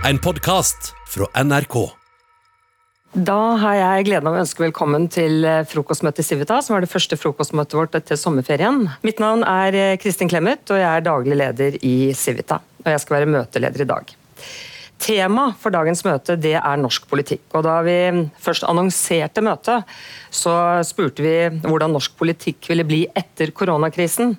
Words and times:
En 0.00 0.16
podkast 0.18 0.94
fra 1.12 1.26
NRK. 1.44 1.74
Da 3.12 3.36
har 3.60 3.74
jeg 3.76 4.06
gleden 4.06 4.30
av 4.30 4.38
å 4.38 4.40
ønske 4.40 4.62
velkommen 4.62 5.04
til 5.12 5.44
eh, 5.44 5.60
frokostmøtet 5.68 6.22
i 6.22 6.24
Civita, 6.24 6.56
som 6.64 6.72
var 6.72 6.86
det 6.86 6.88
første 6.88 7.18
frokostmøtet 7.20 7.76
vårt 7.76 7.98
etter 7.98 8.16
sommerferien. 8.16 8.86
Mitt 9.04 9.20
navn 9.20 9.44
er 9.44 9.76
eh, 9.76 9.98
Kristin 10.00 10.30
Clemet, 10.32 10.64
og 10.72 10.80
jeg 10.80 10.88
er 10.88 11.04
daglig 11.04 11.36
leder 11.36 11.76
i 11.84 11.94
Civita. 12.16 12.62
Og 12.80 12.88
jeg 12.94 13.04
skal 13.04 13.18
være 13.18 13.30
møteleder 13.34 13.84
i 13.84 13.88
dag. 13.92 14.16
Tema 15.04 15.50
for 15.60 15.76
dagens 15.76 16.00
møte 16.08 16.38
det 16.40 16.56
er 16.56 16.80
norsk 16.80 17.04
politikk. 17.10 17.44
og 17.52 17.68
Da 17.68 17.76
vi 17.84 18.00
først 18.40 18.64
annonserte 18.72 19.44
møtet, 19.44 19.84
så 20.32 20.54
spurte 20.88 21.28
vi 21.28 21.36
hvordan 21.60 21.92
norsk 21.92 22.16
politikk 22.16 22.72
ville 22.72 22.88
bli 22.88 23.04
etter 23.12 23.52
koronakrisen. 23.52 24.38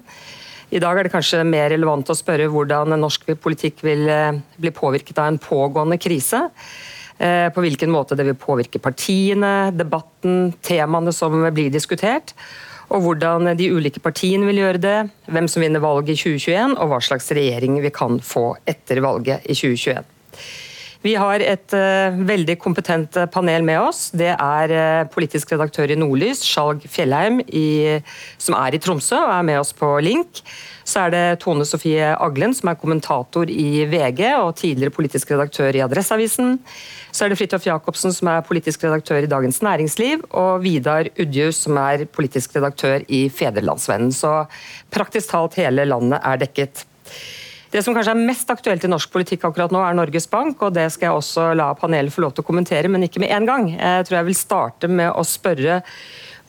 I 0.72 0.80
dag 0.80 0.96
er 0.96 1.04
det 1.08 1.12
kanskje 1.12 1.44
mer 1.44 1.68
relevant 1.74 2.08
å 2.08 2.16
spørre 2.16 2.48
hvordan 2.52 2.96
norsk 2.96 3.34
politikk 3.44 3.82
vil 3.84 4.06
eh, 4.08 4.40
bli 4.56 4.72
påvirket 4.72 5.18
av 5.20 5.28
en 5.28 5.40
pågående 5.42 5.98
krise. 6.00 6.46
Eh, 7.20 7.50
på 7.52 7.64
hvilken 7.66 7.92
måte 7.92 8.16
det 8.16 8.24
vil 8.30 8.40
påvirke 8.40 8.80
partiene, 8.80 9.74
debatten, 9.76 10.54
temaene 10.64 11.12
som 11.12 11.36
blir 11.52 11.74
diskutert. 11.74 12.32
Og 12.92 13.04
hvordan 13.04 13.52
de 13.60 13.68
ulike 13.72 14.00
partiene 14.04 14.48
vil 14.48 14.64
gjøre 14.64 14.84
det, 14.84 14.98
hvem 15.32 15.52
som 15.52 15.64
vinner 15.64 15.84
valget 15.84 16.16
i 16.16 16.20
2021, 16.24 16.78
og 16.80 16.92
hva 16.92 17.04
slags 17.04 17.28
regjering 17.36 17.78
vi 17.84 17.92
kan 17.96 18.20
få 18.24 18.54
etter 18.68 19.04
valget 19.04 19.44
i 19.44 19.56
2021. 19.56 20.08
Vi 21.02 21.16
har 21.18 21.42
et 21.42 21.74
uh, 21.74 22.18
veldig 22.30 22.56
kompetent 22.62 23.18
panel 23.34 23.66
med 23.66 23.80
oss. 23.82 24.10
Det 24.14 24.36
er 24.36 24.74
uh, 24.76 25.08
politisk 25.10 25.56
redaktør 25.56 25.90
i 25.90 25.98
Nordlys, 25.98 26.44
Skjalg 26.46 26.86
Fjellheim, 26.86 27.40
i, 27.48 27.98
som 28.38 28.58
er 28.60 28.78
i 28.78 28.82
Tromsø 28.82 29.18
og 29.18 29.34
er 29.34 29.48
med 29.48 29.62
oss 29.64 29.74
på 29.74 29.96
link. 30.06 30.44
Så 30.86 31.06
er 31.06 31.14
det 31.14 31.26
Tone 31.42 31.66
Sofie 31.66 32.12
Aglen, 32.14 32.54
som 32.58 32.70
er 32.70 32.80
kommentator 32.80 33.50
i 33.50 33.86
VG 33.90 34.22
og 34.36 34.56
tidligere 34.60 34.94
politisk 34.94 35.34
redaktør 35.34 35.74
i 35.78 35.84
Adresseavisen. 35.86 36.58
Så 37.12 37.26
er 37.26 37.32
det 37.32 37.38
Fridtjof 37.40 37.66
Jacobsen, 37.68 38.14
som 38.16 38.30
er 38.32 38.46
politisk 38.46 38.86
redaktør 38.86 39.26
i 39.26 39.30
Dagens 39.32 39.62
Næringsliv. 39.66 40.26
Og 40.32 40.62
Vidar 40.64 41.10
Udjus, 41.20 41.64
som 41.66 41.78
er 41.82 42.06
politisk 42.06 42.56
redaktør 42.58 43.06
i 43.10 43.26
Federlandsvennen. 43.30 44.14
Så 44.16 44.46
praktisk 44.94 45.34
talt 45.34 45.58
hele 45.60 45.86
landet 45.90 46.22
er 46.22 46.42
dekket. 46.46 46.86
Det 47.72 47.80
som 47.86 47.96
kanskje 47.96 48.12
er 48.12 48.26
mest 48.28 48.50
aktuelt 48.52 48.84
i 48.84 48.90
norsk 48.92 49.14
politikk 49.14 49.46
akkurat 49.48 49.72
nå, 49.72 49.80
er 49.80 49.96
Norges 49.96 50.26
Bank, 50.28 50.60
og 50.60 50.74
det 50.76 50.90
skal 50.92 51.08
jeg 51.08 51.20
også 51.22 51.46
la 51.56 51.70
panelet 51.80 52.12
få 52.12 52.26
lov 52.26 52.34
til 52.36 52.44
å 52.44 52.48
kommentere, 52.50 52.92
men 52.92 53.06
ikke 53.08 53.22
med 53.24 53.32
en 53.32 53.48
gang. 53.48 53.70
Jeg 53.78 54.10
tror 54.10 54.18
jeg 54.18 54.28
vil 54.28 54.36
starte 54.36 54.90
med 54.92 55.08
å 55.16 55.24
spørre 55.24 55.80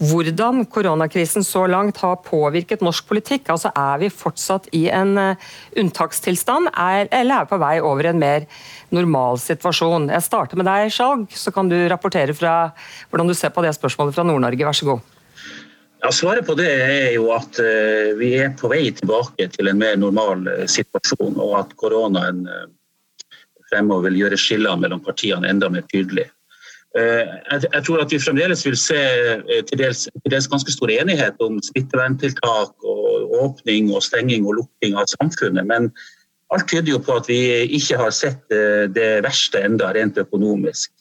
hvordan 0.03 0.65
koronakrisen 0.67 1.47
så 1.47 1.63
langt 1.71 2.01
har 2.03 2.19
påvirket 2.27 2.83
norsk 2.83 3.07
politikk. 3.07 3.53
Altså 3.55 3.71
Er 3.71 4.03
vi 4.03 4.11
fortsatt 4.11 4.67
i 4.75 4.89
en 4.91 5.15
eh, 5.21 5.49
unntakstilstand, 5.79 6.73
eller 6.75 7.37
er 7.37 7.47
vi 7.47 7.53
på 7.53 7.63
vei 7.63 7.77
over 7.79 8.11
en 8.11 8.19
mer 8.19 8.49
normal 8.91 9.39
situasjon? 9.39 10.11
Jeg 10.11 10.27
starter 10.27 10.59
med 10.59 10.67
deg, 10.67 10.91
Skjalg, 10.91 11.29
så 11.31 11.55
kan 11.55 11.71
du 11.71 11.79
rapportere 11.87 12.35
fra 12.35 12.73
hvordan 13.13 13.31
du 13.31 13.39
ser 13.39 13.55
på 13.55 13.63
det 13.63 13.77
spørsmålet 13.79 14.19
fra 14.19 14.27
Nord-Norge. 14.27 14.67
Vær 14.67 14.81
så 14.83 14.91
god. 14.91 15.12
Ja, 16.03 16.11
Svaret 16.13 16.47
på 16.47 16.57
det 16.59 16.67
er 16.67 17.13
jo 17.15 17.29
at 17.31 17.59
uh, 17.63 18.13
vi 18.19 18.33
er 18.43 18.55
på 18.59 18.67
vei 18.73 18.89
tilbake 18.91 19.47
til 19.55 19.71
en 19.71 19.79
mer 19.79 19.99
normal 20.01 20.49
uh, 20.51 20.63
situasjon, 20.67 21.37
og 21.39 21.53
at 21.61 21.75
koronaen 21.79 22.41
uh, 22.51 22.65
fremover 23.71 24.09
vil 24.09 24.25
gjøre 24.25 24.39
skillene 24.41 24.83
mellom 24.83 25.03
partiene 25.05 25.51
enda 25.51 25.71
mer 25.73 25.87
tydelig. 25.93 26.29
Jeg, 26.93 27.81
tror 27.87 28.03
at 28.03 28.11
vi 28.13 28.19
fremdeles 28.21 28.67
vil 28.67 28.75
se 28.77 28.99
til 29.65 29.79
dels, 29.81 30.03
til 30.13 30.29
dels, 30.35 30.49
ganske 30.53 30.75
stor 30.75 30.91
enighet 30.93 31.39
om 31.41 31.55
smitteverntiltak 31.65 32.85
og 32.85 33.33
åpning 33.39 33.89
og 33.97 34.05
stenging 34.05 34.45
og 34.45 34.59
lukking 34.59 34.99
av 35.01 35.09
samfunnet, 35.15 35.65
men 35.71 35.89
alt 36.53 36.67
tyder 36.69 36.93
jo 36.93 37.01
på 37.01 37.17
at 37.17 37.31
vi 37.33 37.39
ikke 37.79 37.97
har 37.97 38.13
sett 38.13 38.45
det 38.93 39.09
verste 39.25 39.65
enda 39.65 39.89
rent 39.97 40.21
økonomisk. 40.21 40.93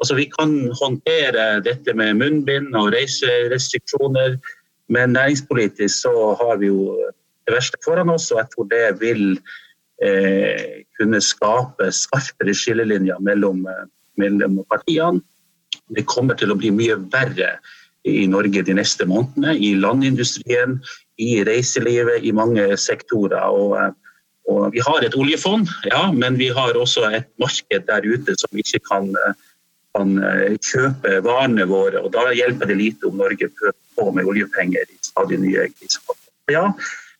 Altså, 0.00 0.16
vi 0.16 0.26
kan 0.32 0.54
håndtere 0.80 1.60
dette 1.64 1.94
med 1.96 2.16
munnbind 2.20 2.74
og 2.78 2.92
reiserestriksjoner, 2.94 4.38
men 4.88 5.12
næringspolitisk 5.12 6.02
så 6.02 6.12
har 6.40 6.56
vi 6.62 6.70
jo 6.70 6.94
det 7.46 7.54
verste 7.54 7.78
foran 7.84 8.12
oss, 8.12 8.30
og 8.32 8.40
jeg 8.40 8.48
tror 8.54 8.70
det 8.70 8.86
vil 9.00 9.24
eh, 10.02 10.86
kunne 10.98 11.20
skape 11.20 11.90
skarpere 11.92 12.54
skillelinjer 12.56 13.20
mellom, 13.20 13.66
eh, 13.68 13.84
mellom, 14.20 14.62
partiene. 14.70 15.20
Det 15.94 16.06
kommer 16.08 16.38
til 16.38 16.52
å 16.52 16.58
bli 16.58 16.72
mye 16.74 16.96
verre 17.12 17.58
i 18.08 18.24
Norge 18.30 18.64
de 18.64 18.74
neste 18.78 19.04
månedene, 19.04 19.52
i 19.58 19.74
landindustrien, 19.76 20.78
i 21.20 21.42
reiselivet, 21.44 22.24
i 22.24 22.32
mange 22.32 22.70
sektorer. 22.80 23.42
og 23.52 23.76
eh, 23.78 23.90
og 24.50 24.72
vi 24.74 24.80
har 24.82 25.04
et 25.04 25.14
oljefond, 25.14 25.68
ja, 25.86 26.08
men 26.10 26.34
vi 26.40 26.48
har 26.50 26.74
også 26.74 27.04
et 27.14 27.28
marked 27.38 27.84
der 27.86 28.06
ute 28.08 28.34
som 28.40 28.58
ikke 28.58 28.80
kan 28.88 29.10
uh, 29.14 29.36
kan 29.96 30.16
eh, 30.22 30.56
kjøpe 30.62 31.20
varene 31.26 31.66
våre. 31.70 32.02
og 32.04 32.12
Da 32.14 32.30
hjelper 32.36 32.70
det 32.70 32.78
lite 32.80 33.10
om 33.10 33.20
Norge 33.20 33.50
pøser 33.50 33.78
på 33.98 34.10
med 34.16 34.28
oljepenger 34.30 34.86
i 34.86 34.98
stadig 35.04 35.40
nye 35.42 35.68
krisepakker. 35.74 36.30
Ja, 36.54 36.64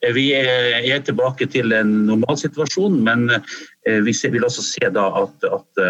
eh, 0.02 0.14
vi 0.16 0.30
er 0.34 1.04
tilbake 1.06 1.48
til 1.50 1.74
en 1.76 1.92
normalsituasjon, 2.08 3.00
men 3.06 3.28
eh, 3.34 4.00
vi 4.06 4.14
vil 4.36 4.46
også 4.46 4.64
se 4.66 4.90
at, 4.90 5.46
at 5.50 5.84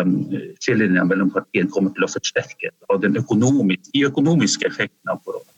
skillelinjene 0.60 1.08
mellom 1.08 1.32
partiene 1.34 1.72
kommer 1.72 1.94
til 1.96 2.06
å 2.06 2.12
forsterke 2.12 2.72
av 2.88 3.02
de 3.04 3.12
økonomiske 3.20 4.68
effektene 4.68 5.16
av 5.16 5.24
korona. 5.24 5.48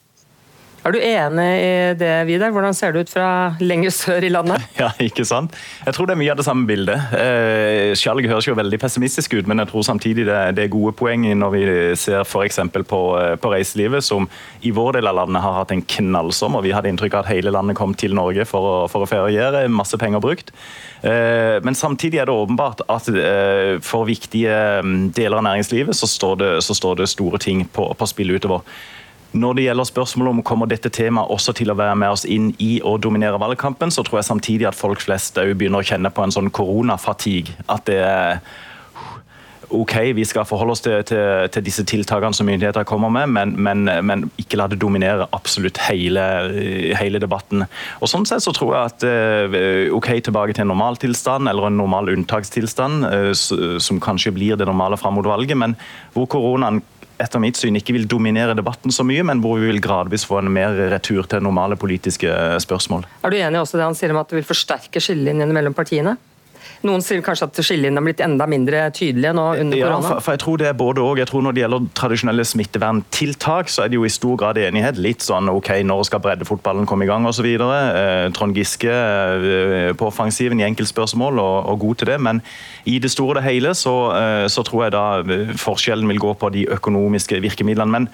Er 0.83 0.91
du 0.91 0.99
enig 0.99 1.51
i 1.63 1.75
det, 1.95 2.11
Vidar? 2.27 2.51
Hvordan 2.51 2.75
ser 2.75 2.91
det 2.91 3.05
ut 3.05 3.11
fra 3.13 3.27
lenger 3.63 3.93
sør 3.95 4.25
i 4.27 4.31
landet? 4.33 4.65
Ja, 4.83 4.89
ikke 4.99 5.23
sant? 5.23 5.55
Jeg 5.87 5.95
tror 5.95 6.09
det 6.09 6.17
er 6.17 6.19
mye 6.19 6.33
av 6.33 6.41
det 6.41 6.47
samme 6.47 6.67
bildet. 6.67 7.13
Eh, 7.15 7.93
Skjalg 7.99 8.27
høres 8.27 8.49
jo 8.49 8.57
veldig 8.59 8.81
pessimistisk 8.83 9.37
ut, 9.37 9.47
men 9.47 9.63
jeg 9.63 9.71
tror 9.71 9.85
samtidig 9.87 10.25
det, 10.27 10.65
er 10.65 10.73
gode 10.73 10.91
poeng 10.99 11.29
når 11.39 11.53
vi 11.55 11.61
ser 12.01 12.25
f.eks. 12.25 12.59
På, 12.91 13.03
eh, 13.21 13.37
på 13.39 13.53
reiselivet, 13.53 14.03
som 14.03 14.27
i 14.67 14.73
vår 14.75 14.97
del 14.99 15.11
av 15.11 15.21
landet 15.21 15.45
har 15.45 15.61
hatt 15.61 15.75
en 15.75 15.85
knallsommer. 15.87 16.65
Vi 16.67 16.75
hadde 16.75 16.91
inntrykk 16.91 17.15
av 17.15 17.29
at 17.29 17.31
hele 17.31 17.53
landet 17.55 17.79
kom 17.79 17.95
til 17.95 18.17
Norge 18.19 18.47
for 18.49 18.67
å, 18.67 18.75
for 18.91 19.07
å 19.07 19.11
feriere, 19.11 19.69
masse 19.71 20.01
penger 20.01 20.25
brukt. 20.25 20.51
Eh, 21.07 21.61
men 21.63 21.79
samtidig 21.79 22.25
er 22.25 22.27
det 22.27 22.35
åpenbart 22.35 22.83
at 22.91 23.07
eh, 23.13 23.77
for 23.87 24.11
viktige 24.11 24.59
mm, 24.83 25.13
deler 25.15 25.39
av 25.39 25.47
næringslivet 25.47 25.95
så 25.95 26.11
står 26.11 26.43
det, 26.43 26.51
så 26.67 26.75
står 26.75 27.05
det 27.05 27.13
store 27.13 27.39
ting 27.43 27.63
på, 27.71 27.87
på 27.95 28.11
spill 28.11 28.35
utover. 28.35 28.67
Når 29.33 29.55
det 29.57 29.65
gjelder 29.65 29.89
spørsmålet 29.89 30.35
om 30.35 30.43
kommer 30.45 30.69
dette 30.69 30.91
temaet 30.93 31.31
også 31.33 31.55
til 31.57 31.73
å 31.73 31.79
være 31.79 31.97
med 31.97 32.13
oss 32.13 32.27
inn 32.29 32.51
i 32.61 32.75
og 32.85 33.01
dominere 33.05 33.41
valgkampen, 33.41 33.93
så 33.95 34.05
tror 34.05 34.21
jeg 34.21 34.29
samtidig 34.29 34.69
at 34.69 34.77
folk 34.77 35.01
flest 35.01 35.41
begynner 35.41 35.81
å 35.81 35.89
kjenne 35.89 36.13
på 36.13 36.25
en 36.25 36.35
sånn 36.35 36.53
koronafatigue. 36.53 37.57
At 37.73 37.89
det 37.89 38.03
er 38.05 38.43
OK, 39.73 39.95
vi 40.13 40.25
skal 40.29 40.45
forholde 40.45 40.75
oss 40.75 40.83
til, 40.85 40.99
til, 41.09 41.49
til 41.49 41.65
disse 41.65 41.85
tiltakene 41.89 42.37
som 42.37 42.45
myndigheter 42.45 42.85
kommer 42.89 43.09
med, 43.15 43.31
men, 43.33 43.55
men, 43.57 43.89
men, 44.05 44.27
ikke 44.41 44.59
la 44.61 44.67
det 44.69 44.81
dominere 44.83 45.25
absolutt 45.33 45.81
hele, 45.87 46.23
hele, 46.99 47.21
debatten. 47.23 47.65
Og 48.01 48.11
Sånn 48.13 48.29
sett 48.29 48.45
så 48.45 48.53
tror 48.53 48.75
jeg 48.75 48.93
at 48.93 49.07
eh, 49.09 49.89
OK, 49.97 50.11
tilbake 50.29 50.53
til 50.53 50.67
en 50.67 50.73
normaltilstand, 50.75 51.49
eller 51.49 51.71
en 51.71 51.81
normal 51.81 52.13
unntakstilstand, 52.13 53.09
som 53.33 54.01
kanskje 54.03 54.35
blir 54.37 54.61
det 54.61 54.69
normale 54.69 55.01
fram 55.01 55.17
mot 55.17 55.29
valget, 55.29 55.57
men 55.57 55.79
hvor 56.13 56.29
koronaen 56.37 56.83
etter 57.23 57.43
mitt 57.43 57.61
syn 57.61 57.79
ikke 57.79 57.95
vil 57.97 58.09
dominere 58.11 58.57
debatten 58.59 58.95
så 58.95 59.07
mye, 59.07 59.25
men 59.27 59.43
hvor 59.45 59.61
vi 59.61 59.71
vil 59.71 59.83
gradvis 59.83 60.27
få 60.29 60.41
en 60.41 60.51
mer 60.53 60.75
retur 60.93 61.29
til 61.31 61.45
normale 61.45 61.79
politiske 61.81 62.33
spørsmål. 62.65 63.07
Er 63.23 63.33
du 63.33 63.39
enig 63.39 63.63
også 63.63 63.81
det 63.81 63.89
han 63.89 63.99
sier 63.99 64.15
om 64.15 64.21
at 64.23 64.33
det 64.33 64.41
vil 64.41 64.51
forsterke 64.51 65.03
skillelinjene 65.03 65.55
mellom 65.55 65.77
partiene? 65.77 66.17
Noen 66.83 67.03
sier 67.05 67.23
kanskje 67.23 67.47
at 67.47 67.61
skillelinjene 67.63 68.01
har 68.01 68.07
blitt 68.09 68.23
enda 68.25 68.47
mindre 68.51 68.83
tydelige 68.95 69.33
nå 69.39 69.45
under 69.63 69.79
ja, 69.79 69.87
korona? 69.87 70.09
For, 70.09 70.25
for, 70.27 70.35
jeg 70.35 70.43
tror 70.43 70.63
det 70.63 70.69
er 70.71 70.79
både 70.79 71.05
og. 71.05 71.21
Jeg 71.21 71.31
tror 71.31 71.45
Når 71.47 71.55
det 71.55 71.63
gjelder 71.63 71.89
tradisjonelle 71.99 72.47
smitteverntiltak, 72.49 73.71
så 73.71 73.85
er 73.85 73.93
det 73.93 74.01
jo 74.01 74.07
i 74.09 74.13
stor 74.13 74.39
grad 74.41 74.59
enighet. 74.59 74.99
Litt 75.03 75.23
sånn 75.23 75.51
OK, 75.53 75.71
når 75.87 76.09
skal 76.09 76.23
breddefotballen 76.25 76.89
komme 76.91 77.07
i 77.07 77.11
gang 77.11 77.29
osv. 77.31 77.47
Eh, 77.47 78.27
Trond 78.35 78.59
Giske 78.59 78.93
eh, 78.93 79.93
på 79.99 80.09
offensiven 80.11 80.63
i 80.63 80.67
enkeltspørsmål 80.67 81.39
og, 81.43 81.57
og 81.71 81.83
god 81.87 82.03
til 82.03 82.13
det. 82.13 82.19
Men 82.29 82.43
i 82.85 82.99
det 83.03 83.13
store 83.15 83.33
og 83.33 83.39
det 83.39 83.47
hele 83.47 83.75
så, 83.79 83.95
eh, 84.19 84.47
så, 84.51 84.65
tror 84.67 84.85
jeg 84.85 84.95
da 84.97 85.05
eh, 85.23 85.53
forskjellen 85.59 86.09
vil 86.11 86.21
gå 86.23 86.35
på 86.39 86.51
de 86.55 86.67
økonomiske 86.75 87.39
virkemidlene. 87.45 87.93
Men, 87.95 88.09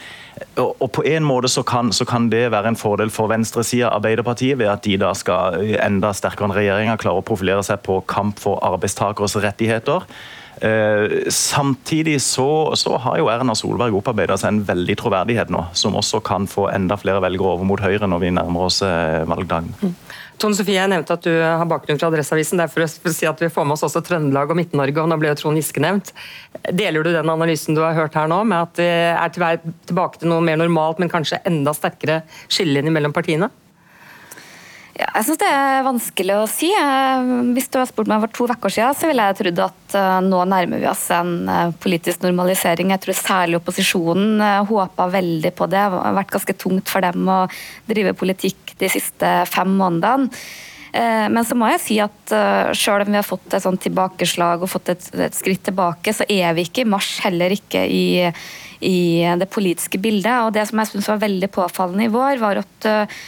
og, 0.61 0.77
og 0.77 0.93
på 0.99 1.05
en 1.09 1.25
måte 1.27 1.51
så 1.51 1.65
kan, 1.67 1.93
så 1.93 2.05
kan, 2.09 2.29
det 2.29 2.51
være 2.53 2.75
en 2.75 2.77
fordel 2.77 3.11
for 3.11 3.31
venstresida, 3.33 3.89
Arbeiderpartiet, 3.97 4.59
ved 4.61 4.69
at 4.69 4.85
de 4.85 4.99
da 5.01 5.15
skal 5.17 5.57
enda 5.81 6.13
sterkere 6.13 6.51
enn 6.51 6.57
regjeringa 6.57 6.99
klare 7.01 7.23
å 7.23 7.27
profilere 7.27 7.65
seg 7.65 7.81
på 7.87 8.03
kamp 8.11 8.39
for 8.43 8.58
arbeidstakeres 8.65 9.37
rettigheter. 9.43 10.07
Eh, 10.61 11.31
samtidig 11.31 12.23
så, 12.23 12.73
så, 12.75 12.97
har 12.97 13.19
jo 13.21 13.29
Erna 13.31 13.55
Solberg 13.55 13.95
opparbeida 13.95 14.35
seg 14.41 14.57
en 14.57 14.65
veldig 14.67 14.97
troverdighet 14.99 15.53
nå, 15.55 15.61
som 15.79 15.95
også 15.99 16.19
kan 16.27 16.49
få 16.51 16.67
enda 16.73 16.97
flere 16.99 17.23
velgere 17.23 17.55
over 17.55 17.69
mot 17.69 17.83
Høyre 17.83 18.09
når 18.11 18.25
vi 18.25 18.33
nærmer 18.35 18.67
oss 18.67 18.81
eh, 18.83 19.23
valgdagen. 19.29 19.71
Mm. 19.79 19.95
Tone 20.39 20.55
Sofie, 20.55 20.77
jeg 20.79 20.91
nevnte 20.91 21.15
at 21.15 21.25
du 21.27 21.33
har 21.35 21.67
bakgrunn 21.67 21.99
fra 21.99 22.11
Adresseavisen. 22.13 22.61
Derfor 22.63 22.85
vil 22.87 23.15
si 23.15 23.27
at 23.27 23.41
vi 23.43 23.51
får 23.51 23.67
med 23.67 23.75
oss 23.75 23.87
også 23.87 24.03
Trøndelag 24.07 24.51
og 24.51 24.59
Midt-Norge, 24.59 25.03
og 25.03 25.11
nå 25.11 25.19
ble 25.19 25.33
jo 25.33 25.39
Trond 25.41 25.59
Giske 25.59 25.83
nevnt. 25.83 26.13
Deler 26.71 27.03
du 27.03 27.11
den 27.11 27.33
analysen 27.35 27.79
du 27.79 27.83
har 27.83 27.97
hørt 27.99 28.19
her 28.19 28.31
nå, 28.31 28.45
med 28.47 28.69
at 28.69 28.79
vi 28.79 29.49
er 29.59 29.63
tilbake 29.91 30.23
til 30.23 30.31
noe 30.31 30.43
mer 30.47 30.61
normalt, 30.61 31.03
men 31.03 31.11
kanskje 31.11 31.43
enda 31.47 31.75
sterkere 31.75 32.21
skillelinjer 32.47 32.95
mellom 32.95 33.15
partiene? 33.15 33.51
Ja, 34.99 35.07
jeg 35.15 35.29
syns 35.29 35.39
det 35.39 35.47
er 35.47 35.85
vanskelig 35.87 36.35
å 36.35 36.47
si. 36.51 36.69
Hvis 37.55 37.69
du 37.71 37.77
hadde 37.79 37.91
spurt 37.93 38.09
meg 38.11 38.25
for 38.25 38.35
to 38.35 38.47
uker 38.51 38.73
siden, 38.75 38.97
så 38.99 39.07
ville 39.07 39.27
jeg 39.29 39.37
trodd 39.39 39.61
at 39.69 39.95
eh, 39.95 40.15
nå 40.27 40.41
nærmer 40.51 40.83
vi 40.83 40.89
oss 40.91 41.05
en 41.15 41.35
eh, 41.47 41.75
politisk 41.79 42.25
normalisering. 42.25 42.91
Jeg 42.91 43.05
tror 43.05 43.19
særlig 43.21 43.61
opposisjonen 43.61 44.43
eh, 44.43 44.65
håpa 44.67 45.07
veldig 45.15 45.53
på 45.55 45.69
det. 45.71 45.85
Det 45.85 46.03
har 46.03 46.19
vært 46.19 46.35
ganske 46.35 46.57
tungt 46.59 46.91
for 46.91 47.07
dem 47.07 47.31
å 47.31 47.39
drive 47.87 48.17
politikk 48.19 48.75
de 48.83 48.91
siste 48.91 49.31
fem 49.47 49.71
månedene. 49.79 50.33
Men 50.89 51.45
så 51.45 51.53
må 51.55 51.67
jeg 51.69 51.81
si 51.85 51.97
at 52.01 52.33
selv 52.73 53.05
om 53.05 53.11
vi 53.13 53.19
har 53.19 53.27
fått 53.27 53.53
et 53.53 53.63
sånt 53.63 53.83
tilbakeslag 53.85 54.63
og 54.65 54.71
fått 54.73 54.89
et, 54.95 55.05
et 55.21 55.37
skritt 55.37 55.61
tilbake, 55.69 56.15
så 56.17 56.25
er 56.33 56.57
vi 56.57 56.65
ikke 56.65 56.83
i 56.83 56.89
mars, 56.89 57.11
heller 57.23 57.53
ikke 57.53 57.83
i 57.85 58.01
i 58.85 59.25
det 59.41 59.49
politiske 59.51 60.01
bildet. 60.03 60.45
Og 60.45 60.53
Det 60.55 60.67
som 60.69 60.83
jeg 60.83 60.93
synes 60.93 61.09
var 61.11 61.23
veldig 61.25 61.51
påfallende 61.55 62.07
i 62.07 62.13
vår, 62.13 62.41
var 62.43 62.61
at 62.63 62.89
uh, 62.89 63.19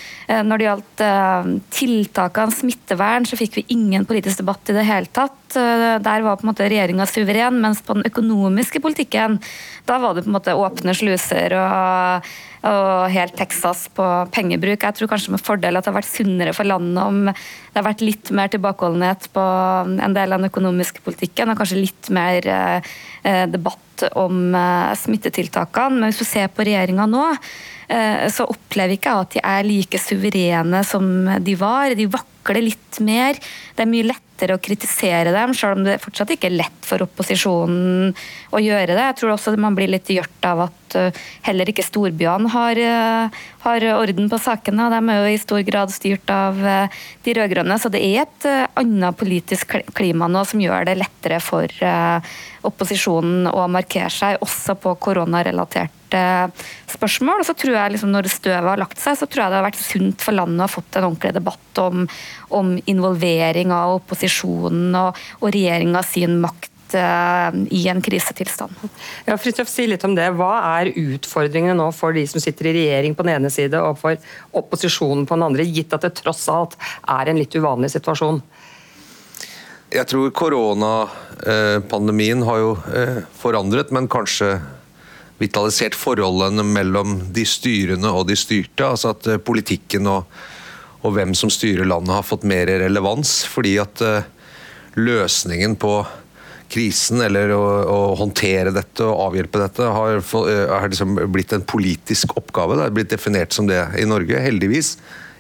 når 0.46 0.60
det 0.60 0.68
gjaldt 0.68 1.04
uh, 1.06 1.48
tiltakene 1.74 2.54
smittevern, 2.54 3.26
så 3.26 3.38
fikk 3.40 3.60
vi 3.60 3.66
ingen 3.76 4.06
politisk 4.08 4.42
debatt 4.42 4.70
i 4.70 4.76
det 4.76 4.86
hele 4.88 5.10
tatt. 5.10 5.36
Der 5.50 6.22
var 6.22 6.38
på 6.38 6.44
en 6.44 6.52
måte 6.52 6.68
regjeringa 6.70 7.02
suveren, 7.10 7.56
mens 7.58 7.80
på 7.82 7.96
den 7.96 8.06
økonomiske 8.06 8.78
politikken, 8.84 9.40
da 9.88 9.96
var 9.98 10.14
det 10.14 10.22
på 10.22 10.30
en 10.30 10.36
måte 10.36 10.54
åpne 10.54 10.94
sluser 10.94 11.56
og 11.58 12.30
og 12.60 13.08
helt 13.08 13.36
Texas 13.38 13.86
på 13.96 14.04
pengebruk. 14.34 14.82
Jeg 14.84 14.96
tror 14.96 15.08
kanskje 15.08 15.32
med 15.32 15.40
fordel 15.40 15.78
at 15.78 15.86
det 15.86 15.92
har 15.92 15.96
vært 15.96 16.10
sunnere 16.10 16.52
for 16.56 16.68
landet 16.68 17.00
om 17.00 17.30
det 17.70 17.78
har 17.78 17.86
vært 17.86 18.02
litt 18.02 18.30
mer 18.34 18.50
tilbakeholdenhet 18.50 19.28
på 19.34 19.42
en 19.86 20.16
del 20.16 20.34
av 20.34 20.40
den 20.40 20.50
økonomiske 20.50 21.04
politikken, 21.06 21.52
og 21.52 21.60
kanskje 21.60 21.82
litt 21.84 22.10
mer 22.14 22.46
eh, 22.50 23.44
debatt 23.50 24.06
om 24.18 24.54
eh, 24.58 24.94
smittetiltakene. 24.98 26.00
Men 26.00 26.10
hvis 26.10 26.22
du 26.24 26.26
ser 26.26 26.50
på 26.50 26.66
regjeringa 26.66 27.06
nå, 27.10 27.28
så 28.30 28.46
opplever 28.46 28.94
jeg 28.94 29.00
ikke 29.00 29.14
at 29.18 29.34
de 29.34 29.40
er 29.42 29.66
like 29.66 29.98
suverene 29.98 30.82
som 30.86 31.06
de 31.42 31.54
var. 31.58 31.96
De 31.98 32.06
vakler 32.10 32.62
litt 32.62 33.00
mer. 33.02 33.38
Det 33.74 33.82
er 33.82 33.90
mye 33.90 34.06
lettere 34.06 34.54
å 34.54 34.62
kritisere 34.62 35.32
dem, 35.34 35.52
selv 35.56 35.78
om 35.80 35.84
det 35.84 35.98
fortsatt 36.02 36.30
ikke 36.34 36.48
er 36.48 36.58
lett 36.60 36.86
for 36.86 37.02
opposisjonen 37.02 38.14
å 38.54 38.62
gjøre 38.62 38.94
det. 38.94 39.08
Jeg 39.10 39.18
tror 39.20 39.34
også 39.34 39.56
man 39.60 39.76
blir 39.78 39.90
litt 39.90 40.10
gjort 40.14 40.46
av 40.46 40.64
at 40.68 40.96
uh, 40.96 41.20
heller 41.46 41.70
ikke 41.70 41.84
storbyene 41.86 42.50
har, 42.54 42.78
uh, 42.78 43.42
har 43.66 43.88
orden 43.96 44.30
på 44.30 44.40
sakene. 44.40 44.88
De 44.94 45.00
er 45.02 45.20
jo 45.20 45.34
i 45.34 45.42
stor 45.42 45.66
grad 45.66 45.94
styrt 45.94 46.34
av 46.34 46.58
de 46.60 47.36
rød-grønne, 47.36 47.78
så 47.82 47.92
det 47.92 48.02
er 48.06 48.24
et 48.24 48.50
annet 48.80 49.18
politisk 49.18 49.80
klima 49.98 50.30
nå 50.30 50.46
som 50.48 50.62
gjør 50.62 50.88
det 50.88 50.98
lettere 51.02 51.42
for 51.44 51.68
opposisjonen 52.66 53.50
å 53.50 53.66
markere 53.72 54.12
seg, 54.12 54.38
også 54.44 54.78
på 54.80 54.94
koronarelatert 55.02 55.99
spørsmål. 56.90 57.42
Og 57.42 57.46
så 57.46 57.54
tror 57.58 57.76
jeg 57.76 57.94
liksom 57.94 58.12
Når 58.14 58.30
støvet 58.32 58.70
har 58.70 58.80
lagt 58.80 59.00
seg, 59.00 59.18
så 59.18 59.26
tror 59.26 59.44
jeg 59.44 59.52
det 59.52 59.60
har 59.60 59.68
vært 59.68 59.82
sunt 59.82 60.24
for 60.24 60.36
landet 60.36 60.62
å 60.62 60.66
ha 60.66 60.72
fått 60.72 60.98
en 60.98 61.08
ordentlig 61.10 61.32
debatt 61.36 61.82
om, 61.82 62.06
om 62.56 62.74
involvering 62.90 63.72
av 63.74 64.00
opposisjonen 64.00 64.94
og, 64.98 65.20
og 65.40 65.54
regjeringa 65.54 66.02
sin 66.06 66.38
makt 66.42 66.96
eh, 66.98 67.50
i 67.76 67.82
en 67.92 68.02
krisetilstand. 68.04 68.72
Ja, 69.28 69.34
Fritjof, 69.40 69.70
si 69.70 69.86
litt 69.90 70.06
om 70.06 70.16
det. 70.18 70.28
Hva 70.38 70.52
er 70.80 70.94
utfordringene 70.94 71.78
nå 71.78 71.88
for 71.96 72.16
de 72.16 72.24
som 72.30 72.40
sitter 72.42 72.64
i 72.70 72.76
regjering 72.80 73.12
på 73.14 73.26
den 73.26 73.36
ene 73.38 73.50
side 73.52 73.76
og 73.80 73.94
for 74.00 74.12
opposisjonen 74.56 75.24
på 75.28 75.34
den 75.38 75.48
andre, 75.50 75.68
gitt 75.68 75.96
at 75.96 76.04
det 76.06 76.18
tross 76.20 76.44
alt 76.52 76.72
er 77.06 77.24
en 77.30 77.40
litt 77.40 77.56
uvanlig 77.56 77.90
situasjon? 77.94 78.38
Jeg 79.90 80.06
tror 80.06 80.30
koronapandemien 80.38 82.42
har 82.46 82.58
jo 82.62 82.70
eh, 82.94 83.18
forandret, 83.40 83.88
men 83.94 84.10
kanskje 84.10 84.48
vitalisert 85.40 85.96
forholdene 85.96 86.64
mellom 86.66 87.16
de 87.34 87.46
styrende 87.48 88.12
og 88.12 88.28
de 88.28 88.36
styrte. 88.38 88.86
Altså 88.86 89.14
at 89.14 89.28
eh, 89.30 89.40
politikken 89.40 90.08
og, 90.10 90.40
og 91.00 91.16
hvem 91.16 91.32
som 91.38 91.52
styrer 91.52 91.88
landet 91.88 92.14
har 92.14 92.26
fått 92.26 92.46
mer 92.48 92.68
relevans. 92.82 93.40
Fordi 93.48 93.78
at 93.80 94.02
uh, 94.04 94.20
løsningen 95.00 95.78
på 95.80 95.94
krisen, 96.70 97.22
eller 97.24 97.54
å, 97.56 97.62
å, 97.88 97.98
håndtere 98.20 98.70
dette 98.74 99.02
og 99.06 99.30
avhjelpe 99.30 99.62
dette, 99.62 99.88
har, 99.96 100.20
uh, 100.20 100.76
har 100.76 100.92
liksom 100.92 101.16
blitt 101.32 101.56
en 101.56 101.64
politisk 101.64 102.36
oppgave. 102.36 102.76
Det 102.76 102.86
er 102.86 102.96
blitt 103.00 103.16
definert 103.16 103.56
som 103.56 103.70
det 103.70 103.80
i 103.98 104.06
Norge, 104.08 104.44
heldigvis. 104.44 104.98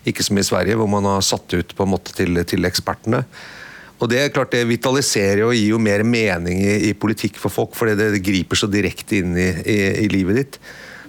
Ikke 0.08 0.24
som 0.24 0.40
i 0.40 0.46
Sverige, 0.46 0.80
hvor 0.80 0.88
man 0.88 1.04
har 1.04 1.20
satt 1.24 1.52
ut 1.52 1.76
på 1.76 1.84
en 1.84 1.92
måte 1.92 2.16
til, 2.16 2.40
til 2.48 2.64
ekspertene. 2.64 3.26
Og 4.00 4.08
Det 4.08 4.20
er 4.20 4.32
klart 4.32 4.54
det 4.54 4.64
vitaliserer 4.68 5.44
og 5.44 5.56
gir 5.56 5.74
jo 5.74 5.80
mer 5.82 6.02
mening 6.08 6.62
i, 6.64 6.76
i 6.88 6.92
politikk 6.96 7.36
for 7.40 7.52
folk, 7.52 7.74
fordi 7.76 7.98
det, 7.98 8.22
griper 8.24 8.56
så 8.56 8.68
direkte 8.70 9.20
inn 9.20 9.34
i, 9.36 9.50
i, 9.60 9.78
i, 10.06 10.08
livet 10.12 10.40
ditt. 10.40 10.60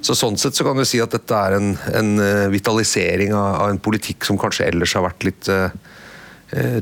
Så 0.03 0.15
Sånn 0.17 0.39
sett 0.41 0.57
så 0.57 0.65
kan 0.67 0.79
du 0.79 0.83
si 0.87 0.99
at 0.99 1.13
dette 1.13 1.37
er 1.37 1.55
en, 1.59 1.75
en 1.93 2.11
eh, 2.19 2.47
vitalisering 2.51 3.35
av, 3.37 3.61
av, 3.61 3.67
en 3.71 3.79
politikk 3.79 4.25
som 4.27 4.39
kanskje 4.41 4.67
ellers 4.71 4.95
har 4.97 5.05
vært 5.05 5.27
litt 5.27 5.51
uh, 5.53 5.69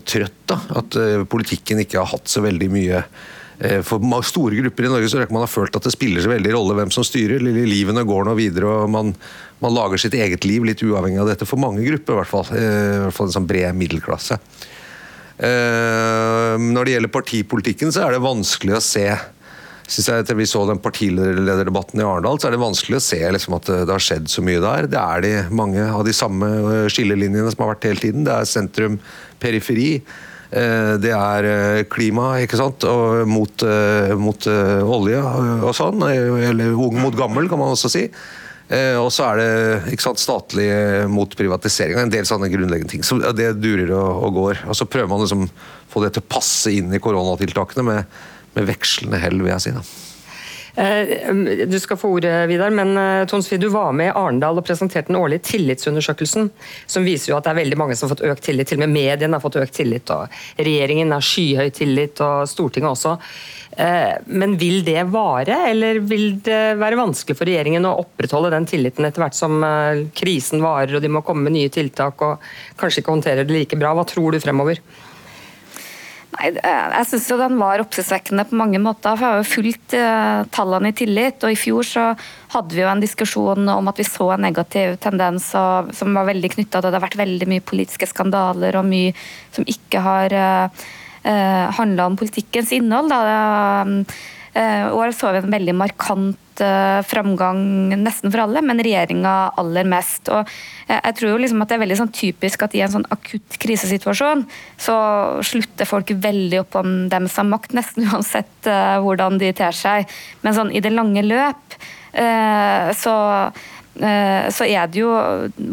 trøtt. 0.07 0.39
da, 0.49 0.57
At 0.79 0.97
uh, 0.97 1.25
politikken 1.29 1.83
ikke 1.83 1.99
har 1.99 2.09
hatt 2.15 2.31
så 2.31 2.41
veldig 2.41 2.71
mye 2.73 3.03
uh, 3.03 3.81
For 3.85 4.23
store 4.25 4.63
grupper 4.63 4.87
i 4.87 4.93
Norge 4.95 5.11
så 5.11 5.27
man 5.27 5.43
har 5.43 5.51
følt 5.51 5.75
at 5.77 5.85
det 5.85 5.93
spiller 5.93 6.23
så 6.23 6.31
veldig 6.31 6.55
rolle 6.55 6.79
hvem 6.79 6.95
som 6.95 7.05
styrer. 7.05 7.43
Livene 7.43 8.07
går 8.07 8.25
nå 8.25 8.37
videre, 8.39 8.71
og 8.71 8.89
man, 8.95 9.13
man 9.59 9.75
lager 9.75 10.01
sitt 10.01 10.17
eget 10.17 10.47
liv 10.47 10.65
litt 10.65 10.81
uavhengig 10.81 11.21
av 11.21 11.29
dette. 11.35 11.45
For 11.49 11.61
mange 11.61 11.85
grupper, 11.85 12.15
i 12.15 12.21
hvert 12.23 12.33
fall. 12.33 12.49
I 12.55 13.03
hvert 13.03 13.19
fall 13.19 13.29
en 13.29 13.37
sånn 13.41 13.51
bred 13.51 13.77
middelklasse. 13.77 14.39
Eh, 15.39 16.53
når 16.59 16.85
det 16.85 16.95
gjelder 16.95 17.11
partipolitikken, 17.15 17.91
så 17.95 18.05
er 18.05 18.15
det 18.15 18.23
vanskelig 18.23 18.75
å 18.75 18.83
se 18.83 19.09
synes 19.89 20.05
jeg 20.05 20.21
Etter 20.21 20.37
vi 20.37 20.45
så 20.45 20.59
den 20.69 20.77
partilederdebatten 20.83 21.97
i 21.97 22.03
Arendal, 22.05 22.37
så 22.37 22.45
er 22.45 22.53
det 22.53 22.59
vanskelig 22.61 22.99
å 22.99 23.01
se 23.01 23.17
liksom, 23.33 23.55
at 23.57 23.71
det 23.71 23.89
har 23.89 24.03
skjedd 24.05 24.27
så 24.29 24.43
mye 24.45 24.59
der. 24.61 24.85
Det 24.85 24.99
er 25.01 25.23
de, 25.25 25.31
mange 25.49 25.81
av 25.81 26.03
de 26.05 26.13
samme 26.13 26.49
eh, 26.59 26.89
skillelinjene 26.93 27.49
som 27.49 27.63
har 27.65 27.71
vært 27.71 27.87
hele 27.89 28.03
tiden. 28.03 28.27
Det 28.27 28.35
er 28.35 28.51
sentrum, 28.51 28.99
periferi. 29.41 29.87
Eh, 30.53 30.91
det 31.01 31.15
er 31.15 31.49
klima, 31.89 32.35
ikke 32.43 32.59
sant, 32.61 32.85
og 32.85 33.25
mot, 33.31 33.65
mot 34.21 34.49
olje 34.99 35.23
og 35.23 35.73
sånn. 35.79 36.05
Eller 36.11 36.77
ung 36.77 37.01
mot 37.01 37.17
gammel, 37.17 37.49
kan 37.49 37.63
man 37.63 37.73
også 37.73 37.89
si. 37.95 38.05
Eh, 38.69 38.95
og 39.01 39.09
så 39.13 39.31
er 39.31 39.39
det 39.39 39.93
ikke 39.95 40.05
sant, 40.05 40.21
statlig 40.21 40.67
mot 41.09 41.31
privatisering. 41.37 41.97
En 41.97 42.13
del 42.13 42.27
sånne 42.29 42.51
grunnleggende 42.53 42.93
ting. 42.93 43.05
Så 43.05 43.17
det 43.33 43.55
durer 43.61 43.95
og, 43.97 44.27
og 44.27 44.37
går. 44.37 44.63
Og 44.69 44.77
så 44.77 44.85
prøver 44.89 45.09
man 45.09 45.25
liksom 45.25 45.47
få 45.89 46.03
det 46.05 46.13
til 46.15 46.25
å 46.25 46.29
passe 46.29 46.73
inn 46.75 46.93
i 46.93 47.01
koronatiltakene 47.01 47.87
med, 47.87 48.21
med 48.53 48.69
vekslende 48.69 49.21
hell, 49.21 49.41
vil 49.41 49.55
jeg 49.55 49.65
si. 49.65 49.73
da. 49.73 50.08
Eh, 50.79 51.33
du 51.65 51.79
skal 51.79 51.97
få 51.97 52.09
ordet, 52.09 52.49
Vidar, 52.49 52.69
men 52.69 52.97
eh, 52.97 53.25
Tonsfi, 53.27 53.57
du 53.57 53.67
var 53.67 53.91
med 53.91 54.07
i 54.07 54.13
Arendal 54.15 54.61
og 54.61 54.65
presenterte 54.65 55.11
den 55.11 55.19
årlige 55.19 55.43
tillitsundersøkelsen, 55.49 56.47
som 56.87 57.07
viser 57.07 57.33
jo 57.33 57.37
at 57.37 57.47
det 57.47 57.51
er 57.51 57.59
veldig 57.59 57.79
mange 57.81 57.97
som 57.99 58.07
har 58.07 58.15
fått 58.15 58.23
økt 58.29 58.45
tillit. 58.47 58.69
Til 58.69 58.79
og 58.79 58.85
med 58.85 58.93
mediene 58.95 59.35
har 59.35 59.43
fått 59.43 59.59
økt 59.59 59.75
tillit, 59.75 60.13
og 60.15 60.39
regjeringen 60.55 61.11
har 61.11 61.25
skyhøy 61.25 61.73
tillit, 61.75 62.23
og 62.23 62.47
Stortinget 62.47 62.93
også. 62.93 63.17
Eh, 63.75 64.13
men 64.31 64.55
vil 64.61 64.79
det 64.87 65.03
vare, 65.11 65.59
eller 65.73 65.99
vil 65.99 66.39
det 66.47 66.61
være 66.79 67.01
vanskelig 67.01 67.35
for 67.35 67.51
regjeringen 67.51 67.89
å 67.89 67.97
opprettholde 68.05 68.53
den 68.55 68.69
tilliten 68.69 69.09
etter 69.09 69.25
hvert 69.25 69.35
som 69.35 69.59
krisen 70.15 70.63
varer 70.63 70.95
og 70.95 71.03
de 71.03 71.11
må 71.11 71.25
komme 71.27 71.49
med 71.49 71.57
nye 71.57 71.73
tiltak 71.73 72.23
og 72.23 72.49
kanskje 72.79 73.03
ikke 73.03 73.17
håndterer 73.17 73.43
det 73.43 73.55
like 73.57 73.79
bra? 73.79 73.91
Hva 73.97 74.07
tror 74.07 74.31
du 74.31 74.39
fremover? 74.43 74.79
Nei, 76.39 76.53
jeg 76.55 77.07
syns 77.09 77.25
den 77.41 77.57
var 77.59 77.81
oppsiktsvekkende 77.83 78.45
på 78.47 78.55
mange 78.55 78.79
måter. 78.79 79.17
for 79.17 79.25
Jeg 79.25 79.33
har 79.33 79.41
jo 79.41 79.49
fulgt 79.49 79.95
uh, 79.99 80.47
tallene 80.55 80.93
i 80.93 80.95
tillit. 80.95 81.43
og 81.43 81.51
I 81.51 81.59
fjor 81.59 81.83
så 81.83 82.05
hadde 82.53 82.77
vi 82.77 82.79
jo 82.79 82.87
en 82.87 83.03
diskusjon 83.03 83.67
om 83.73 83.91
at 83.91 83.99
vi 83.99 84.07
så 84.07 84.29
en 84.33 84.45
negativ 84.47 84.95
tendens 85.03 85.49
som 85.51 86.15
var 86.15 86.29
veldig 86.31 86.53
knytta 86.55 86.79
til 86.79 86.87
det 86.87 86.95
har 86.95 87.03
vært 87.03 87.19
veldig 87.19 87.49
mye 87.51 87.65
politiske 87.65 88.07
skandaler 88.07 88.79
og 88.79 88.87
mye 88.87 89.11
som 89.51 89.67
ikke 89.67 89.99
har 90.05 90.35
uh, 90.39 90.83
eh, 91.27 91.65
handla 91.75 92.07
om 92.07 92.15
politikkens 92.19 92.71
innhold. 92.77 93.11
Da. 93.11 93.83
Uh, 94.55 94.85
år 94.95 95.11
så 95.11 95.33
vi 95.35 95.43
en 95.43 95.57
veldig 95.59 95.75
markant 95.75 96.48
uh, 96.63 96.99
framgang 97.07 97.61
nesten 98.01 98.31
for 98.31 98.43
alle, 98.43 98.61
men 98.65 98.81
regjeringa 98.83 99.33
aller 99.59 99.87
mest. 99.89 100.29
Og 100.33 100.43
uh, 100.43 100.97
jeg 100.97 101.15
tror 101.17 101.33
jo 101.33 101.39
liksom 101.43 101.63
at 101.63 101.71
det 101.71 101.77
er 101.77 101.83
veldig 101.83 101.99
sånn 102.01 102.13
typisk 102.15 102.65
at 102.65 102.75
i 102.77 102.83
en 102.85 102.93
sånn 102.93 103.07
akutt 103.13 103.57
krisesituasjon 103.61 104.45
så 104.79 104.97
slutter 105.45 105.89
folk 105.89 106.13
veldig 106.23 106.61
opp 106.63 106.79
om 106.81 106.93
dem 107.11 107.27
som 107.31 107.47
har 107.47 107.57
makt, 107.57 107.75
nesten 107.77 108.07
uansett 108.11 108.69
uh, 108.69 108.99
hvordan 109.03 109.41
de 109.41 109.51
ter 109.55 109.75
seg. 109.75 110.09
Men 110.45 110.57
sånn 110.57 110.73
i 110.73 110.83
det 110.83 110.93
lange 110.95 111.25
løp 111.25 111.81
så 112.09 113.13
så 113.99 114.65
er 114.65 114.87
det 114.89 115.01
jo 115.01 115.09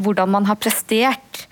hvordan 0.03 0.29
man 0.35 0.49
har 0.49 0.59
prestert 0.59 1.47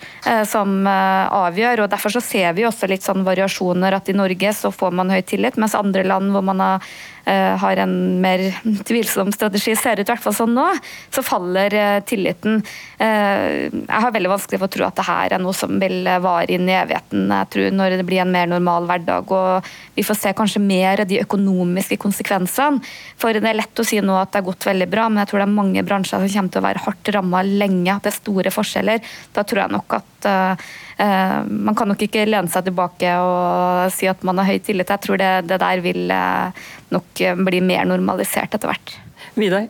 som 0.51 0.83
avgjør. 0.85 1.85
og 1.85 1.93
Derfor 1.93 2.17
så 2.17 2.23
ser 2.25 2.57
vi 2.59 2.67
også 2.67 2.89
litt 2.91 3.07
sånn 3.07 3.23
variasjoner. 3.25 3.95
At 3.95 4.11
i 4.11 4.17
Norge 4.17 4.51
så 4.59 4.73
får 4.75 4.93
man 4.99 5.13
høy 5.15 5.23
tillit, 5.23 5.57
mens 5.61 5.77
andre 5.79 6.03
land 6.05 6.35
hvor 6.35 6.45
man 6.45 6.61
har 6.61 6.91
har 7.25 7.81
en 7.81 7.95
mer 8.21 8.43
tvilsom 8.85 9.31
strategi, 9.33 9.73
ser 9.77 10.01
ut 10.01 10.05
i 10.05 10.13
hvert 10.13 10.23
fall 10.23 10.37
sånn 10.37 10.55
nå, 10.57 10.67
så 11.15 11.23
faller 11.25 11.73
uh, 11.73 12.01
tilliten. 12.05 12.61
Uh, 13.01 13.71
jeg 13.73 14.03
har 14.05 14.13
veldig 14.15 14.33
vanskelig 14.35 14.61
for 14.61 14.69
å 14.69 14.75
tro 14.75 14.87
at 14.87 14.99
det 14.99 15.07
her 15.09 15.37
er 15.37 15.43
noe 15.43 15.57
som 15.57 15.79
vil 15.81 16.05
vare 16.25 16.53
inn 16.53 16.69
i 16.69 16.77
evigheten. 16.77 17.27
Jeg 17.33 17.51
tror 17.55 17.75
når 17.79 17.97
det 17.99 18.07
blir 18.09 18.25
en 18.25 18.35
mer 18.35 18.51
normal 18.51 18.89
hverdag 18.91 19.33
og 19.35 19.73
vi 19.97 20.05
får 20.07 20.21
se 20.21 20.35
kanskje 20.37 20.63
mer 20.63 21.05
av 21.05 21.11
de 21.11 21.21
økonomiske 21.23 21.99
konsekvensene. 22.03 22.83
For 23.21 23.37
det 23.37 23.49
er 23.49 23.61
lett 23.61 23.81
å 23.81 23.87
si 23.87 24.01
nå 24.05 24.17
at 24.21 24.33
det 24.33 24.43
har 24.43 24.49
gått 24.51 24.69
veldig 24.69 24.91
bra, 24.91 25.09
men 25.09 25.23
jeg 25.23 25.33
tror 25.33 25.43
det 25.43 25.49
er 25.49 25.59
mange 25.59 25.85
bransjer 25.87 26.25
som 26.25 26.33
kommer 26.37 26.55
til 26.55 26.63
å 26.63 26.69
være 26.69 26.85
hardt 26.87 27.13
ramma 27.17 27.45
lenge. 27.47 27.95
At 27.95 28.07
det 28.07 28.13
er 28.13 28.21
store 28.21 28.55
forskjeller. 28.55 29.15
Da 29.35 29.47
tror 29.47 29.65
jeg 29.65 29.77
nok 29.77 30.01
at 30.01 30.29
man 30.99 31.75
kan 31.75 31.91
nok 31.91 32.05
ikke 32.07 32.27
lene 32.29 32.51
seg 32.51 32.69
tilbake 32.69 33.15
og 33.19 33.91
si 33.95 34.07
at 34.11 34.23
man 34.27 34.39
har 34.41 34.47
høy 34.47 34.61
tillit. 34.63 34.93
Jeg 34.93 35.03
tror 35.03 35.19
det, 35.19 35.31
det 35.51 35.59
der 35.63 35.83
vil 35.83 36.13
uh, 36.13 36.69
nok 36.95 37.25
bli 37.49 37.63
mer 37.65 37.89
normalisert 37.91 38.55
etter 38.55 38.71
hvert. 38.71 38.95
Vidar? 39.35 39.67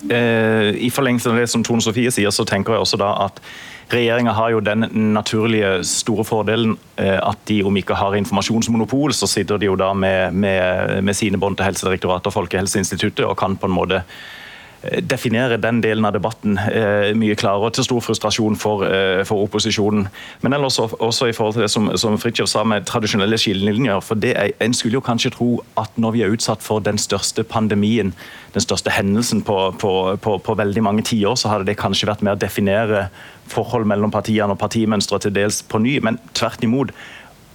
I 0.00 0.88
forlengelse 0.94 1.28
av 1.28 1.36
det 1.36 1.48
som 1.52 1.64
Tone 1.66 1.84
Sofie 1.84 2.08
sier, 2.14 2.32
så 2.32 2.46
tenker 2.48 2.72
jeg 2.72 2.86
også 2.86 3.00
da 3.00 3.10
at 3.26 3.42
Regjeringa 3.90 4.32
har 4.32 4.52
jo 4.54 4.60
den 4.62 4.86
naturlige 5.16 5.80
store 5.84 6.22
fordelen 6.24 6.76
at 6.96 7.40
de 7.50 7.56
om 7.66 7.74
ikke 7.76 7.96
har 7.98 8.14
informasjonsmonopol, 8.20 9.10
så 9.12 9.26
sitter 9.26 9.58
de 9.58 9.66
jo 9.66 9.74
da 9.76 9.90
med, 9.98 10.36
med, 10.38 11.00
med 11.02 11.18
sine 11.18 11.40
bånd 11.42 11.58
til 11.58 11.66
Helsedirektoratet 11.66 12.30
og 12.30 12.36
Folkehelseinstituttet 12.36 13.26
og 13.26 13.34
kan 13.42 13.58
på 13.58 13.66
en 13.66 13.74
måte 13.74 14.04
Eh, 14.04 14.39
definere 14.82 15.58
den 15.60 15.82
delen 15.84 16.04
av 16.08 16.14
debatten 16.16 16.56
eh, 16.58 17.10
mye 17.16 17.36
klarere, 17.36 17.70
til 17.76 17.84
stor 17.84 18.00
frustrasjon 18.00 18.56
for, 18.56 18.84
eh, 18.88 19.22
for 19.28 19.44
opposisjonen. 19.44 20.06
Men 20.40 20.56
ellers 20.56 20.78
også 20.80 21.28
i 21.28 21.34
forhold 21.36 21.54
til 21.54 21.66
det 21.66 21.70
som, 21.70 21.90
som 22.00 22.16
Fridtjof 22.18 22.48
sa 22.48 22.64
med 22.64 22.86
tradisjonelle 22.88 23.38
skillelinjer. 23.38 24.00
for 24.00 24.16
er, 24.24 24.52
En 24.60 24.74
skulle 24.74 24.96
jo 24.96 25.00
kanskje 25.00 25.34
tro 25.36 25.62
at 25.76 25.90
når 25.96 26.12
vi 26.12 26.22
er 26.22 26.32
utsatt 26.32 26.62
for 26.62 26.80
den 26.80 26.98
største 26.98 27.44
pandemien, 27.44 28.14
den 28.54 28.60
største 28.60 28.90
hendelsen 28.90 29.42
på, 29.42 29.74
på, 29.78 30.16
på, 30.16 30.38
på 30.38 30.54
veldig 30.54 30.82
mange 30.82 31.02
tiår, 31.02 31.36
så 31.36 31.48
hadde 31.48 31.66
det 31.66 31.76
kanskje 31.76 32.08
vært 32.08 32.22
med 32.22 32.32
å 32.32 32.40
definere 32.40 33.08
forhold 33.50 33.86
mellom 33.86 34.10
partiene 34.10 34.54
og 34.54 34.58
partimønstre 34.58 35.18
til 35.20 35.34
dels 35.34 35.62
på 35.62 35.78
ny. 35.78 35.98
Men 36.00 36.18
tvert 36.32 36.64
imot 36.64 36.94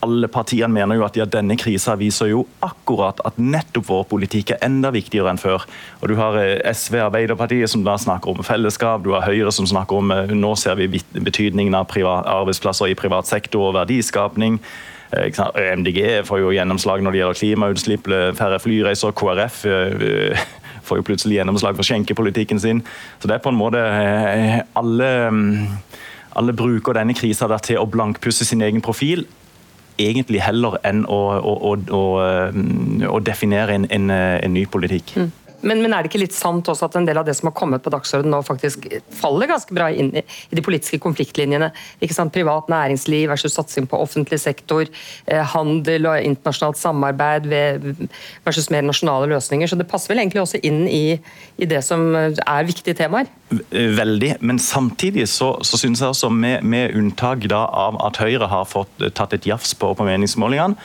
alle 0.03 0.27
partiene 0.31 0.71
mener 0.73 0.99
jo 0.99 1.05
at 1.05 1.17
ja, 1.17 1.25
denne 1.29 1.57
krisa 1.59 1.95
viser 1.99 2.29
jo 2.31 2.43
akkurat 2.65 3.21
at 3.27 3.37
nettopp 3.41 3.87
vår 3.89 4.03
politikk 4.09 4.55
er 4.55 4.63
enda 4.67 4.91
viktigere 4.93 5.31
enn 5.31 5.41
før. 5.41 5.65
Og 6.01 6.09
Du 6.11 6.15
har 6.19 6.37
eh, 6.41 6.59
SV 6.73 6.99
Arbeiderpartiet 7.07 7.71
som 7.71 7.85
da 7.85 7.97
snakker 7.99 8.33
om 8.33 8.43
fellesskap, 8.45 9.03
du 9.03 9.13
har 9.15 9.25
Høyre 9.25 9.53
som 9.55 9.67
snakker 9.69 10.01
om 10.01 10.11
eh, 10.13 10.33
nå 10.35 10.55
ser 10.59 10.77
vi 10.79 10.89
betydningen 11.13 11.77
av 11.77 11.93
arbeidsplasser 11.95 12.91
i 12.91 12.97
privat 12.97 13.29
sektor 13.29 13.69
og 13.69 13.77
verdiskapning. 13.79 14.59
Eh, 15.15 15.31
MDG 15.79 16.27
får 16.27 16.43
jo 16.43 16.53
gjennomslag 16.55 17.03
når 17.03 17.15
det 17.15 17.21
gjelder 17.21 17.41
klimautslipp, 17.41 18.11
færre 18.37 18.59
flyreiser. 18.59 19.15
KrF 19.15 19.63
får 20.85 20.99
jo 20.99 21.07
plutselig 21.07 21.39
gjennomslag 21.39 21.77
for 21.77 21.87
skjenkepolitikken 21.87 22.61
sin. 22.61 22.83
Så 23.19 23.31
det 23.31 23.39
er 23.39 23.45
på 23.45 23.53
en 23.53 23.57
måte 23.57 23.81
alle, 24.77 25.09
mm, 25.31 25.73
alle 26.37 26.53
bruker 26.53 26.97
denne 26.97 27.15
krisa 27.17 27.49
til 27.63 27.81
å 27.81 27.89
blankpusse 27.89 28.45
sin 28.45 28.61
egen 28.65 28.85
profil 28.85 29.25
egentlig 30.01 30.41
heller 30.43 30.77
enn 30.87 31.03
å, 31.07 31.19
å, 31.39 31.73
å, 31.75 32.03
å 33.09 33.19
definere 33.23 33.77
en, 33.77 33.87
en, 33.89 34.11
en, 34.11 34.53
ny 34.53 34.65
politikk. 34.71 35.15
Mm. 35.15 35.31
Men, 35.65 35.81
men, 35.81 35.93
er 35.93 36.03
det 36.03 36.11
ikke 36.11 36.21
litt 36.21 36.35
sant 36.35 36.69
også 36.71 36.87
at 36.87 36.97
en 36.99 37.07
del 37.07 37.19
av 37.19 37.25
det 37.27 37.35
som 37.37 37.49
har 37.49 37.55
kommet 37.57 37.83
på 37.83 37.91
dagsordenen 37.93 38.35
nå, 38.35 38.41
faktisk 38.45 38.87
faller 39.15 39.49
ganske 39.49 39.75
bra 39.75 39.89
inn 39.91 40.11
i, 40.15 40.23
i 40.23 40.57
de 40.57 40.63
politiske 40.65 40.99
konfliktlinjene? 41.03 41.71
Ikke 42.05 42.17
sant? 42.17 42.33
Privat 42.35 42.69
næringsliv 42.71 43.29
versus 43.31 43.55
satsing 43.57 43.87
på 43.89 43.99
offentlig 44.01 44.39
sektor, 44.43 44.87
eh, 45.25 45.43
handel 45.55 46.09
og 46.11 46.19
internasjonalt 46.21 46.79
samarbeid 46.79 47.49
ved, 47.51 47.89
versus 48.45 48.69
mer 48.73 48.85
nasjonale 48.85 49.29
løsninger. 49.33 49.71
Så 49.71 49.79
det 49.79 49.89
passer 49.89 50.13
vel 50.13 50.23
egentlig 50.23 50.43
også 50.43 50.61
inn 50.65 50.85
i, 50.89 51.17
i 51.57 51.69
det 51.69 51.81
som 51.85 52.07
er 52.15 52.69
viktige 52.69 52.97
temaer? 52.97 53.29
Veldig, 53.71 54.35
men 54.41 54.59
samtidig 54.61 55.27
så, 55.29 55.55
så 55.65 55.77
synes 55.77 56.01
jeg 56.01 56.13
også, 56.13 56.29
med, 56.29 56.63
med 56.63 56.95
unntak 56.97 57.45
av 57.53 57.99
at 58.05 58.17
Høyre 58.21 58.47
har 58.49 58.65
fått 58.65 59.03
tatt 59.17 59.35
et 59.35 59.45
jafs 59.45 59.75
på, 59.77 59.91
på 59.93 60.07
meningsmålingene, 60.07 60.77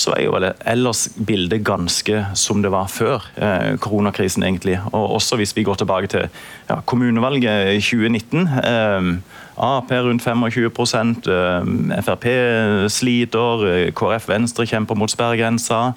så 0.00 0.14
er 0.16 0.24
jo 0.24 0.38
ellers 0.40 1.04
bildet 1.26 1.64
ganske 1.66 2.22
som 2.38 2.62
det 2.64 2.72
var 2.72 2.88
før 2.88 3.26
eh, 3.36 3.76
koronakrisen, 3.82 4.44
egentlig. 4.46 4.78
Og 4.92 5.16
også 5.18 5.36
hvis 5.40 5.52
vi 5.56 5.64
går 5.66 5.80
tilbake 5.82 6.10
til 6.10 6.26
ja, 6.70 6.80
kommunevalget 6.88 7.74
i 7.76 7.84
2019. 7.84 8.48
Eh, 8.64 9.12
Ap 9.60 9.90
rundt 9.92 10.24
25 10.24 10.46
eh, 11.28 12.02
Frp 12.06 12.26
sliter, 12.88 13.66
eh, 13.68 13.92
KrF 13.92 14.28
Venstre 14.30 14.66
kjemper 14.66 14.96
mot 14.96 15.12
sperregrensa. 15.12 15.92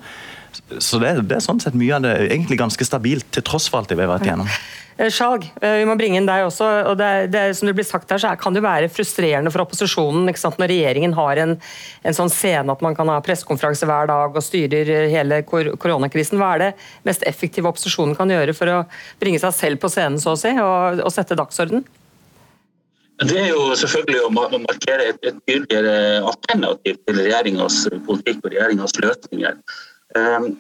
Så 0.78 1.00
det, 1.00 1.16
det, 1.30 1.38
er 1.38 1.46
sånn 1.46 1.62
sett 1.64 1.78
mye 1.78 1.96
av 1.96 2.04
det 2.04 2.18
egentlig 2.28 2.60
ganske 2.60 2.86
stabilt, 2.86 3.26
til 3.34 3.46
tross 3.46 3.70
for 3.72 3.82
alt 3.82 3.90
det 3.90 3.98
vi 3.98 4.06
har 4.06 4.12
vært 4.12 4.28
igjennom. 4.28 4.52
Eh, 4.98 5.10
Skjalg, 5.10 5.48
eh, 5.62 5.80
vi 5.82 5.88
må 5.90 5.96
bringe 5.98 6.20
inn 6.20 6.28
deg 6.30 6.46
også. 6.46 6.68
og 6.92 6.98
det, 7.00 7.10
det, 7.34 7.44
som 7.58 7.70
det 7.70 7.76
blir 7.78 7.88
sagt 7.88 8.12
her, 8.14 8.22
så 8.22 8.34
kan 8.40 8.54
det 8.54 8.64
være 8.66 8.92
frustrerende 8.94 9.52
for 9.54 9.64
opposisjonen 9.66 10.28
når 10.30 10.70
regjeringen 10.70 11.16
har 11.18 11.42
en, 11.42 11.56
en 12.04 12.18
sånn 12.18 12.30
scene 12.30 12.72
at 12.72 12.84
man 12.86 12.96
kan 12.96 13.10
ha 13.10 13.20
pressekonferanse 13.26 13.88
hver 13.90 14.08
dag 14.12 14.36
og 14.36 14.46
styrer 14.46 15.10
hele 15.12 15.42
kor 15.48 15.74
koronakrisen. 15.82 16.38
Hva 16.42 16.54
er 16.56 16.64
det 16.64 16.72
mest 17.08 17.26
effektive 17.30 17.70
opposisjonen 17.72 18.16
kan 18.18 18.30
gjøre 18.30 18.54
for 18.58 18.70
å 18.70 18.80
bringe 19.22 19.42
seg 19.42 19.56
selv 19.58 19.82
på 19.82 19.90
scenen 19.90 20.22
så 20.22 20.36
å 20.36 20.40
si, 20.40 20.54
og, 20.62 21.02
og 21.02 21.14
sette 21.14 21.38
dagsorden? 21.40 21.86
Det 23.24 23.38
er 23.40 23.52
jo 23.52 23.72
selvfølgelig 23.78 24.22
å 24.26 24.32
markere 24.34 25.12
et, 25.12 25.20
et 25.22 25.38
tydeligere 25.48 26.24
alternativ 26.28 26.98
til 27.06 27.20
regjeringas 27.22 27.84
politikk 28.08 28.42
og 28.42 28.54
regjeringas 28.56 28.98
løsninger. 29.00 29.60
Ehm, 30.16 30.58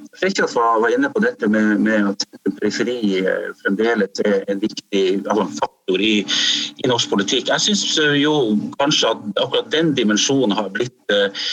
var 0.55 0.93
inne 0.93 1.09
på 1.09 1.19
dette 1.19 1.47
med, 1.47 1.79
med 1.79 2.07
at 2.09 2.23
periferi 2.57 3.19
eh, 3.19 3.51
fremdeles 3.61 4.21
er 4.25 4.41
en 4.49 4.61
viktig 4.61 5.03
altså, 5.29 5.45
faktor 5.59 6.01
i, 6.01 6.13
i, 6.81 6.87
norsk 6.89 7.11
politikk. 7.11 7.51
Jeg 7.51 7.61
syns 7.61 7.83
eh, 8.01 8.15
jo 8.23 8.33
kanskje 8.79 9.11
at 9.13 9.21
akkurat 9.43 9.69
den 9.73 9.93
dimensjonen 9.97 10.55
har 10.57 10.71
blitt, 10.73 10.97
eh, 11.13 11.45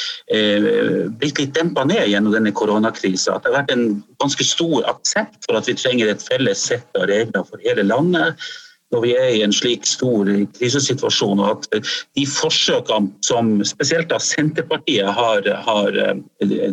blitt 1.20 1.42
litt 1.42 1.52
dempa 1.56 1.84
ned 1.84 2.08
gjennom 2.08 2.32
denne 2.36 2.54
koronakrisa. 2.56 3.36
At 3.36 3.44
det 3.44 3.52
har 3.52 3.60
vært 3.60 3.76
en 3.76 3.86
ganske 4.22 4.48
stor 4.48 4.88
aksept 4.94 5.44
for 5.44 5.60
at 5.60 5.68
vi 5.68 5.76
trenger 5.76 6.08
et 6.08 6.24
felles 6.24 6.66
sett 6.70 6.88
av 6.96 7.08
regler 7.12 7.44
for 7.44 7.68
hele 7.68 7.84
landet 7.84 8.40
når 8.90 9.04
vi 9.04 9.12
er 9.14 9.28
i 9.36 9.42
en 9.46 9.54
slik 9.54 9.86
stor 9.86 10.28
krisesituasjon, 10.58 11.42
og 11.42 11.50
at 11.50 11.68
eh, 11.78 11.92
de 12.18 12.26
forsøkene 12.28 13.10
som 13.26 13.52
spesielt 13.66 14.10
da 14.10 14.18
Senterpartiet 14.22 15.10
har, 15.16 15.46
har 15.66 16.00
eh, 16.04 16.16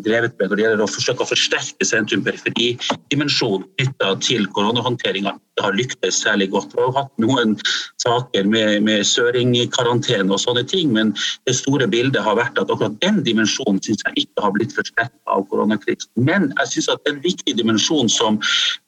drevet 0.05 0.37
med 0.39 0.49
når 0.49 0.55
det 0.55 0.65
gjelder 0.65 0.85
å 0.85 0.91
forsøke 0.91 1.25
å 1.25 1.31
forsterke 1.31 1.87
sentrum-periferi-dimensjonen 1.87 3.67
knytta 3.77 4.15
til 4.25 4.49
koronahåndteringa, 4.55 5.37
har 5.63 5.75
lyktes 5.77 6.21
særlig 6.23 6.49
godt. 6.53 6.73
Vi 6.75 6.83
har 6.83 6.93
hatt 6.95 7.13
noen 7.21 7.55
saker 8.03 8.47
med, 8.49 8.83
med 8.87 9.05
søringkarantene 9.07 10.33
og 10.33 10.41
sånne 10.41 10.63
ting, 10.69 10.91
men 10.95 11.13
det 11.49 11.55
store 11.57 11.87
bildet 11.91 12.23
har 12.25 12.37
vært 12.39 12.59
at 12.61 12.71
akkurat 12.73 12.97
den 13.03 13.23
dimensjonen 13.25 13.81
synes 13.83 14.03
jeg 14.05 14.25
ikke 14.25 14.45
har 14.45 14.55
blitt 14.57 14.75
forsterket 14.77 15.33
av 15.33 15.45
koronakrisen. 15.51 16.11
Men 16.29 16.51
jeg 16.59 16.73
synes 16.73 16.91
at 16.95 17.11
en 17.11 17.21
viktig 17.25 17.57
dimensjon 17.57 18.11
som 18.11 18.41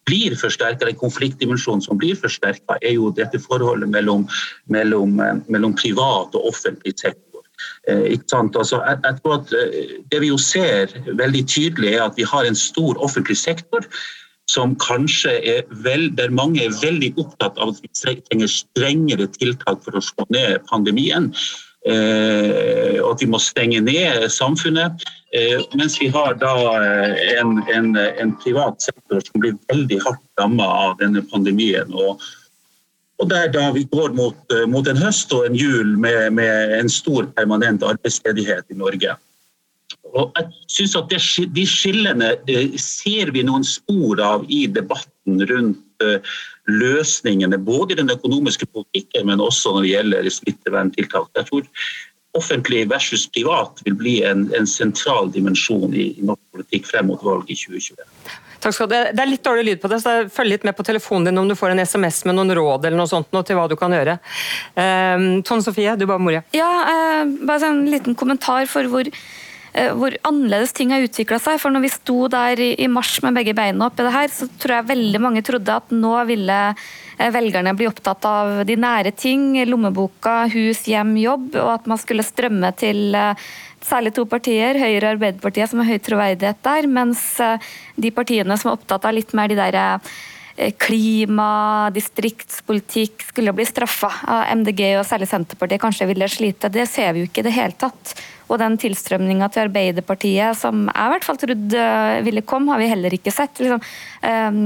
blir 0.09 0.35
forsterka, 0.39 0.87
en 0.89 1.01
konfliktdimensjon 1.01 1.83
som 1.85 1.99
blir 2.01 2.17
forsterka, 2.17 2.79
er 2.81 2.95
jo 2.97 3.13
dette 3.15 3.41
forholdet 3.41 3.89
mellom, 3.89 4.27
mellom, 4.73 5.19
mellom 5.47 5.75
privat 5.77 6.37
og 6.37 6.53
offentlig 6.53 6.95
sektor. 6.97 7.25
Eh, 7.89 8.15
altså, 8.55 8.79
jeg, 8.85 8.97
jeg, 9.03 9.15
tror 9.19 9.33
at 9.33 9.53
eh, 9.59 9.89
Det 10.11 10.21
vi 10.21 10.29
jo 10.31 10.37
ser 10.37 10.93
veldig 11.19 11.43
tydelig, 11.47 11.93
er 11.93 12.05
at 12.05 12.17
vi 12.17 12.23
har 12.23 12.47
en 12.47 12.55
stor 12.55 12.97
offentlig 13.03 13.37
sektor 13.37 13.85
som 14.49 14.75
kanskje 14.81 15.35
er 15.53 15.65
vel, 15.85 16.09
der 16.17 16.33
mange 16.33 16.63
er 16.65 16.77
veldig 16.81 17.13
opptatt 17.21 17.59
av 17.61 17.73
at 17.75 17.81
vi 17.83 17.89
trenger 17.93 18.49
strengere 18.49 19.27
tiltak 19.35 19.83
for 19.85 19.99
å 19.99 20.03
slå 20.03 20.25
ned 20.33 20.63
pandemien. 20.71 21.29
Eh, 21.87 22.97
og 22.99 23.13
at 23.13 23.21
vi 23.23 23.29
må 23.31 23.39
stenge 23.39 23.79
ned 23.85 24.25
samfunnet. 24.33 25.05
Eh, 25.37 25.61
mens 25.77 25.99
vi 26.01 26.09
har 26.11 26.35
da 26.41 26.51
eh, 26.81 27.37
en, 27.39 27.61
en, 27.71 27.93
en 27.95 28.33
privat 28.41 28.81
sektor 28.83 29.21
som 29.23 29.43
blir 29.43 29.55
veldig 29.71 30.01
hardt 30.03 30.41
ramma 30.41 30.67
av 30.89 30.97
denne 30.99 31.23
pandemien. 31.31 31.93
Og, 31.93 32.19
og 33.21 33.31
der 33.31 33.53
da 33.53 33.69
vi 33.75 33.85
går 33.93 34.17
mot, 34.17 34.57
mot, 34.67 34.89
en 34.89 34.99
høst 34.99 35.31
og 35.35 35.45
en 35.47 35.55
jul 35.59 35.95
med, 35.95 36.33
med 36.41 36.75
en 36.81 36.91
stor 36.91 37.29
permanent 37.37 37.85
arbeidsledighet 37.85 38.67
i 38.73 38.79
Norge. 38.81 39.15
Og 40.17 40.31
jeg 40.37 40.47
synes 40.71 40.95
at 40.97 41.09
det, 41.11 41.21
De 41.55 41.65
skillene 41.67 42.33
eh, 42.49 42.75
ser 42.81 43.31
vi 43.35 43.43
noen 43.45 43.65
spor 43.67 44.21
av 44.23 44.45
i 44.49 44.65
debatten 44.67 45.43
rundt 45.49 46.05
eh, 46.05 46.19
løsningene, 46.69 47.57
både 47.57 47.93
i 47.93 47.99
den 48.01 48.13
økonomiske 48.13 48.69
politikken, 48.73 49.27
men 49.29 49.41
også 49.43 49.75
når 49.75 49.85
det 49.85 49.93
gjelder 49.93 50.29
smitteverntiltak. 50.33 51.29
Jeg 51.37 51.49
tror 51.49 51.67
offentlig 52.37 52.83
versus 52.89 53.25
privat 53.33 53.81
vil 53.85 53.95
bli 53.97 54.19
en, 54.27 54.45
en 54.57 54.67
sentral 54.69 55.31
dimensjon 55.33 55.93
i, 55.93 56.11
i 56.19 56.25
norsk 56.25 56.41
politikk 56.53 56.85
frem 56.91 57.09
mot 57.09 57.23
valget 57.25 57.55
i 57.55 57.57
2021. 57.57 58.05
Takk 58.59 58.75
skal 58.75 58.89
du 58.91 58.95
ha. 58.95 59.03
Det 59.15 59.23
er 59.23 59.29
litt 59.31 59.45
dårlig 59.45 59.65
lyd 59.65 59.81
på 59.81 59.89
det, 59.91 60.01
så 60.03 60.15
følg 60.33 60.53
litt 60.53 60.65
med 60.67 60.75
på 60.77 60.85
telefonen 60.87 61.29
din 61.29 61.41
om 61.41 61.47
du 61.49 61.55
får 61.57 61.73
en 61.73 61.81
SMS 61.81 62.21
med 62.27 62.35
noen 62.37 62.51
råd 62.57 62.85
eller 62.85 62.99
noe 62.99 63.09
sånt 63.09 63.31
noe 63.35 63.45
til 63.47 63.57
hva 63.57 63.67
du 63.71 63.77
kan 63.79 63.95
gjøre. 63.95 64.17
Um, 64.75 65.27
Tone 65.47 65.63
Sofie, 65.65 65.95
du 65.95 66.05
ba 66.09 66.19
om 66.19 66.27
ordet. 66.29 66.43
Ja, 66.57 66.69
uh, 66.89 67.37
bare 67.47 67.71
en 67.71 67.85
liten 67.89 68.17
kommentar 68.19 68.67
for 68.69 68.89
hvor 68.91 69.07
eh, 69.07 69.23
hvor 69.71 70.15
annerledes 70.25 70.73
ting 70.73 70.93
har 70.93 71.03
utvikla 71.05 71.37
seg. 71.41 71.59
For 71.61 71.73
når 71.73 71.83
vi 71.85 71.91
sto 71.93 72.17
der 72.31 72.61
i, 72.63 72.87
mars 72.91 73.19
med 73.25 73.37
begge 73.37 73.53
beina 73.57 73.87
oppi 73.87 74.05
det 74.05 74.15
her, 74.15 74.31
så 74.33 74.47
tror 74.59 74.79
jeg 74.79 74.89
veldig 74.89 75.21
mange 75.21 75.43
trodde 75.45 75.75
at 75.81 75.93
nå 75.93 76.13
ville 76.29 76.57
eh, 76.71 77.29
velgerne 77.35 77.75
bli 77.77 77.89
opptatt 77.89 78.25
av 78.29 78.63
de 78.69 78.77
nære 78.79 79.13
ting, 79.17 79.51
lommeboka, 79.69 80.41
hus, 80.53 80.85
hjem, 80.89 81.15
jobb, 81.21 81.53
og 81.61 81.75
at 81.75 81.91
man 81.91 82.01
skulle 82.01 82.25
strømme 82.25 82.73
til 82.79 83.13
særlig 83.85 84.11
to 84.17 84.25
partier, 84.29 84.77
Høyre 84.79 85.05
og 85.05 85.13
Arbeiderpartiet, 85.13 85.71
som 85.71 85.83
har 85.83 85.93
høy 85.93 86.01
troverdighet 86.03 86.59
der, 86.65 86.89
mens 86.89 87.29
de 87.95 88.11
partiene 88.11 88.57
som 88.59 88.71
er 88.71 88.75
opptatt 88.75 89.07
av 89.07 89.15
litt 89.15 89.31
mer 89.37 89.51
de 89.51 89.59
der 89.59 89.79
Eh, 90.59 90.73
klima, 90.75 91.89
distriktspolitikk 91.95 93.23
skulle 93.29 93.53
bli 93.55 93.63
straffa 93.63 94.09
av 94.27 94.49
MDG 94.59 94.81
og 94.99 95.05
særlig 95.07 95.29
Senterpartiet 95.31 95.79
kanskje 95.79 96.07
ville 96.09 96.27
slite. 96.27 96.67
Det 96.67 96.83
ser 96.91 97.13
vi 97.15 97.23
jo 97.23 97.29
ikke 97.29 97.39
i 97.39 97.47
det 97.47 97.53
hele 97.55 97.77
tatt. 97.79 98.11
Og 98.49 98.59
den 98.61 98.77
tilstrømninga 98.81 99.49
til 99.53 99.67
Arbeiderpartiet 99.67 100.57
som 100.57 100.87
jeg 100.89 101.05
i 101.05 101.13
hvert 101.13 101.27
fall 101.27 101.41
trodde 101.41 101.87
ville 102.25 102.45
komme, 102.49 102.73
har 102.73 102.81
vi 102.81 102.91
heller 102.91 103.15
ikke 103.15 103.33
sett. 103.33 103.61
Liksom, 103.61 103.81
eh, 104.25 104.61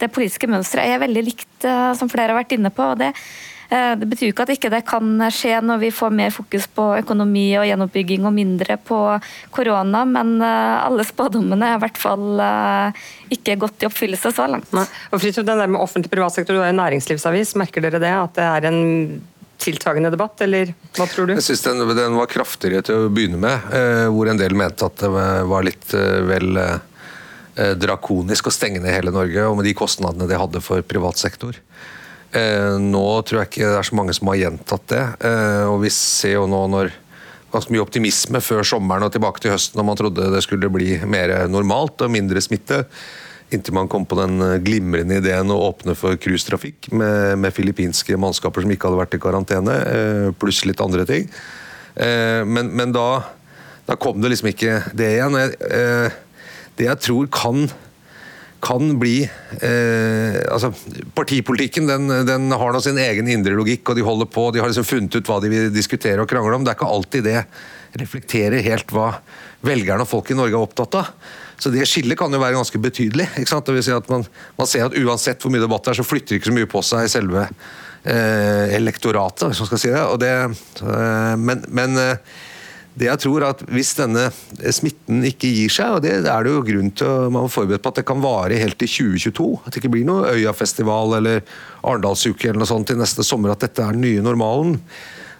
det 0.00 0.12
politiske 0.14 0.50
mønsteret 0.50 0.94
er 0.94 1.04
veldig 1.04 1.24
likt, 1.26 1.54
eh, 1.64 1.92
som 1.98 2.10
flere 2.12 2.32
har 2.32 2.42
vært 2.42 2.58
inne 2.58 2.70
på. 2.74 2.92
og 2.92 3.00
det 3.02 3.14
Eh, 3.70 3.92
det 3.96 4.06
betyr 4.10 4.32
ikke 4.32 4.44
at 4.46 4.52
ikke 4.56 4.70
det 4.72 4.80
kan 4.88 5.06
skje 5.30 5.60
når 5.62 5.78
vi 5.84 5.92
får 5.94 6.14
mer 6.14 6.32
fokus 6.34 6.66
på 6.74 6.88
økonomi 6.98 7.44
og 7.60 7.68
gjenoppbygging 7.68 8.26
og 8.26 8.34
mindre 8.34 8.74
på 8.82 8.98
korona, 9.54 10.02
men 10.10 10.40
eh, 10.42 10.78
alle 10.82 11.06
spådommene 11.06 11.68
er 11.68 11.78
i 11.78 11.82
hvert 11.84 12.00
fall 12.00 12.42
eh, 12.42 13.04
ikke 13.36 13.60
gått 13.62 13.84
i 13.84 13.90
oppfyllelse 13.90 14.34
så 14.34 14.48
langt. 14.50 14.72
Nei. 14.74 14.86
Og 15.14 15.22
Fritjof, 15.22 15.46
den 15.46 15.62
der 15.62 15.70
med 15.70 15.82
offentlig 15.84 16.10
privat 16.10 16.34
sektor, 16.34 16.58
du 16.58 16.64
er 16.64 16.72
jo 16.72 16.80
næringslivsavis, 16.80 17.54
merker 17.62 17.86
dere 17.86 18.02
det? 18.02 18.10
At 18.10 18.34
det 18.40 18.48
er 18.48 18.68
en 18.72 18.82
tiltagende 19.60 20.10
debatt, 20.12 20.40
eller 20.46 20.72
hva 20.96 21.06
tror 21.10 21.28
du? 21.28 21.34
Jeg 21.36 21.46
syns 21.46 21.64
den, 21.66 21.84
den, 21.92 22.18
var 22.18 22.30
kraftigere 22.30 22.84
til 22.86 23.06
å 23.06 23.10
begynne 23.12 23.40
med, 23.40 23.72
hvor 24.14 24.30
en 24.30 24.40
del 24.40 24.56
mente 24.56 24.86
at 24.88 25.02
det 25.02 25.10
var 25.50 25.66
litt 25.66 25.92
vel 25.92 26.58
drakonisk 27.76 28.48
å 28.48 28.54
stenge 28.54 28.80
ned 28.80 28.94
hele 28.94 29.12
Norge, 29.12 29.44
og 29.44 29.58
med 29.58 29.68
de 29.68 29.76
kostnadene 29.76 30.28
det 30.30 30.38
hadde 30.40 30.62
for 30.64 30.84
privat 30.86 31.20
sektor. 31.20 31.58
Eh, 32.30 32.76
nå 32.78 33.06
tror 33.26 33.40
jeg 33.40 33.50
ikke 33.50 33.66
det 33.66 33.78
er 33.80 33.88
så 33.88 33.96
mange 33.98 34.14
som 34.14 34.30
har 34.30 34.38
gjentatt 34.38 34.90
det. 34.92 35.04
Eh, 35.26 35.64
og 35.66 35.80
vi 35.84 35.90
ser 35.94 36.36
jo 36.36 36.46
nå 36.50 36.62
når 36.70 36.92
ganske 37.50 37.74
mye 37.74 37.82
optimisme 37.82 38.38
før 38.44 38.62
sommeren 38.66 39.08
og 39.08 39.10
tilbake 39.10 39.42
til 39.42 39.50
høsten 39.50 39.80
når 39.80 39.86
man 39.88 39.98
trodde 39.98 40.28
det 40.30 40.42
skulle 40.44 40.70
bli 40.70 41.00
mer 41.10 41.32
normalt 41.50 42.04
og 42.06 42.12
mindre 42.14 42.42
smitte. 42.44 42.84
Inntil 43.50 43.74
man 43.74 43.90
kom 43.90 44.06
på 44.06 44.18
den 44.18 44.38
glimrende 44.64 45.18
ideen 45.18 45.50
å 45.50 45.58
åpne 45.68 45.96
for 45.98 46.18
cruisetrafikk 46.20 46.90
med, 46.94 47.36
med 47.42 47.54
filippinske 47.54 48.18
mannskaper 48.20 48.64
som 48.64 48.72
ikke 48.74 48.88
hadde 48.88 49.00
vært 49.00 49.16
i 49.18 49.22
karantene, 49.22 49.76
eh, 49.90 50.30
pluss 50.38 50.62
litt 50.68 50.82
andre 50.84 51.06
ting. 51.08 51.28
Men, 52.00 52.68
men 52.78 52.92
da, 52.94 53.20
da, 53.84 53.96
kom 54.00 54.22
det 54.22 54.30
liksom 54.30 54.52
ikke 54.52 54.76
det 54.96 55.08
igjen. 55.16 55.34
Det 56.78 56.86
jeg 56.86 57.02
tror 57.02 57.26
kan 57.34 57.66
kan 58.60 58.94
bli 59.00 59.22
eh, 59.24 60.38
altså 60.52 60.70
Partipolitikken 61.16 61.88
den, 61.88 62.12
den 62.28 62.50
har 62.52 62.74
nå 62.74 62.80
sin 62.84 62.98
egen 63.00 63.28
indre 63.32 63.56
logikk, 63.56 63.88
og 63.88 63.98
de 63.98 64.04
holder 64.04 64.28
på, 64.30 64.48
de 64.52 64.60
har 64.62 64.70
liksom 64.70 64.86
funnet 64.86 65.16
ut 65.16 65.30
hva 65.30 65.40
de 65.42 65.52
vil 65.52 65.70
diskutere 65.74 66.20
og 66.22 66.28
krangle 66.30 66.58
om. 66.58 66.64
Det 66.66 66.74
er 66.74 66.78
ikke 66.78 66.90
alltid 66.96 67.26
det 67.26 67.38
reflekterer 68.00 68.64
helt 68.64 68.92
hva 68.94 69.14
velgerne 69.66 70.04
og 70.04 70.10
folk 70.10 70.30
i 70.30 70.36
Norge 70.38 70.56
er 70.56 70.66
opptatt 70.66 70.98
av. 71.00 71.14
Så 71.60 71.72
det 71.72 71.84
skillet 71.88 72.18
kan 72.18 72.32
jo 72.32 72.40
være 72.40 72.56
ganske 72.56 72.80
betydelig. 72.80 73.28
ikke 73.36 73.52
sant? 73.52 73.66
Det 73.68 73.76
vil 73.76 73.84
si 73.84 73.94
at 73.94 74.10
man, 74.12 74.24
man 74.58 74.68
ser 74.70 74.86
at 74.88 74.96
uansett 74.96 75.42
hvor 75.44 75.52
mye 75.52 75.62
debatt 75.62 75.84
det 75.86 75.92
er, 75.92 76.00
så 76.00 76.08
flytter 76.08 76.34
det 76.34 76.40
ikke 76.40 76.50
så 76.50 76.56
mye 76.56 76.70
på 76.70 76.84
seg 76.86 77.06
i 77.06 77.12
selve 77.12 77.42
eh, 77.46 78.76
elektoratet, 78.78 79.50
hvis 79.50 79.60
man 79.60 79.68
skal 79.68 79.82
si 79.82 79.92
det. 79.92 80.06
det 80.22 80.32
eh, 80.40 81.34
men, 81.40 81.66
men 81.68 82.00
eh, 82.00 82.38
det 83.00 83.06
jeg 83.06 83.22
tror 83.22 83.44
at 83.46 83.62
Hvis 83.70 83.92
denne 83.98 84.26
smitten 84.74 85.22
ikke 85.28 85.48
gir 85.52 85.72
seg, 85.72 85.94
og 85.96 86.02
det 86.04 86.16
er 86.18 86.44
det 86.44 86.52
jo 86.52 86.64
grunn 86.66 86.90
til 86.96 87.06
å 87.06 87.30
man 87.32 87.46
er 87.46 87.52
forberedt 87.52 87.84
på 87.84 87.92
at 87.92 88.00
det 88.00 88.08
kan 88.08 88.24
vare 88.24 88.58
helt 88.60 88.80
til 88.80 88.90
2022, 88.90 89.48
at 89.62 89.70
det 89.70 89.82
ikke 89.82 89.92
blir 89.94 90.08
noe 90.08 90.34
Øyafestival 90.34 91.16
eller 91.20 91.44
Arendalsuke 91.84 92.50
eller 92.50 92.64
noe 92.64 92.70
sånt 92.70 92.90
til 92.90 93.00
neste 93.00 93.24
sommer, 93.26 93.54
at 93.54 93.62
dette 93.62 93.84
er 93.84 93.96
den 93.96 94.04
nye 94.04 94.24
normalen. 94.24 94.78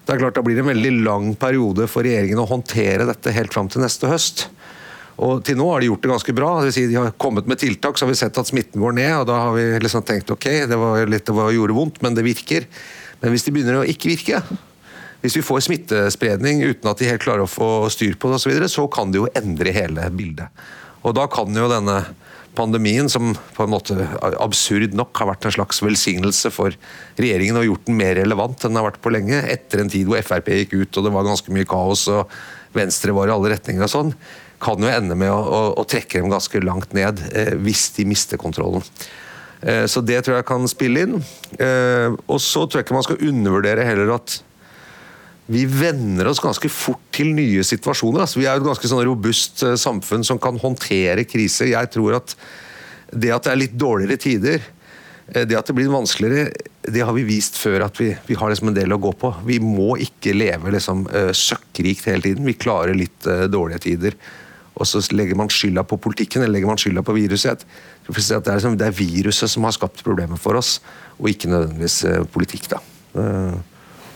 Det 0.07 0.15
er 0.15 0.23
klart 0.23 0.39
Da 0.39 0.45
blir 0.47 0.57
det 0.57 0.65
en 0.65 0.73
veldig 0.73 0.95
lang 1.05 1.35
periode 1.39 1.89
for 1.91 2.07
regjeringen 2.07 2.41
å 2.43 2.49
håndtere 2.49 3.09
dette 3.09 3.35
helt 3.35 3.53
fram 3.55 3.69
til 3.71 3.85
neste 3.85 4.09
høst. 4.11 4.47
Og 5.21 5.43
Til 5.45 5.59
nå 5.59 5.67
har 5.69 5.83
de 5.83 5.91
gjort 5.91 6.05
det 6.05 6.13
ganske 6.15 6.35
bra. 6.37 6.51
Det 6.61 6.71
vil 6.71 6.77
si 6.79 6.87
de 6.89 6.97
har 6.97 7.13
kommet 7.21 7.49
med 7.51 7.61
tiltak, 7.61 7.99
så 7.99 8.07
har 8.07 8.13
vi 8.13 8.19
sett 8.23 8.41
at 8.41 8.49
smitten 8.49 8.81
går 8.81 8.97
ned. 8.97 9.13
og 9.19 9.29
Da 9.29 9.37
har 9.45 9.55
vi 9.57 9.67
liksom 9.83 10.05
tenkt 10.09 10.33
ok, 10.33 10.49
det 10.71 10.81
var 10.81 11.05
litt 11.11 11.29
det 11.29 11.37
var, 11.37 11.53
gjorde 11.53 11.77
vondt, 11.77 12.01
men 12.05 12.17
det 12.17 12.25
virker. 12.25 12.67
Men 13.21 13.35
hvis 13.35 13.45
de 13.45 13.53
begynner 13.53 13.83
å 13.83 13.89
ikke 13.89 14.15
virke, 14.15 14.41
hvis 15.21 15.37
vi 15.37 15.45
får 15.45 15.67
smittespredning 15.67 16.63
uten 16.65 16.89
at 16.89 17.01
de 17.01 17.11
helt 17.11 17.21
klarer 17.21 17.45
å 17.45 17.51
få 17.51 17.91
styr 17.93 18.17
på 18.17 18.31
det 18.31 18.41
osv., 18.41 18.55
så, 18.65 18.73
så 18.79 18.87
kan 18.93 19.13
det 19.13 19.21
jo 19.21 19.29
endre 19.37 19.75
hele 19.77 20.09
bildet. 20.17 20.49
Og 21.05 21.13
da 21.17 21.27
kan 21.33 21.53
jo 21.53 21.69
denne 21.69 22.01
pandemien, 22.57 23.09
som 23.09 23.35
på 23.55 23.65
en 23.65 23.73
måte 23.73 23.95
absurd 24.43 24.97
nok 24.97 25.17
har 25.21 25.31
vært 25.31 25.47
en 25.47 25.55
slags 25.55 25.81
velsignelse 25.85 26.51
for 26.53 26.75
regjeringen 27.21 27.61
og 27.61 27.69
gjort 27.69 27.87
den 27.89 28.01
mer 28.01 28.17
relevant 28.19 28.65
enn 28.65 28.73
den 28.73 28.81
har 28.81 28.89
vært 28.89 29.03
på 29.05 29.13
lenge, 29.15 29.39
etter 29.53 29.85
en 29.85 29.93
tid 29.93 30.09
hvor 30.09 30.25
Frp 30.25 30.51
gikk 30.57 30.75
ut 30.81 30.99
og 30.99 31.07
det 31.07 31.13
var 31.15 31.29
ganske 31.29 31.55
mye 31.55 31.69
kaos 31.69 32.09
og 32.13 32.33
Venstre 32.75 33.15
var 33.15 33.31
i 33.31 33.35
alle 33.35 33.53
retninger 33.55 33.87
og 33.87 33.91
sånn, 33.91 34.13
kan 34.61 34.83
jo 34.83 34.91
ende 34.91 35.17
med 35.19 35.33
å, 35.33 35.41
å, 35.41 35.63
å 35.81 35.87
trekke 35.89 36.21
dem 36.21 36.31
ganske 36.33 36.61
langt 36.65 36.93
ned 36.97 37.23
eh, 37.33 37.55
hvis 37.61 37.89
de 37.97 38.07
mister 38.09 38.41
kontrollen. 38.41 38.85
Eh, 39.61 39.87
så 39.89 40.03
det 40.05 40.23
tror 40.25 40.39
jeg 40.39 40.49
kan 40.49 40.69
spille 40.71 41.07
inn. 41.07 41.19
Eh, 41.57 42.13
og 42.27 42.41
så 42.45 42.67
tror 42.67 42.81
jeg 42.81 42.89
ikke 42.89 42.99
man 42.99 43.09
skal 43.09 43.25
undervurdere 43.31 43.89
heller 43.89 44.15
at 44.19 44.41
vi 45.51 45.65
venner 45.67 46.29
oss 46.31 46.41
ganske 46.43 46.71
fort 46.71 47.03
til 47.15 47.33
nye 47.35 47.63
situasjoner. 47.67 48.23
Altså, 48.23 48.39
vi 48.39 48.47
er 48.47 48.55
jo 48.55 48.63
et 48.63 48.69
ganske 48.69 48.91
sånn 48.91 49.03
robust 49.07 49.65
uh, 49.67 49.75
samfunn 49.79 50.23
som 50.27 50.39
kan 50.43 50.59
håndtere 50.63 51.27
kriser. 51.27 51.73
Jeg 51.73 51.91
tror 51.91 52.21
at 52.21 52.37
det 53.11 53.33
at 53.35 53.49
det 53.49 53.51
er 53.51 53.59
litt 53.59 53.75
dårligere 53.75 54.21
tider, 54.23 54.63
uh, 54.63 55.43
det 55.43 55.59
at 55.59 55.67
det 55.67 55.75
blir 55.75 55.91
vanskeligere, 55.91 56.53
det 56.87 57.03
har 57.03 57.17
vi 57.17 57.27
vist 57.27 57.59
før 57.59 57.89
at 57.89 57.99
vi, 57.99 58.13
vi 58.29 58.39
har 58.39 58.53
liksom 58.53 58.71
en 58.71 58.79
del 58.79 58.95
å 58.95 59.01
gå 59.03 59.11
på. 59.19 59.33
Vi 59.49 59.59
må 59.65 59.97
ikke 60.07 60.37
leve 60.39 60.71
liksom, 60.77 61.03
uh, 61.11 61.33
søkkrikt 61.35 62.07
hele 62.13 62.29
tiden. 62.29 62.47
Vi 62.47 62.55
klarer 62.61 62.95
litt 62.95 63.27
dårlige 63.51 63.83
tider. 63.89 64.21
Og 64.79 64.87
så 64.89 65.03
legger 65.13 65.37
man 65.37 65.51
skylda 65.53 65.83
på 65.85 65.99
politikken 66.01 66.45
eller 66.45 66.55
legger 66.59 66.71
man 66.71 66.81
skylda 66.81 67.03
på 67.05 67.17
viruset. 67.17 67.65
Det 68.07 68.15
er, 68.15 68.55
liksom, 68.55 68.79
det 68.81 68.87
er 68.87 68.97
viruset 68.97 69.51
som 69.51 69.67
har 69.67 69.75
skapt 69.77 70.05
problemet 70.07 70.41
for 70.41 70.59
oss, 70.59 70.79
og 71.19 71.29
ikke 71.33 71.51
nødvendigvis 71.51 71.99
politikk. 72.33 72.71
da. 72.77 72.81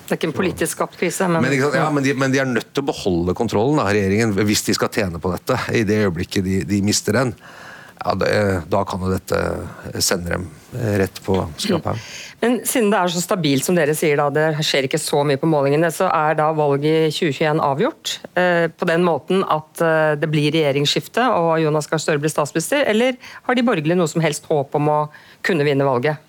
Det 0.05 0.13
er 0.13 0.19
ikke 0.19 0.29
en 0.29 0.37
politisk 0.37 0.77
skapt 0.77 0.99
krise. 1.01 1.27
Men, 1.33 1.47
men, 1.47 1.57
ja, 1.57 1.85
men, 1.89 2.05
de, 2.05 2.13
men, 2.21 2.33
de, 2.33 2.41
er 2.43 2.49
nødt 2.49 2.69
til 2.77 2.85
å 2.85 2.91
beholde 2.91 3.35
kontrollen, 3.37 3.79
da, 3.81 3.87
regjeringen, 3.89 4.35
hvis 4.45 4.67
de 4.67 4.75
skal 4.77 4.93
tjene 4.93 5.21
på 5.21 5.33
dette. 5.33 5.57
I 5.73 5.85
det 5.89 6.03
øyeblikket 6.03 6.45
de, 6.45 6.59
de 6.69 6.81
mister 6.85 7.17
den, 7.17 7.33
ja, 8.05 8.15
det, 8.21 8.31
da 8.69 8.83
kan 8.85 9.01
jo 9.01 9.13
dette 9.15 9.41
sende 10.05 10.35
dem 10.35 10.47
rett 11.01 11.21
på 11.25 11.39
skraphaugen. 11.57 12.03
Men 12.43 12.59
siden 12.69 12.91
det 12.93 12.99
er 13.01 13.13
så 13.15 13.23
stabilt 13.25 13.65
som 13.65 13.77
dere 13.79 13.95
sier, 13.97 14.19
da, 14.21 14.27
det 14.29 14.67
skjer 14.67 14.85
ikke 14.85 15.01
så 15.01 15.23
mye 15.25 15.41
på 15.41 15.49
målingene, 15.49 15.89
så 15.95 16.11
er 16.13 16.37
da 16.37 16.51
valget 16.53 17.09
i 17.09 17.15
2021 17.15 17.63
avgjort? 17.65 18.19
Eh, 18.37 18.67
på 18.69 18.89
den 18.91 19.07
måten 19.07 19.41
at 19.49 19.81
eh, 19.81 20.13
det 20.21 20.29
blir 20.29 20.53
regjeringsskifte 20.53 21.25
og 21.39 21.55
Jonas 21.63 21.89
Gahr 21.89 22.03
Støre 22.03 22.21
blir 22.21 22.33
statsminister, 22.33 22.85
eller 22.91 23.17
har 23.49 23.57
de 23.57 23.65
borgerlige 23.65 23.97
noe 23.97 24.11
som 24.11 24.25
helst 24.25 24.51
håp 24.51 24.77
om 24.77 24.93
å 24.93 25.01
kunne 25.47 25.65
vinne 25.65 25.89
valget? 25.89 26.21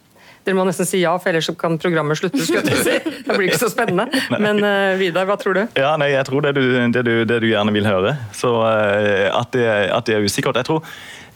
Dere 0.46 0.60
må 0.60 0.64
nesten 0.68 0.86
si 0.86 1.00
ja, 1.02 1.16
for 1.18 1.32
ellers 1.32 1.50
kan 1.58 1.80
programmet 1.82 2.20
slutte. 2.20 2.38
Skal 2.46 2.68
jeg 2.70 2.82
si. 2.86 3.14
Det 3.26 3.34
blir 3.34 3.48
ikke 3.50 3.64
så 3.64 3.72
spennende. 3.74 4.06
Men 4.38 4.62
uh, 4.62 4.94
Vidar, 5.00 5.26
hva 5.26 5.40
tror 5.42 5.58
du? 5.58 5.64
Ja, 5.74 5.96
nei, 5.98 6.12
Jeg 6.12 6.28
tror 6.28 6.46
det 6.46 6.52
du, 6.54 6.62
det 6.94 7.02
du, 7.02 7.14
det 7.26 7.40
du 7.42 7.48
gjerne 7.50 7.74
vil 7.74 7.90
høre. 7.90 8.14
Så 8.38 8.52
uh, 8.62 9.26
at, 9.34 9.50
det, 9.58 9.66
at, 9.66 10.06
det, 10.06 10.20
er 10.20 10.28
usikkert. 10.28 10.62
Jeg 10.62 10.70
tror 10.70 10.86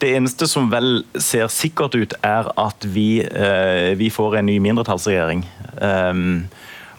det 0.01 0.13
eneste 0.17 0.47
som 0.49 0.69
vel 0.71 1.03
ser 1.19 1.49
sikkert 1.53 1.97
ut, 1.97 2.15
er 2.25 2.49
at 2.59 2.88
vi, 2.88 3.21
uh, 3.23 3.95
vi 3.99 4.09
får 4.13 4.39
en 4.39 4.49
ny 4.49 4.59
mindretallsregjering. 4.63 5.45
Um, 5.79 6.49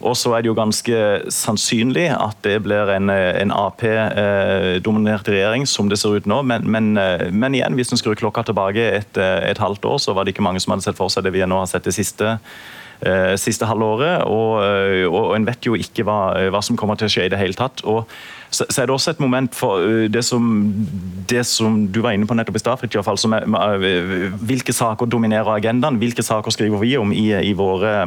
og 0.01 0.15
så 0.17 0.31
er 0.33 0.41
det 0.41 0.49
jo 0.49 0.57
ganske 0.57 0.99
sannsynlig 1.29 2.07
at 2.15 2.39
det 2.41 2.55
blir 2.65 2.89
en, 2.89 3.11
en 3.13 3.53
Ap-dominert 3.53 5.29
regjering, 5.29 5.67
som 5.69 5.91
det 5.91 5.99
ser 6.01 6.17
ut 6.17 6.29
nå. 6.29 6.39
Men, 6.49 6.65
men, 6.65 6.95
men 7.29 7.57
igjen, 7.57 7.77
hvis 7.77 7.93
en 7.93 8.01
skrur 8.01 8.17
klokka 8.17 8.47
tilbake 8.47 8.81
et, 8.97 9.17
et, 9.21 9.61
halvt 9.61 9.85
år, 9.85 9.99
så 10.01 10.15
var 10.17 10.25
det 10.25 10.33
ikke 10.33 10.45
mange 10.47 10.63
som 10.63 10.73
hadde 10.73 10.87
sett 10.87 10.97
for 10.97 11.13
seg 11.13 11.27
det 11.27 11.35
vi 11.35 11.45
nå 11.45 11.61
har 11.61 11.69
sett 11.69 11.85
det 11.85 11.93
siste 11.93 12.33
eh, 12.33 12.41
siste 13.41 13.65
halvåret. 13.65 14.27
Og, 14.29 14.61
og, 15.09 15.17
og 15.21 15.33
en 15.37 15.47
vet 15.47 15.65
jo 15.65 15.77
ikke 15.79 16.05
hva, 16.07 16.19
hva, 16.53 16.61
som 16.65 16.77
kommer 16.79 16.99
til 16.99 17.09
å 17.09 17.13
skje 17.15 17.25
i 17.25 17.33
det 17.33 17.41
hele 17.41 17.57
tatt. 17.57 17.83
og 17.85 18.05
så, 18.51 18.65
så 18.67 18.81
er 18.81 18.89
det 18.89 18.93
også 18.93 19.13
et 19.13 19.21
moment 19.23 19.55
for 19.55 19.85
det 20.11 20.23
som, 20.27 20.43
det 21.29 21.45
som 21.47 21.85
du 21.87 22.01
var 22.03 22.17
inne 22.17 22.27
på 22.27 22.35
nettopp 22.35 22.57
i 22.59 22.61
stad, 22.61 22.83
som 23.21 23.35
er 23.37 23.85
hvilke 24.43 24.75
saker 24.75 25.07
dominerer 25.07 25.53
agendaen, 25.55 25.99
hvilke 26.01 26.25
saker 26.25 26.51
skriver 26.51 26.83
vi 26.83 26.97
om 26.99 27.13
i, 27.15 27.29
i, 27.31 27.53
våre, 27.55 28.01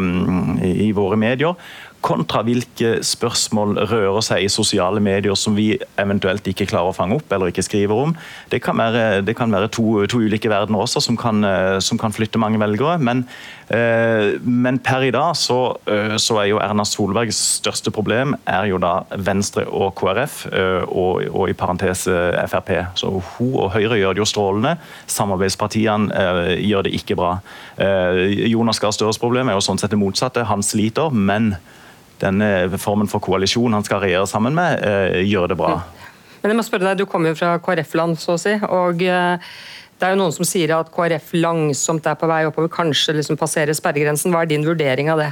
i 0.69 0.91
våre 0.93 1.17
medier 1.17 1.57
kontra 2.05 2.43
hvilke 2.45 2.99
spørsmål 3.07 3.79
rører 3.89 4.25
seg 4.25 4.45
i 4.45 4.51
sosiale 4.53 5.01
medier 5.03 5.37
som 5.39 5.57
vi 5.57 5.73
eventuelt 6.01 6.47
ikke 6.51 6.67
klarer 6.69 6.93
å 6.93 6.97
fange 6.97 7.17
opp 7.17 7.33
eller 7.33 7.51
ikke 7.51 7.65
skriver 7.65 8.03
om. 8.09 8.15
Det 8.53 8.61
kan 8.65 8.77
være, 8.79 9.23
det 9.25 9.37
kan 9.39 9.53
være 9.55 9.71
to, 9.73 10.05
to, 10.11 10.21
ulike 10.25 10.51
verdener 10.53 10.85
også 10.85 11.01
som 11.05 11.17
kan, 11.21 11.41
eh, 11.49 11.79
som 11.85 12.01
kan 12.01 12.13
flytte 12.13 12.41
mange 12.41 12.61
velgere. 12.61 12.99
Men, 13.01 13.25
eh, 13.73 14.37
men, 14.45 14.79
per 14.85 15.07
i 15.07 15.13
dag 15.15 15.33
så, 15.39 15.77
eh, 15.89 16.17
så, 16.21 16.39
er 16.43 16.51
jo 16.51 16.61
Erna 16.61 16.85
Solbergs 16.85 17.39
største 17.61 17.93
problem 17.95 18.35
er 18.45 18.69
jo 18.69 18.81
da 18.83 19.07
Venstre 19.17 19.65
og 19.65 19.95
KrF, 19.97 20.45
og, 20.89 21.23
og 21.31 21.49
i 21.49 21.57
parentes 21.57 22.05
Frp. 22.51 22.73
Så 22.99 23.09
hun 23.39 23.55
og 23.63 23.71
Høyre 23.73 23.97
gjør 24.01 24.17
det 24.17 24.23
jo 24.23 24.29
strålende. 24.29 24.75
Samarbeidspartiene 25.11 26.59
gjør 26.61 26.85
det 26.85 26.95
ikke 26.99 27.17
bra. 27.19 27.37
Jonas 27.79 28.81
Gahr 28.83 28.93
Støres 28.95 29.21
problem 29.21 29.49
er 29.49 29.57
jo 29.57 29.65
sånn 29.65 29.81
sett 29.81 29.95
det 29.95 30.01
motsatte. 30.01 30.45
Han 30.51 30.65
sliter, 30.67 31.15
men 31.15 31.55
denne 32.25 32.49
formen 32.81 33.11
for 33.11 33.23
koalisjon 33.25 33.77
han 33.77 33.87
skal 33.87 34.03
regjere 34.05 34.27
sammen 34.31 34.57
med, 34.57 34.83
eh, 34.85 35.21
gjør 35.29 35.53
det 35.53 35.61
bra. 35.61 35.77
Men 36.43 36.53
jeg 36.53 36.59
må 36.59 36.67
spørre 36.67 36.91
deg, 36.91 36.99
Du 36.99 37.07
kommer 37.09 37.33
jo 37.33 37.39
fra 37.39 37.55
KrF-land, 37.59 38.19
så 38.21 38.35
å 38.35 38.41
si. 38.41 38.53
og 38.69 39.03
eh, 39.03 39.39
det 39.95 40.09
er 40.09 40.13
jo 40.13 40.19
Noen 40.21 40.35
som 40.35 40.45
sier 40.45 40.75
at 40.77 40.91
KrF 40.93 41.33
langsomt 41.39 42.07
er 42.11 42.19
på 42.19 42.29
vei 42.29 42.43
oppover, 42.49 42.69
kanskje 42.69 43.15
liksom 43.17 43.39
passerer 43.41 43.77
sperregrensen. 43.77 44.33
Hva 44.35 44.43
er 44.43 44.51
din 44.51 44.67
vurdering 44.67 45.09
av 45.13 45.23
det? 45.23 45.31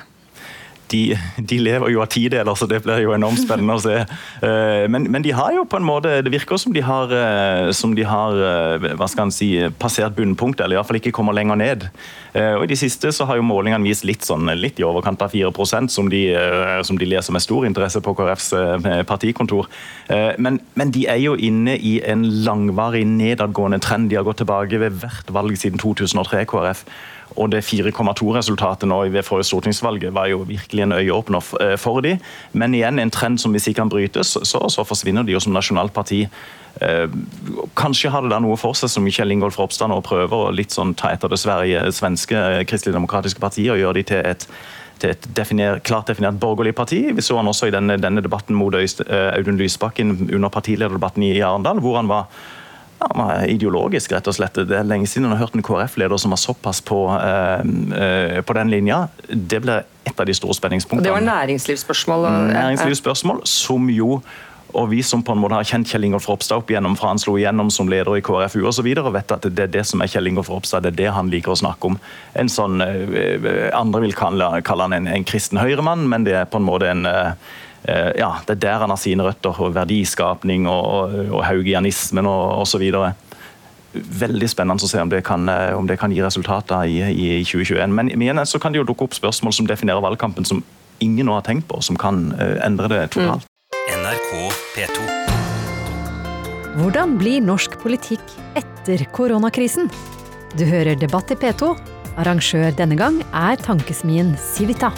De, 0.93 1.17
de, 1.39 1.59
lever 1.63 1.93
jo 1.95 2.03
av 2.03 2.11
tideler, 2.13 2.55
så 2.59 2.69
det 2.71 2.83
blir 2.85 3.03
jo 3.05 3.15
enormt 3.17 3.41
spennende 3.43 3.77
å 3.79 3.83
se. 3.83 3.99
Eh, 4.45 4.85
men, 4.93 5.09
men, 5.11 5.25
de 5.25 5.35
har 5.37 5.55
jo 5.57 5.65
på 5.69 5.79
en 5.79 5.87
måte 5.87 6.19
Det 6.25 6.33
virker 6.33 6.61
som 6.61 6.75
de 6.75 6.83
har, 6.85 7.13
eh, 7.17 7.71
som 7.77 7.95
de 7.97 8.05
har 8.07 8.39
eh, 8.49 8.89
hva 8.99 9.09
skal 9.11 9.27
han 9.27 9.35
si, 9.35 9.55
passert 9.81 10.17
bunnpunktet, 10.19 10.65
eller 10.65 10.79
iallfall 10.79 11.01
ikke 11.01 11.15
kommer 11.15 11.37
lenger 11.37 11.59
ned. 11.59 11.89
Og 12.33 12.63
I 12.65 12.71
de 12.71 12.77
siste 12.81 13.11
så 13.13 13.27
har 13.29 13.37
jo 13.37 13.45
målingene 13.45 13.85
vist 13.85 14.07
litt, 14.09 14.25
sånn, 14.25 14.49
litt 14.57 14.79
i 14.81 14.87
overkant 14.89 15.21
av 15.21 15.35
4% 15.35 15.93
som 15.93 16.07
de, 16.09 16.23
som 16.87 16.97
de 16.97 17.05
leser 17.05 17.35
med 17.37 17.45
stor 17.45 17.67
interesse 17.69 18.01
på 18.01 18.15
KrFs 18.17 18.47
partikontor. 19.05 19.69
Men, 20.41 20.57
men 20.81 20.95
de 20.97 21.05
er 21.13 21.21
jo 21.21 21.35
inne 21.37 21.77
i 21.77 21.99
en 22.09 22.25
langvarig 22.47 23.05
nedadgående 23.05 23.83
trend. 23.85 24.09
De 24.09 24.17
har 24.17 24.25
gått 24.25 24.41
tilbake 24.41 24.81
ved 24.81 24.97
hvert 25.03 25.35
valg 25.37 25.61
siden 25.61 25.83
2003, 25.83 26.47
KrF. 26.49 26.87
Og 27.37 27.51
det 27.53 27.62
4,2-resultatet 27.66 28.88
nå 28.88 29.03
ved 29.12 29.27
forrige 29.27 29.51
stortingsvalget 29.51 30.14
var 30.14 30.31
jo 30.33 30.42
virkelig 30.49 30.85
en 30.85 30.97
øyeåpner 30.97 31.53
eh, 31.61 31.77
for 31.81 32.03
de. 32.05 32.16
Men 32.53 32.75
igjen 32.75 32.99
en 32.99 33.12
trend 33.12 33.40
som 33.40 33.55
hvis 33.55 33.68
ikke 33.71 33.83
kan 33.83 33.92
brytes, 33.92 34.37
så, 34.42 34.64
så 34.68 34.85
forsvinner 34.85 35.27
de 35.27 35.37
jo 35.37 35.40
som 35.42 35.55
nasjonalt 35.55 35.95
parti. 35.95 36.25
Eh, 36.81 37.09
kanskje 37.79 38.12
har 38.12 38.25
det 38.25 38.33
da 38.33 38.40
noe 38.42 38.59
for 38.61 38.79
seg 38.79 38.92
som 38.92 39.09
Kjell 39.09 39.35
Ingolf 39.35 39.59
Ropstad 39.61 39.92
nå 39.92 40.01
prøver 40.05 40.47
å 40.49 40.55
litt 40.55 40.73
sånn 40.75 40.95
ta 40.99 41.12
etter 41.12 41.33
det 41.33 41.40
sverige, 41.42 41.85
svenske 41.92 42.38
eh, 42.38 42.62
kristelig-demokratiske 42.68 43.42
partiet 43.42 43.75
og 43.75 43.83
gjøre 43.83 44.01
de 44.01 44.09
til 44.12 44.25
et 44.35 44.49
til 45.03 45.11
et 45.11 45.25
definer, 45.35 45.81
klart 45.83 46.07
definert 46.07 46.37
borgerlig 46.38 46.77
parti. 46.79 47.01
Vi 47.11 47.23
så 47.27 47.35
han 47.35 47.49
også 47.51 47.66
i 47.66 47.73
denne, 47.75 47.97
denne 47.99 48.23
debatten 48.23 48.55
mot 48.55 48.77
Audun 48.77 49.57
Lysbakken 49.59 50.12
under 50.29 50.53
partilederdebatten 50.53 51.25
i 51.27 51.40
Arendal, 51.42 51.81
hvor 51.83 51.97
han 51.99 52.07
var 52.07 52.29
ja, 53.03 53.47
ideologisk, 53.47 54.12
rett 54.12 54.29
og 54.31 54.37
slett. 54.37 54.61
Det 54.69 54.79
er 54.79 54.87
lenge 54.87 55.09
siden 55.11 55.29
jeg 55.29 55.37
har 55.37 55.47
hørt 55.47 55.57
en 55.59 55.65
KrF-leder 55.67 56.21
som 56.21 56.35
var 56.35 56.41
såpass 56.41 56.83
på, 56.85 57.01
eh, 57.17 57.65
eh, 57.99 58.38
på 58.43 58.57
den 58.59 58.71
linja. 58.71 59.09
Det 59.29 59.61
blir 59.62 59.85
et 60.05 60.21
av 60.21 60.27
de 60.27 60.35
store 60.35 60.55
spenningspunktene. 60.55 61.05
Det 61.07 61.12
var 61.12 61.27
næringslivsspørsmål? 61.27 62.31
Næringslivsspørsmål, 62.53 63.45
som 63.47 63.91
jo 63.91 64.23
og 64.73 64.87
vi 64.88 65.03
som 65.05 65.21
på 65.21 65.35
en 65.35 65.41
måte 65.43 65.53
har 65.53 65.67
kjent 65.69 65.91
Kjell 65.91 66.07
Ingolf 66.07 66.25
Ropstad 66.31 66.62
opp 66.62 66.71
igjennom 66.73 66.95
fra 66.97 67.11
han 67.11 67.19
slo 67.21 67.35
igjennom 67.37 67.69
som 67.69 67.91
leder 67.93 68.17
i 68.17 68.23
KrFU 68.25 68.62
osv., 68.71 68.87
vet 68.88 69.35
at 69.35 69.45
det 69.45 69.67
er 69.67 69.75
det 69.75 69.83
som 69.85 70.01
er 70.01 70.09
Kjell 70.09 70.31
Ingolf 70.31 70.49
Ropstad, 70.49 70.87
det 70.87 70.95
er 70.95 70.97
det 71.03 71.11
han 71.12 71.29
liker 71.29 71.53
å 71.53 71.59
snakke 71.61 71.91
om. 71.91 71.99
En 72.33 72.49
sånn, 72.49 72.81
eh, 72.81 73.69
Andre 73.77 74.01
vil 74.07 74.17
kalle, 74.17 74.49
kalle 74.65 74.88
han 74.88 74.97
en, 74.97 75.11
en 75.12 75.29
kristen 75.29 75.61
høyremann, 75.61 76.09
men 76.09 76.25
det 76.25 76.38
er 76.41 76.49
på 76.49 76.57
en 76.57 76.69
måte 76.71 76.88
en 76.88 77.05
Eh, 77.05 77.35
ja, 77.85 78.31
det 78.47 78.57
er 78.57 78.62
der 78.62 78.85
han 78.85 78.92
har 78.95 79.01
sine 79.01 79.25
røtter. 79.27 79.59
og 79.59 79.75
Verdiskapning 79.75 80.68
og, 80.71 81.16
og 81.33 81.42
haugianismen 81.47 82.29
og 82.31 82.62
osv. 82.62 82.85
Veldig 83.92 84.49
spennende 84.49 84.87
å 84.87 84.88
se 84.88 85.01
om 85.03 85.11
det 85.12 85.21
kan, 85.27 85.49
eh, 85.53 85.75
om 85.77 85.87
det 85.88 85.99
kan 86.01 86.12
gi 86.12 86.23
resultater 86.25 86.88
i, 86.88 87.01
i 87.12 87.45
2021. 87.45 87.92
Men 87.92 88.09
igjen 88.14 88.40
så 88.49 88.61
kan 88.62 88.73
det 88.73 88.81
jo 88.81 88.87
dukke 88.88 89.05
opp 89.09 89.16
spørsmål 89.18 89.53
som 89.53 89.68
definerer 89.68 90.01
valgkampen 90.05 90.49
som 90.49 90.62
ingen 91.03 91.29
nå 91.29 91.37
har 91.37 91.45
tenkt 91.45 91.68
på, 91.68 91.83
som 91.85 91.99
kan 92.01 92.31
eh, 92.38 92.57
endre 92.64 92.88
det 92.88 93.03
totalt. 93.16 93.45
Mm. 93.45 93.49
NRK 93.99 94.31
P2. 94.77 95.09
Hvordan 96.79 97.18
blir 97.21 97.42
norsk 97.45 97.75
politikk 97.83 98.23
etter 98.57 99.05
koronakrisen? 99.12 99.90
Du 100.57 100.64
hører 100.68 100.97
Debatt 100.97 101.35
i 101.35 101.37
P2. 101.37 101.75
Arrangør 102.21 102.73
denne 102.77 102.97
gang 102.97 103.21
er 103.33 103.61
tankesmien 103.61 104.33
Civita. 104.40 104.92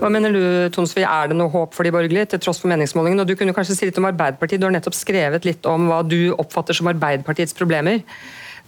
Hva 0.00 0.08
mener 0.08 0.32
du, 0.32 0.42
Tonsvi, 0.72 1.02
er 1.04 1.28
det 1.28 1.36
noe 1.36 1.52
håp 1.52 1.74
for 1.76 1.84
de 1.84 1.92
borgerlige, 1.92 2.30
til 2.32 2.40
tross 2.40 2.62
for 2.62 2.72
meningsmålingene? 2.72 3.20
Og 3.20 3.28
du 3.28 3.36
kunne 3.36 3.52
kanskje 3.52 3.74
si 3.76 3.88
litt 3.88 3.98
om 4.00 4.08
Arbeiderpartiet. 4.08 4.60
Du 4.62 4.64
har 4.64 4.72
nettopp 4.72 4.96
skrevet 4.96 5.44
litt 5.44 5.66
om 5.68 5.90
hva 5.90 6.00
du 6.06 6.32
oppfatter 6.40 6.76
som 6.76 6.88
Arbeiderpartiets 6.88 7.56
problemer 7.56 8.00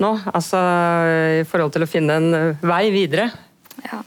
nå, 0.00 0.10
altså 0.32 0.58
i 1.40 1.46
forhold 1.48 1.72
til 1.72 1.84
å 1.84 1.88
finne 1.88 2.16
en 2.18 2.36
eh, 2.36 2.64
vei 2.68 2.82
videre. 2.92 3.30
Ja. 3.86 4.00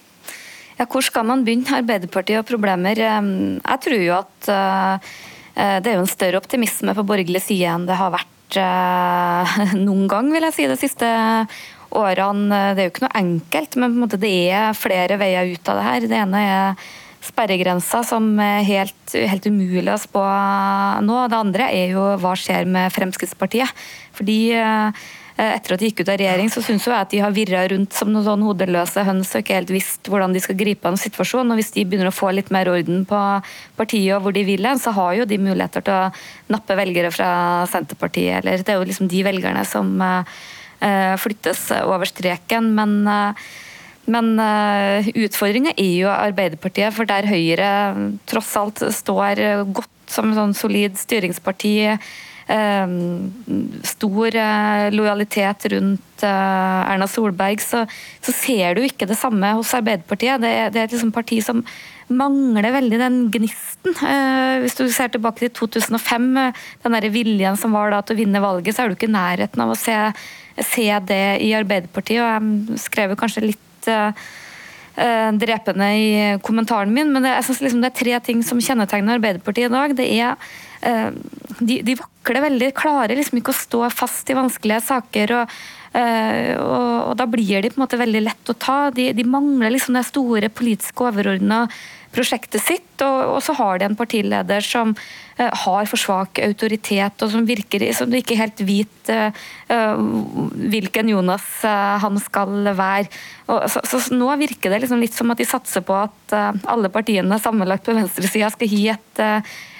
ja 0.77 0.87
hvor 0.91 1.05
skal 1.05 1.25
man 1.29 1.41
begynne? 1.45 1.79
Arbeiderpartiet 1.79 2.43
og 2.43 2.49
problemer. 2.49 2.99
Jeg 3.01 3.81
tror 3.85 4.03
jo 4.03 4.17
at 4.17 4.49
uh, 4.51 5.15
det 5.55 5.89
er 5.89 5.95
jo 5.95 6.03
en 6.03 6.11
større 6.11 6.41
optimisme 6.41 6.93
på 6.93 7.05
borgerlig 7.07 7.41
side 7.45 7.71
enn 7.71 7.87
det 7.89 7.97
har 7.97 8.13
vært 8.13 8.59
noen 9.87 10.05
gang, 10.11 10.29
vil 10.33 10.45
jeg 10.45 10.57
si, 10.57 10.67
de 10.69 10.77
siste 10.77 11.07
årene. 11.95 12.61
Det 12.75 12.83
er 12.83 12.89
jo 12.89 12.93
ikke 12.93 13.05
noe 13.07 13.17
enkelt, 13.21 13.79
men 13.81 13.97
det 14.13 14.35
er 14.53 14.77
flere 14.77 15.17
veier 15.21 15.55
ut 15.55 15.73
av 15.73 15.81
det 15.81 15.87
her. 15.89 16.07
Det 16.11 16.21
ene 16.21 16.43
er 16.45 16.85
sperregrensa 17.25 18.01
som 18.05 18.27
er 18.41 18.63
helt, 18.67 19.13
helt, 19.13 19.45
umulig 19.49 19.91
å 19.93 19.99
spå 20.01 20.23
nå. 21.05 21.19
Det 21.31 21.37
andre 21.37 21.69
er 21.73 21.93
jo 21.95 22.07
hva 22.21 22.33
skjer 22.39 22.67
med 22.69 22.93
Fremskrittspartiet. 22.93 23.85
Fordi 24.15 24.39
eh, 24.55 25.05
etter 25.35 25.75
at 25.75 25.81
de 25.81 25.89
gikk 25.89 26.05
ut 26.05 26.11
av 26.13 26.19
regjering, 26.21 26.47
så 26.51 26.63
syns 26.63 26.85
jeg 26.87 26.95
at 26.95 27.11
de 27.11 27.19
har 27.19 27.33
virra 27.35 27.65
rundt 27.67 27.95
som 27.97 28.11
noen 28.11 28.23
sånn 28.23 28.45
hodeløse 28.45 29.03
høns 29.03 29.33
og 29.35 29.43
ikke 29.43 29.57
helt 29.57 29.73
visst 29.75 30.07
hvordan 30.11 30.35
de 30.35 30.43
skal 30.43 30.55
gripe 30.59 30.87
an 30.87 30.99
situasjonen. 30.99 31.51
Og 31.51 31.59
hvis 31.59 31.73
de 31.75 31.83
begynner 31.83 32.11
å 32.11 32.15
få 32.15 32.31
litt 32.31 32.53
mer 32.55 32.71
orden 32.71 33.03
på 33.09 33.21
partiet 33.75 34.15
og 34.15 34.23
hvor 34.23 34.35
de 34.35 34.45
vil 34.47 34.63
hen, 34.63 34.79
så 34.79 34.95
har 34.95 35.17
jo 35.19 35.27
de 35.27 35.41
muligheter 35.41 35.83
til 35.83 35.97
å 35.97 36.55
nappe 36.55 36.79
velgere 36.79 37.11
fra 37.11 37.29
Senterpartiet. 37.71 38.39
Eller 38.39 38.63
det 38.63 38.73
er 38.73 38.79
jo 38.79 38.87
liksom 38.87 39.11
de 39.11 39.25
velgerne 39.27 39.65
som 39.67 39.91
eh, 40.05 41.13
flyttes 41.19 41.67
over 41.83 42.07
streken. 42.07 42.71
men 42.79 42.97
eh, 43.03 43.45
men 44.11 44.35
uh, 44.37 45.07
utfordringa 45.17 45.73
er 45.81 45.95
jo 46.03 46.11
Arbeiderpartiet, 46.13 46.93
for 46.93 47.09
der 47.09 47.27
Høyre 47.29 47.69
tross 48.29 48.53
alt 48.59 48.83
står 48.93 49.41
godt 49.73 49.91
som 50.11 50.35
sånn 50.37 50.53
solid 50.57 50.99
styringsparti. 51.01 51.75
Uh, 52.45 52.91
stor 53.89 54.37
uh, 54.37 54.85
lojalitet 54.93 55.65
rundt 55.73 56.25
Erna 56.25 57.07
Solberg, 57.09 57.63
så, 57.63 57.83
så, 58.21 58.33
ser 58.35 58.77
du 58.77 58.83
ikke 58.85 59.07
det 59.09 59.17
samme 59.17 59.55
hos 59.57 59.73
Arbeiderpartiet. 59.77 60.37
Det, 60.43 60.53
det 60.75 60.83
er 60.83 60.87
et 60.87 60.95
liksom 60.95 61.13
parti 61.15 61.41
som 61.43 61.65
mangler 62.05 62.69
veldig 62.69 62.99
den 63.01 63.15
gnisten. 63.33 63.95
hvis 64.61 64.77
du 64.77 64.83
ser 64.93 65.09
tilbake 65.09 65.41
til 65.41 65.55
2005, 65.57 66.27
den 66.85 66.93
der 66.93 67.09
viljen 67.09 67.57
som 67.57 67.73
var 67.73 67.89
da 67.89 68.03
til 68.05 68.13
å 68.13 68.19
vinne 68.19 68.43
valget, 68.43 68.77
så 68.77 68.83
er 68.83 68.93
du 68.93 68.97
ikke 68.99 69.09
i 69.09 69.15
nærheten 69.15 69.63
av 69.65 69.73
å 69.73 69.79
se, 69.79 69.97
se 70.69 70.85
det 71.09 71.23
i 71.41 71.49
Arbeiderpartiet. 71.57 72.21
og 72.21 72.29
Jeg 72.29 72.83
skrev 72.85 73.17
kanskje 73.17 73.47
litt 73.47 73.65
uh, 73.91 75.31
drepende 75.41 75.89
i 75.99 76.11
kommentaren 76.45 76.93
min, 76.95 77.11
men 77.13 77.27
jeg 77.29 77.47
synes 77.47 77.63
liksom 77.65 77.83
det 77.83 77.91
er 77.91 77.99
tre 78.01 78.19
ting 78.29 78.43
som 78.47 78.61
kjennetegner 78.61 79.19
Arbeiderpartiet 79.19 79.69
i 79.69 79.75
dag. 79.75 79.95
Det 79.97 80.09
er 80.17 80.35
uh, 80.35 81.09
de, 81.59 81.81
de, 81.85 81.97
vakler 81.99 82.45
veldig, 82.49 82.71
klarer 82.77 83.17
liksom 83.17 83.41
ikke 83.41 83.53
å 83.53 83.63
stå 83.63 83.89
fast 83.93 84.31
i 84.31 84.37
vanskelige 84.37 84.83
saker. 84.91 85.39
og 85.41 85.57
og, 85.95 86.97
og, 87.07 87.11
Da 87.15 87.23
blir 87.23 87.61
de 87.63 87.69
på 87.71 87.79
en 87.79 87.85
måte 87.85 87.95
veldig 87.95 88.21
lett 88.25 88.49
å 88.51 88.55
ta. 88.59 88.89
De, 88.91 89.13
de 89.15 89.23
mangler 89.23 89.71
liksom 89.71 89.95
det 89.95 90.01
store 90.09 90.49
politiske 90.51 91.05
overordna 91.07 91.61
prosjektet 92.15 92.63
sitt. 92.63 92.87
Og, 93.03 93.35
og, 93.35 93.39
så 93.43 93.55
har 93.57 93.79
de 93.79 93.89
en 93.89 93.97
partileder 93.97 94.63
som 94.65 94.93
uh, 94.95 95.51
har 95.65 95.89
for 95.91 95.99
svak 95.99 96.41
autoritet, 96.43 97.21
og 97.21 97.33
som 97.33 97.45
virker 97.47 97.85
som 97.95 98.11
du 98.11 98.17
ikke 98.19 98.39
helt 98.39 98.63
vet 98.65 99.11
uh, 99.11 99.45
hvilken 100.73 101.11
Jonas 101.11 101.45
uh, 101.67 101.99
han 102.03 102.19
skal 102.23 102.71
være. 102.71 103.11
Og, 103.51 103.67
så, 103.71 103.83
så, 103.85 104.01
nå 104.15 104.31
virker 104.41 104.73
det 104.73 104.83
liksom 104.85 105.03
litt 105.03 105.15
som 105.15 105.31
at 105.33 105.41
de 105.41 105.47
satser 105.47 105.85
på 105.85 105.95
at 106.05 106.35
alle 106.65 106.89
partiene 106.89 107.37
sammenlagt 107.41 107.85
på 107.85 107.93
venstresida 107.95 108.49
skal 108.53 108.71
gi 108.71 108.87
et 108.89 109.21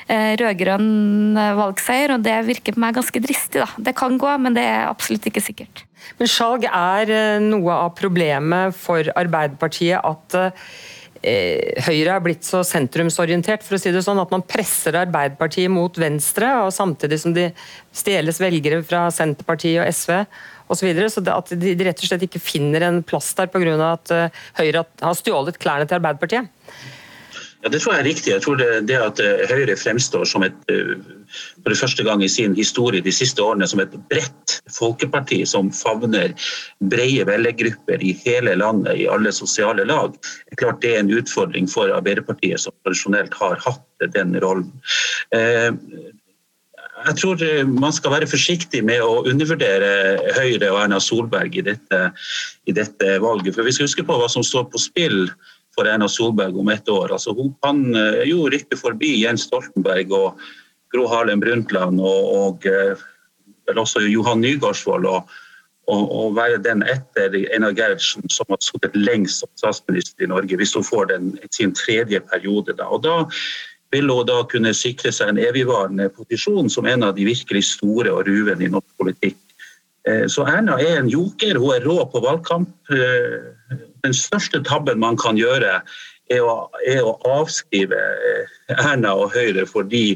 rød-grønn 0.06 1.34
valgseier, 1.58 2.14
og 2.14 2.22
det 2.22 2.36
virker 2.46 2.76
på 2.76 2.82
meg 2.84 2.94
ganske 2.94 3.22
dristig. 3.24 3.64
da. 3.64 3.66
Det 3.90 3.96
kan 3.98 4.20
gå, 4.22 4.30
men 4.38 4.54
det 4.54 4.62
er 4.70 4.86
absolutt 4.86 5.26
ikke 5.26 5.42
sikkert. 5.42 5.82
Men 6.20 6.30
salg 6.30 6.68
er 6.70 7.12
noe 7.44 7.80
av 7.86 7.96
problemet 7.98 8.76
for 8.78 9.08
Arbeiderpartiet 9.18 9.98
at 10.06 10.38
eh, 10.40 10.68
Høyre 11.22 12.16
er 12.18 12.22
blitt 12.22 12.46
så 12.46 12.60
sentrumsorientert, 12.68 13.64
for 13.66 13.78
å 13.78 13.82
si 13.82 13.94
det 13.94 14.04
sånn, 14.06 14.20
at 14.22 14.34
man 14.34 14.44
presser 14.46 14.98
Arbeiderpartiet 15.00 15.72
mot 15.74 15.96
venstre, 15.98 16.50
og 16.66 16.74
samtidig 16.76 17.22
som 17.24 17.34
de 17.34 17.48
stjeles 17.96 18.42
velgere 18.44 18.82
fra 18.86 19.08
Senterpartiet 19.14 19.82
og 19.82 19.90
SV 19.90 20.20
osv. 20.20 20.76
Så, 20.76 20.84
videre, 20.86 21.10
så 21.14 21.24
at 21.34 21.56
de, 21.62 21.74
rett 21.86 22.04
og 22.04 22.10
slett 22.10 22.28
ikke 22.28 22.42
finner 22.42 22.86
en 22.88 23.02
plass 23.06 23.32
der 23.38 23.50
pga. 23.54 23.78
at 23.94 24.14
Høyre 24.60 24.86
har 25.02 25.18
stjålet 25.18 25.62
klærne 25.62 25.88
til 25.90 26.00
Arbeiderpartiet? 26.00 26.52
Ja, 27.66 27.70
Det 27.70 27.82
tror 27.82 27.96
jeg 27.96 28.04
er 28.04 28.06
riktig. 28.06 28.32
Jeg 28.32 28.42
tror 28.46 28.58
det, 28.62 28.70
det 28.86 28.98
at 29.02 29.20
eh, 29.26 29.48
Høyre 29.50 29.74
fremstår 29.80 30.28
som 30.30 30.44
et, 30.46 30.58
eh, 30.70 30.92
for 31.64 31.78
første 31.78 32.06
gang 32.08 32.24
i 32.24 32.32
sin 32.32 32.56
historie 32.58 33.04
de 33.06 33.14
siste 33.14 33.44
årene 33.44 33.68
som 33.70 33.82
et 33.84 33.94
bredt 34.12 34.58
folkeparti 34.76 35.42
som 35.50 35.72
favner 35.76 36.34
brede 36.92 37.28
velgergrupper 37.30 38.04
i 38.04 38.14
hele 38.26 38.56
landet, 38.60 38.98
i 39.00 39.08
alle 39.12 39.34
sosiale 39.36 39.86
lag. 39.88 40.16
Det 40.16 40.58
er 40.58 40.62
klart 40.64 40.84
det 40.84 40.96
er 40.96 41.04
en 41.04 41.16
utfordring 41.16 41.70
for 41.72 41.94
Arbeiderpartiet, 41.94 42.62
som 42.62 42.76
tradisjonelt 42.84 43.34
har 43.40 43.60
hatt 43.66 44.10
den 44.16 44.38
rollen. 44.44 44.72
Eh, 45.36 45.72
jeg 47.06 47.18
tror 47.20 47.42
man 47.70 47.94
skal 47.94 48.14
være 48.16 48.30
forsiktig 48.30 48.82
med 48.88 49.04
å 49.04 49.26
undervurdere 49.28 50.32
Høyre 50.38 50.72
og 50.72 50.80
Erna 50.86 51.00
Solberg 51.04 51.58
i 51.60 51.66
dette, 51.66 52.00
i 52.66 52.74
dette 52.74 53.18
valget. 53.22 53.54
For 53.56 53.68
Vi 53.68 53.76
skal 53.76 53.90
huske 53.90 54.06
på 54.08 54.18
hva 54.20 54.30
som 54.32 54.46
står 54.46 54.70
på 54.72 54.82
spill 54.82 55.28
for 55.76 55.90
Erna 55.92 56.08
Solberg 56.10 56.58
om 56.60 56.72
ett 56.72 56.90
år. 56.90 57.12
Altså, 57.12 57.36
hun 57.36 57.54
kan 57.64 57.84
eh, 57.96 58.24
jo 58.30 58.48
rykke 58.52 58.80
forbi 58.80 59.18
Jens 59.22 59.46
Stoltenberg 59.50 60.14
og 60.16 60.46
Gro 60.94 61.08
Harlem 61.12 61.42
Brundtland 61.44 62.02
og, 62.02 62.32
og 62.36 62.68
eh, 62.70 63.04
også 63.76 64.06
Johan 64.06 64.42
Nygaardsvold. 64.42 65.06
Og, 65.06 65.30
og, 65.92 66.34
være 66.34 66.58
den 66.66 66.82
etter 66.90 67.36
Einar 67.54 67.76
Gerhardsen 67.78 68.26
som 68.34 68.50
har 68.50 68.62
sittet 68.64 68.96
lengst 68.98 69.44
som 69.44 69.52
statsminister 69.60 70.26
i 70.26 70.30
Norge, 70.32 70.58
hvis 70.58 70.74
hun 70.74 70.86
får 70.86 71.12
den, 71.14 71.36
sin 71.54 71.76
tredje 71.78 72.20
periode. 72.26 72.74
Da. 72.74 72.90
Og 72.90 73.04
da 73.06 73.20
vil 73.94 74.10
hun 74.10 74.26
da 74.26 74.40
kunne 74.50 74.74
sikre 74.74 75.14
seg 75.14 75.30
en 75.30 75.42
evigvarende 75.42 76.10
posisjon 76.16 76.72
som 76.74 76.90
en 76.90 77.06
av 77.06 77.14
de 77.18 77.28
virkelig 77.28 77.68
store 77.76 78.14
og 78.14 78.26
ruvende 78.26 78.66
i 78.66 78.72
norsk 78.74 78.98
politikk. 78.98 79.38
Eh, 80.10 80.26
så 80.32 80.48
Erna 80.50 80.80
er 80.82 81.04
en 81.04 81.12
joker, 81.14 81.62
hun 81.62 81.78
er 81.78 81.86
rå 81.86 82.02
på 82.10 82.24
valgkamp 82.26 82.74
den 84.06 84.14
største 84.14 84.62
tabben 84.66 85.02
man 85.02 85.18
kan 85.18 85.40
gjøre, 85.40 85.80
er 86.34 86.42
å, 86.42 86.56
er 86.90 87.06
å 87.06 87.16
avskrive 87.30 87.98
eh, 87.98 88.56
Erna 88.76 89.14
og 89.18 89.36
Høyre 89.36 89.68
fordi 89.70 90.16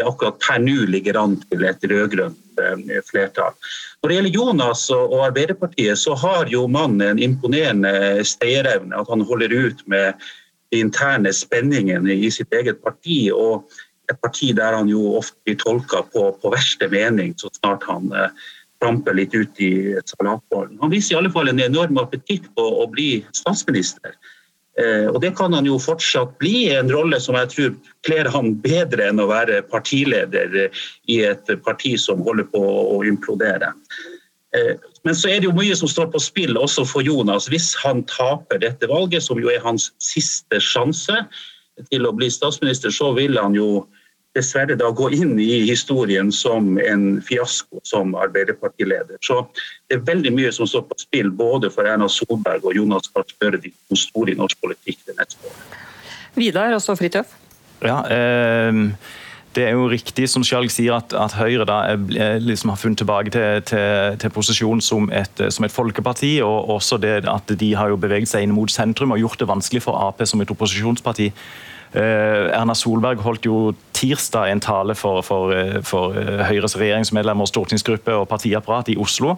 det 0.00 0.08
akkurat 0.08 0.40
per 0.42 0.58
nå 0.64 0.88
ligger 0.90 1.18
an 1.20 1.36
til 1.46 1.64
et 1.68 1.84
rød-grønt 1.92 2.64
eh, 2.64 3.00
flertall. 3.06 3.54
Når 4.00 4.08
det 4.08 4.16
gjelder 4.18 4.38
Jonas 4.38 4.86
og 4.96 5.18
Arbeiderpartiet, 5.28 6.00
så 6.00 6.16
har 6.18 6.50
jo 6.50 6.66
mannen 6.66 7.04
en 7.04 7.22
imponerende 7.22 8.24
stayerevne. 8.26 8.96
At 8.96 9.12
han 9.12 9.26
holder 9.28 9.52
ut 9.52 9.84
med 9.92 10.18
de 10.72 10.80
interne 10.80 11.32
spenningene 11.34 12.14
i 12.14 12.32
sitt 12.32 12.52
eget 12.56 12.82
parti. 12.82 13.28
og 13.30 13.68
et 14.10 14.18
parti 14.18 14.50
der 14.56 14.74
han 14.74 14.88
jo 14.90 15.14
ofte 15.20 15.38
blir 15.46 15.58
tolka 15.60 16.02
på, 16.12 16.30
på 16.42 16.50
verste 16.50 16.88
mening 16.90 17.34
så 17.38 17.50
snart 17.60 17.86
han 17.88 18.10
eh, 18.16 18.48
trampe 18.82 19.12
litt 19.14 19.34
ut 19.36 19.60
i 19.62 19.94
salatbollen. 20.08 20.78
Han 20.82 20.92
viser 20.92 21.14
i 21.14 21.18
alle 21.20 21.32
fall 21.32 21.50
en 21.52 21.62
enorm 21.62 22.00
appetitt 22.00 22.48
på 22.56 22.64
å 22.82 22.86
bli 22.90 23.20
statsminister. 23.36 24.16
Eh, 24.78 25.08
og 25.10 25.18
det 25.24 25.32
kan 25.38 25.52
han 25.56 25.66
jo 25.66 25.80
fortsatt 25.82 26.36
bli, 26.38 26.70
en 26.74 26.90
rolle 26.92 27.18
som 27.20 27.34
jeg 27.38 27.50
tror 27.54 27.74
kler 28.06 28.30
han 28.30 28.54
bedre 28.62 29.10
enn 29.10 29.22
å 29.22 29.28
være 29.30 29.64
partileder 29.70 30.70
i 31.10 31.18
et 31.26 31.50
parti 31.64 31.96
som 31.98 32.22
holder 32.26 32.46
på 32.52 32.62
å 32.62 33.00
implodere. 33.08 33.72
Eh, 34.56 34.76
men 35.06 35.16
så 35.16 35.30
er 35.30 35.40
det 35.40 35.48
jo 35.48 35.56
mye 35.56 35.76
som 35.78 35.90
står 35.90 36.10
på 36.12 36.22
spill 36.22 36.58
også 36.58 36.84
for 36.88 37.06
Jonas. 37.06 37.48
Hvis 37.50 37.72
han 37.82 38.04
taper 38.10 38.62
dette 38.62 38.88
valget, 38.90 39.24
som 39.26 39.40
jo 39.40 39.50
er 39.52 39.62
hans 39.64 39.90
siste 40.02 40.60
sjanse 40.62 41.24
til 41.90 42.06
å 42.06 42.14
bli 42.14 42.28
statsminister, 42.30 42.92
så 42.92 43.12
vil 43.16 43.38
han 43.40 43.56
jo 43.56 43.86
dessverre 44.36 44.76
da 44.78 44.90
gå 44.94 45.08
inn 45.14 45.34
i 45.42 45.64
historien 45.66 46.30
som 46.34 46.76
en 46.78 47.06
fiasko 47.26 47.80
som 47.86 48.14
Arbeiderpartileder. 48.14 49.18
Så 49.26 49.42
det 49.90 49.98
er 49.98 50.04
veldig 50.06 50.32
mye 50.36 50.52
som 50.54 50.68
står 50.70 50.86
på 50.90 50.98
spill 51.02 51.32
både 51.34 51.70
for 51.74 51.88
Erna 51.90 52.08
Solberg 52.10 52.66
og 52.66 52.76
Jonas 52.78 53.10
Gahr 53.10 53.26
Støre, 53.30 53.58
de 53.58 53.72
to 53.72 53.98
store 53.98 54.34
i 54.34 54.38
norsk 54.38 54.60
politikk 54.62 55.02
det 55.08 55.16
neste 55.18 55.42
året. 55.42 55.80
Vidar, 56.38 56.76
også 56.76 56.94
Fridtjof? 56.98 57.32
Ja, 57.82 58.04
eh, 58.12 58.84
det 59.56 59.64
er 59.66 59.74
jo 59.74 59.88
riktig 59.90 60.28
som 60.30 60.44
Skjalg 60.46 60.70
sier, 60.70 60.94
at, 61.00 61.10
at 61.16 61.34
Høyre 61.34 61.66
da 61.66 61.80
er, 61.90 62.38
liksom 62.38 62.70
har 62.70 62.78
funnet 62.78 63.00
tilbake 63.02 63.32
til, 63.34 63.64
til, 63.66 64.20
til 64.22 64.30
posisjon 64.30 64.84
som 64.84 65.10
et, 65.10 65.42
som 65.50 65.66
et, 65.66 65.74
folkeparti. 65.74 66.36
og 66.46 66.70
også 66.76 67.00
det 67.02 67.24
at 67.26 67.50
De 67.50 67.72
har 67.74 67.90
jo 67.90 67.98
beveget 67.98 68.30
seg 68.30 68.46
inn 68.46 68.54
mot 68.54 68.70
sentrum 68.70 69.10
og 69.10 69.18
gjort 69.18 69.42
det 69.42 69.50
vanskelig 69.50 69.82
for 69.82 69.98
Ap 69.98 70.22
som 70.22 70.44
et 70.44 70.54
opposisjonsparti 70.54 71.32
Eh, 71.32 71.69
Erna 71.98 72.74
Solberg 72.78 73.22
holdt 73.24 73.48
jo 73.48 73.72
tirsdag 74.00 74.52
en 74.52 74.62
tale 74.62 74.94
for, 74.94 75.22
for, 75.26 75.54
eh, 75.54 75.80
for 75.82 76.14
eh, 76.18 76.44
Høyres 76.48 76.78
regjeringsmedlemmer, 76.78 77.48
stortingsgruppe 77.50 78.14
og 78.14 78.28
partiapparat 78.30 78.92
i 78.92 79.00
Oslo. 79.00 79.36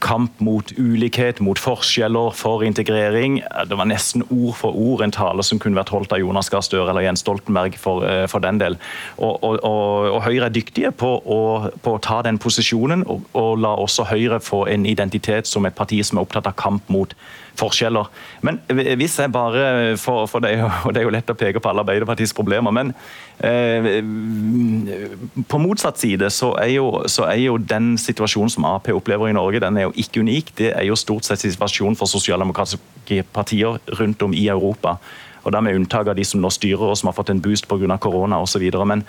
Kamp 0.00 0.38
mot 0.46 0.70
ulikhet, 0.78 1.40
mot 1.42 1.58
forskjeller, 1.58 2.30
for 2.38 2.62
integrering. 2.62 3.40
Det 3.68 3.76
var 3.76 3.88
nesten 3.90 4.22
ord 4.30 4.54
for 4.56 4.78
ord 4.78 5.02
en 5.02 5.12
tale 5.12 5.42
som 5.44 5.58
kunne 5.60 5.76
vært 5.76 5.90
holdt 5.90 6.14
av 6.14 6.22
Jonas 6.22 6.48
Gahr 6.48 6.62
Støre 6.62 6.92
eller 6.92 7.02
Jens 7.02 7.24
Stoltenberg 7.26 7.74
for, 7.76 8.06
for 8.30 8.40
den 8.40 8.62
del. 8.62 8.78
Og, 9.18 9.34
og, 9.42 9.58
og, 9.58 10.06
og, 10.14 10.20
Høyre 10.24 10.46
er 10.46 10.54
dyktige 10.54 10.94
på 10.94 11.10
å, 11.18 11.40
på 11.82 11.96
å 11.96 12.00
ta 12.00 12.22
den 12.24 12.38
posisjonen, 12.40 13.02
og, 13.10 13.50
la 13.58 13.74
også 13.74 14.06
Høyre 14.14 14.38
få 14.40 14.64
en 14.70 14.86
identitet 14.86 15.50
som 15.50 15.66
et 15.66 15.76
parti 15.76 15.98
som 16.06 16.22
er 16.22 16.28
opptatt 16.28 16.48
av 16.48 16.54
kamp 16.54 16.86
mot 16.94 17.18
forskjeller. 17.58 18.08
Men 18.46 18.58
hvis 18.68 19.18
jeg 19.18 19.32
bare 19.32 19.96
for, 20.00 20.26
for 20.30 20.44
det, 20.44 20.56
og 20.84 20.94
det 20.94 21.02
er 21.02 21.08
jo 21.08 21.14
lett 21.14 21.30
å 21.30 21.36
peke 21.38 21.62
på 21.62 21.70
alle 21.70 21.84
Arbeiderpartiets 21.84 22.34
problemer, 22.36 22.74
men 22.74 22.92
eh, 23.38 24.00
på 25.50 25.60
motsatt 25.62 26.00
side 26.02 26.30
så 26.34 26.52
er, 26.60 26.74
jo, 26.76 26.88
så 27.10 27.28
er, 27.28 27.40
jo, 27.44 27.58
den 27.58 27.94
situasjonen 28.00 28.52
som 28.52 28.66
Ap 28.68 28.88
opplever 28.92 29.30
i 29.30 29.36
Norge, 29.36 29.62
den 29.64 29.78
er 29.78 29.88
jo 29.88 29.94
ikke 30.00 30.24
unik. 30.24 30.54
Det 30.58 30.72
er 30.74 30.88
jo 30.88 30.98
stort 30.98 31.28
sett 31.28 31.44
situasjonen 31.44 31.98
for 31.98 32.10
sosialdemokratiske 32.10 33.22
partier 33.34 33.78
rundt 34.00 34.26
om 34.26 34.34
i 34.34 34.48
Europa. 34.48 34.98
Og 35.44 35.52
da 35.52 35.60
Med 35.60 35.76
unntak 35.76 36.08
av 36.08 36.16
de 36.16 36.24
som 36.24 36.40
nå 36.40 36.50
styrer 36.50 36.90
og 36.90 36.96
som 36.96 37.10
har 37.10 37.16
fått 37.16 37.30
en 37.30 37.40
boost 37.40 37.68
pga. 37.68 37.98
korona 37.98 38.40
osv. 38.40 38.64
Men 38.86 39.04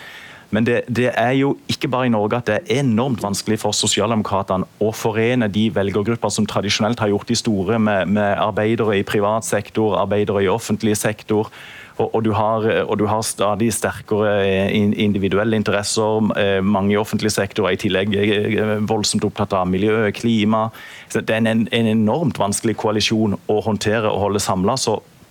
men 0.49 0.65
det, 0.67 0.81
det, 0.87 1.09
er 1.17 1.31
jo 1.39 1.55
ikke 1.71 1.89
bare 1.91 2.09
i 2.09 2.13
Norge 2.13 2.37
at 2.37 2.49
det 2.49 2.57
er 2.59 2.81
enormt 2.81 3.23
vanskelig 3.23 3.57
for 3.63 3.75
sosialdemokratene 3.75 4.67
å 4.83 4.91
forene 4.95 5.49
de 5.51 5.67
velgergrupper 5.73 6.33
som 6.33 6.47
tradisjonelt 6.49 7.01
har 7.01 7.11
gjort 7.13 7.31
de 7.31 7.39
store, 7.39 7.79
med, 7.79 8.11
med 8.13 8.37
arbeidere 8.41 8.99
i 8.99 9.07
privat 9.07 9.47
sektor, 9.47 9.97
arbeidere 9.99 10.45
i 10.45 10.51
offentlig 10.51 10.97
sektor. 10.99 11.49
Og, 11.95 12.09
og, 12.09 12.23
du 12.25 12.33
har, 12.35 12.65
og, 12.83 12.97
du 12.99 13.05
har, 13.07 13.21
stadig 13.23 13.69
sterkere 13.73 14.67
individuelle 14.73 15.55
interesser. 15.55 16.31
Eh, 16.35 16.59
mange 16.63 16.93
i 16.93 16.99
offentlig 16.99 17.31
sektor 17.31 17.69
er 17.69 17.77
i 17.77 17.79
tillegg 17.79 18.15
eh, 18.19 18.73
voldsomt 18.83 19.23
opptatt 19.27 19.55
av 19.55 19.69
miljø, 19.71 20.09
klima. 20.15 20.67
Så 21.07 21.23
det 21.23 21.37
er 21.37 21.45
en, 21.47 21.67
en 21.71 21.91
enormt 21.93 22.39
vanskelig 22.41 22.75
koalisjon 22.83 23.37
å 23.47 23.61
håndtere 23.63 24.11
og 24.11 24.25
holde 24.27 24.43
samla. 24.43 24.75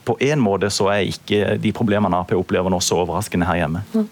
På 0.05 0.17
en 0.21 0.41
måte 0.41 0.73
så 0.73 0.89
er 0.93 1.11
ikke 1.13 1.59
de 1.61 1.73
problemene 1.77 2.17
Ap 2.17 2.33
opplever 2.37 2.73
nå 2.73 2.81
så 2.85 3.03
overraskende 3.05 3.49
her 3.49 3.65
hjemme. 3.65 3.85
Mm. 3.93 4.09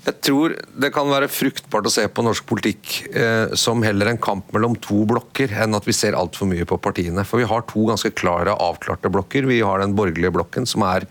Jeg 0.00 0.16
tror 0.24 0.54
det 0.80 0.88
kan 0.94 1.10
være 1.10 1.28
fruktbart 1.28 1.88
å 1.88 1.92
se 1.92 2.06
på 2.08 2.22
norsk 2.24 2.46
politikk 2.48 2.94
eh, 3.12 3.52
som 3.58 3.82
heller 3.84 4.08
en 4.08 4.20
kamp 4.22 4.48
mellom 4.54 4.78
to 4.80 5.02
blokker, 5.08 5.52
enn 5.60 5.76
at 5.76 5.84
vi 5.84 5.94
ser 5.96 6.16
altfor 6.16 6.48
mye 6.48 6.64
på 6.68 6.78
partiene. 6.80 7.24
For 7.28 7.42
vi 7.42 7.48
har 7.50 7.66
to 7.68 7.84
ganske 7.90 8.12
klare, 8.16 8.54
avklarte 8.56 9.12
blokker. 9.12 9.48
Vi 9.50 9.60
har 9.60 9.82
den 9.82 9.92
borgerlige 9.98 10.32
blokken, 10.38 10.68
som 10.68 10.86
er 10.88 11.04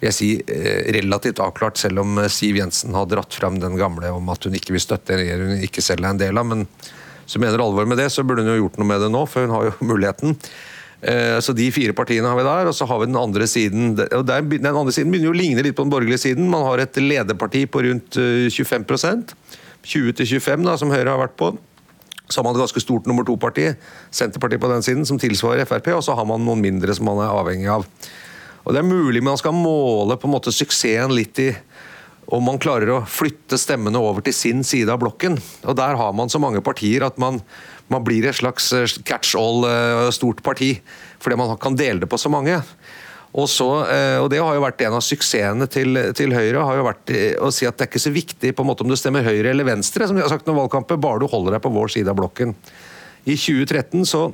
jeg 0.00 0.16
si, 0.16 0.30
eh, 0.46 0.86
relativt 0.94 1.42
avklart, 1.42 1.76
selv 1.76 2.04
om 2.04 2.22
eh, 2.22 2.30
Siv 2.30 2.56
Jensen 2.56 2.94
har 2.94 3.10
dratt 3.10 3.34
fram 3.34 3.58
den 3.60 3.76
gamle 3.80 4.14
om 4.14 4.30
at 4.32 4.46
hun 4.46 4.54
ikke 4.56 4.78
vil 4.78 4.86
støtte 4.86 5.16
en 5.16 5.20
regjering 5.24 5.56
hun 5.56 5.66
ikke 5.66 5.84
selv 5.84 6.06
er 6.06 6.14
en 6.14 6.22
del 6.22 6.40
av. 6.40 6.46
Men 6.48 6.68
så 7.26 7.42
mener 7.42 7.62
alvor 7.62 7.88
med 7.90 7.98
det, 7.98 8.12
så 8.14 8.24
burde 8.24 8.46
hun 8.46 8.54
jo 8.54 8.62
gjort 8.62 8.78
noe 8.78 8.92
med 8.94 9.02
det 9.02 9.10
nå, 9.10 9.26
for 9.26 9.44
hun 9.44 9.56
har 9.58 9.68
jo 9.68 9.74
muligheten. 9.90 10.38
Eh, 11.00 11.38
så 11.40 11.54
De 11.56 11.70
fire 11.72 11.94
partiene 11.96 12.28
har 12.28 12.36
vi 12.36 12.44
der, 12.44 12.68
og 12.68 12.76
så 12.76 12.86
har 12.86 13.00
vi 13.00 13.08
den 13.08 13.16
andre 13.16 13.46
siden. 13.48 13.96
og 13.98 14.26
Den 14.26 14.66
andre 14.66 14.92
siden 14.92 15.10
begynner 15.10 15.30
jo 15.30 15.36
å 15.36 15.40
ligne 15.40 15.64
litt 15.64 15.76
på 15.76 15.86
den 15.86 15.92
borgerlige 15.92 16.26
siden. 16.26 16.50
Man 16.50 16.66
har 16.66 16.78
et 16.78 17.00
lederparti 17.00 17.66
på 17.66 17.84
rundt 17.86 18.20
25% 18.52 19.34
20-25 19.84 20.66
da, 20.66 20.76
som 20.76 20.92
Høyre 20.92 21.14
har 21.14 21.22
vært 21.22 21.38
på. 21.40 21.54
Så 22.30 22.38
har 22.38 22.46
man 22.46 22.54
et 22.54 22.62
ganske 22.62 22.82
stort 22.82 23.08
nummer 23.10 23.26
to-parti, 23.26 23.72
Senterpartiet 24.14 24.62
på 24.62 24.70
den 24.70 24.84
siden, 24.86 25.06
som 25.08 25.18
tilsvarer 25.18 25.66
Frp. 25.66 25.88
Og 25.96 26.04
så 26.06 26.14
har 26.14 26.28
man 26.28 26.44
noen 26.46 26.62
mindre 26.62 26.94
som 26.94 27.08
man 27.08 27.22
er 27.24 27.32
avhengig 27.32 27.70
av. 27.72 27.86
Og 28.64 28.74
Det 28.74 28.82
er 28.82 28.86
mulig 28.86 29.22
man 29.24 29.40
skal 29.40 29.56
måle 29.56 30.18
på 30.20 30.28
en 30.28 30.36
måte 30.36 30.52
suksessen 30.52 31.14
litt 31.16 31.38
i 31.42 31.50
om 32.30 32.44
man 32.46 32.60
klarer 32.62 32.92
å 32.94 33.00
flytte 33.10 33.58
stemmene 33.58 33.98
over 33.98 34.22
til 34.22 34.34
sin 34.36 34.62
side 34.62 34.92
av 34.92 35.00
blokken. 35.02 35.40
Og 35.66 35.74
Der 35.74 35.96
har 35.98 36.12
man 36.12 36.30
så 36.30 36.38
mange 36.38 36.62
partier 36.62 37.02
at 37.02 37.18
man, 37.18 37.40
man 37.90 38.04
blir 38.06 38.26
et 38.28 38.38
slags 38.38 38.70
eh, 38.76 38.88
catch-all 39.06 39.66
eh, 39.68 40.08
stort 40.14 40.42
parti, 40.46 40.76
fordi 41.20 41.38
man 41.40 41.56
kan 41.60 41.78
dele 41.78 42.04
det 42.04 42.10
på 42.10 42.18
så 42.20 42.30
mange. 42.32 42.60
Og, 43.30 43.46
så, 43.50 43.68
eh, 43.86 44.16
og 44.18 44.30
Det 44.30 44.40
har 44.42 44.56
jo 44.56 44.64
vært 44.64 44.80
en 44.86 44.96
av 44.98 45.04
suksessene 45.06 45.68
til, 45.70 45.98
til, 46.18 46.34
Høyre. 46.34 46.64
har 46.66 46.80
jo 46.80 46.86
vært 46.88 47.12
å 47.38 47.50
si 47.54 47.66
at 47.68 47.78
Det 47.78 47.86
er 47.86 47.92
ikke 47.92 48.02
så 48.02 48.14
viktig 48.14 48.54
på 48.54 48.64
en 48.64 48.70
måte 48.70 48.86
om 48.86 48.90
du 48.90 48.98
stemmer 48.98 49.26
Høyre 49.26 49.52
eller 49.52 49.68
Venstre, 49.68 50.06
som 50.06 50.18
de 50.18 50.24
har 50.24 50.32
sagt 50.32 50.48
noen 50.48 50.64
valgkamper, 50.64 50.98
bare 50.98 51.22
du 51.22 51.30
holder 51.30 51.56
deg 51.56 51.62
på 51.66 51.74
vår 51.74 51.94
side 51.94 52.10
av 52.10 52.18
blokken. 52.18 52.56
I 53.28 53.36
2013 53.36 54.06
så 54.08 54.24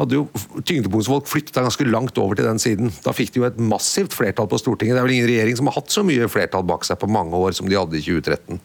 hadde 0.00 0.16
jo 0.16 0.26
tyngdepunktsfolk 0.64 1.26
flytta 1.28 1.64
ganske 1.64 1.86
langt 1.88 2.18
over 2.20 2.38
til 2.38 2.46
den 2.48 2.60
siden. 2.62 2.92
Da 3.04 3.12
fikk 3.16 3.34
de 3.34 3.42
jo 3.42 3.48
et 3.48 3.58
massivt 3.60 4.14
flertall 4.16 4.48
på 4.50 4.60
Stortinget. 4.60 4.96
Det 4.96 5.02
er 5.02 5.08
vel 5.08 5.16
ingen 5.18 5.28
regjering 5.28 5.58
som 5.58 5.68
har 5.68 5.76
hatt 5.76 5.92
så 5.92 6.04
mye 6.06 6.28
flertall 6.30 6.64
bak 6.68 6.86
seg 6.88 7.00
på 7.00 7.10
mange 7.10 7.36
år 7.36 7.56
som 7.56 7.68
de 7.68 7.78
hadde 7.78 7.98
i 7.98 8.04
2013. 8.04 8.60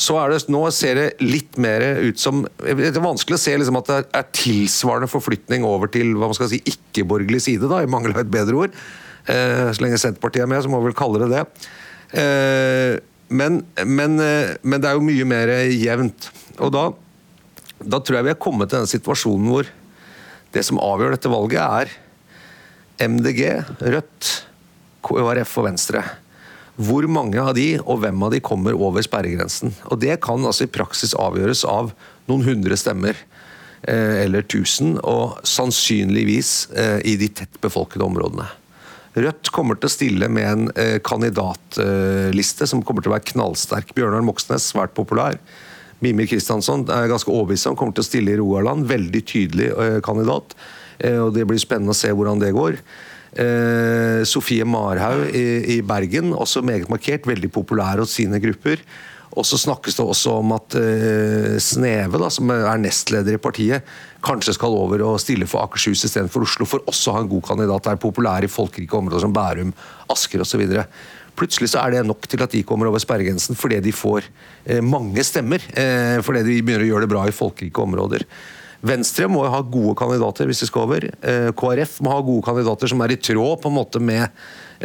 Så 0.00 0.16
er 0.16 0.32
det, 0.32 0.40
Nå 0.52 0.62
ser 0.72 0.96
det 0.96 1.06
litt 1.20 1.58
mer 1.60 1.84
ut 2.00 2.20
som 2.20 2.42
Det 2.56 2.88
er 2.88 3.02
vanskelig 3.04 3.36
å 3.36 3.42
se 3.42 3.56
liksom 3.60 3.78
at 3.82 3.90
det 3.90 3.98
er 4.16 4.32
tilsvarende 4.36 5.10
forflytning 5.10 5.66
over 5.68 5.92
til 5.92 6.14
hva 6.16 6.30
man 6.30 6.38
skal 6.38 6.50
si, 6.52 6.62
ikke-borgerlig 6.72 7.42
side, 7.44 7.68
da, 7.70 7.82
i 7.84 7.90
mangel 7.90 8.14
av 8.14 8.24
et 8.24 8.32
bedre 8.32 8.64
ord. 8.64 8.80
Eh, 9.28 9.68
så 9.68 9.84
lenge 9.84 10.00
Senterpartiet 10.00 10.46
er 10.46 10.50
med, 10.50 10.62
så 10.64 10.72
må 10.72 10.80
vi 10.80 10.90
vel 10.90 10.98
kalle 10.98 11.20
det 11.22 11.30
det. 11.34 11.44
Eh, 12.20 12.96
men, 13.30 13.60
men, 13.84 14.16
eh, 14.24 14.56
men, 14.62 14.80
det 14.80 14.90
er 14.90 14.96
jo 14.96 15.06
mye 15.06 15.28
mer 15.28 15.52
jevnt. 15.68 16.30
Og 16.58 16.72
da, 16.74 16.86
da 17.80 18.00
tror 18.00 18.20
jeg 18.20 18.30
vi 18.30 18.34
er 18.34 18.40
kommet 18.42 18.72
til 18.72 18.80
den 18.80 18.90
situasjonen 18.90 19.52
hvor 19.52 19.68
det 20.54 20.64
som 20.66 20.80
avgjør 20.82 21.14
dette 21.14 21.30
valget, 21.30 21.60
er 21.62 23.06
MDG, 23.10 23.44
Rødt, 23.80 24.32
KrF 25.06 25.52
og 25.60 25.68
Venstre. 25.68 26.02
Hvor 26.80 27.04
mange 27.12 27.40
av 27.42 27.52
de 27.58 27.74
og 27.82 28.00
hvem 28.00 28.22
av 28.24 28.32
de 28.32 28.40
kommer 28.44 28.78
over 28.78 29.04
sperregrensen. 29.04 29.74
Og 29.92 30.00
Det 30.00 30.16
kan 30.24 30.40
altså 30.46 30.64
i 30.64 30.72
praksis 30.72 31.12
avgjøres 31.12 31.64
av 31.68 31.92
noen 32.30 32.46
hundre 32.46 32.78
stemmer 32.80 33.18
eh, 33.82 34.22
eller 34.24 34.46
tusen, 34.48 34.94
og 35.04 35.40
sannsynligvis 35.44 36.70
eh, 36.72 36.98
i 37.04 37.18
de 37.20 37.28
tett 37.28 37.60
befolkede 37.60 38.06
områdene. 38.06 38.48
Rødt 39.20 39.50
kommer 39.52 39.76
til 39.76 39.90
å 39.90 39.92
stille 39.92 40.30
med 40.32 40.46
en 40.46 40.70
eh, 40.78 40.96
kandidatliste 41.04 42.68
som 42.70 42.84
kommer 42.86 43.04
til 43.04 43.12
å 43.12 43.16
være 43.16 43.28
knallsterk. 43.34 43.92
Bjørnar 43.96 44.24
Moxnes, 44.24 44.70
svært 44.70 44.94
populær. 44.96 45.36
Mimir 46.00 46.30
Kristiansson 46.30 46.86
er 46.88 47.10
ganske 47.10 47.28
overbevist 47.28 47.68
om 47.68 47.76
kommer 47.76 47.98
til 47.98 48.06
å 48.06 48.08
stille 48.08 48.32
i 48.32 48.40
Rogaland. 48.40 48.88
Veldig 48.88 49.20
tydelig 49.28 49.68
kandidat. 50.06 50.54
Og 51.10 51.34
Det 51.36 51.44
blir 51.44 51.60
spennende 51.60 51.92
å 51.92 51.98
se 51.98 52.08
hvordan 52.08 52.40
det 52.40 52.54
går. 52.56 52.78
Eh, 53.38 54.24
Sofie 54.26 54.66
Marhaug 54.66 55.28
i, 55.30 55.76
i, 55.76 55.78
Bergen, 55.86 56.34
også 56.34 56.64
meget 56.66 56.90
markert. 56.90 57.28
Veldig 57.30 57.52
populær 57.54 58.02
hos 58.02 58.16
sine 58.18 58.40
grupper. 58.42 58.82
Og 59.38 59.46
så 59.46 59.54
snakkes 59.62 59.94
det 59.94 60.02
også 60.02 60.32
om 60.40 60.56
at 60.56 60.74
eh, 60.80 61.54
Sneve, 61.62 62.18
da, 62.18 62.30
som 62.34 62.50
er 62.50 62.80
nestleder 62.82 63.36
i 63.36 63.42
partiet, 63.42 63.86
kanskje 64.26 64.56
skal 64.56 64.74
over 64.74 65.04
og 65.06 65.20
stille 65.22 65.46
for 65.46 65.62
Akershus 65.62 66.02
istedenfor 66.08 66.42
Oslo, 66.48 66.66
for 66.66 66.82
også 66.90 67.12
å 67.12 67.14
ha 67.14 67.22
en 67.22 67.30
god 67.30 67.46
kandidat. 67.52 67.92
Er 67.92 68.02
populær 68.02 68.42
i 68.42 68.50
folkerike 68.50 68.98
områder 68.98 69.22
som 69.22 69.34
Bærum, 69.34 69.70
Asker 70.10 70.42
osv. 70.42 70.64
Plutselig 71.38 71.70
så 71.72 71.84
er 71.84 71.94
det 71.94 72.06
nok 72.08 72.26
til 72.28 72.42
at 72.42 72.52
de 72.52 72.64
kommer 72.66 72.90
over 72.90 73.00
sperregrensen 73.00 73.56
fordi 73.56 73.78
de 73.84 73.94
får 73.94 74.26
eh, 74.66 74.82
mange 74.84 75.22
stemmer. 75.24 75.62
Uh, 75.72 76.18
fordi 76.26 76.42
de 76.48 76.58
begynner 76.58 76.84
å 76.84 76.90
gjøre 76.90 77.06
det 77.06 77.12
bra 77.14 77.28
i 77.28 77.36
folkerike 77.36 77.86
områder. 77.86 78.26
Venstre 78.86 79.28
må 79.28 79.42
ha 79.44 79.60
gode 79.60 79.92
kandidater 79.98 80.48
hvis 80.48 80.62
de 80.64 80.70
skal 80.70 80.86
over. 80.86 81.04
KrF 81.58 81.98
må 82.04 82.14
ha 82.14 82.24
gode 82.24 82.46
kandidater 82.46 82.88
som 82.88 83.02
er 83.04 83.12
i 83.12 83.20
tråd 83.20 83.60
på 83.60 83.68
en 83.68 83.76
måte 83.76 84.00
med 84.00 84.30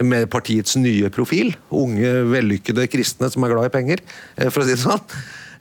med 0.04 0.28
partiets 0.32 0.76
nye 0.80 1.10
profil. 1.14 1.54
Unge, 1.76 2.12
vellykkede 2.32 2.88
kristne 2.92 3.30
som 3.32 3.46
er 3.46 3.54
glad 3.54 3.70
i 3.70 3.74
penger, 3.74 4.04
eh, 4.38 4.50
for 4.50 4.64
å 4.64 4.68
si 4.68 4.76
det 4.76 4.84
sånn. 4.84 5.04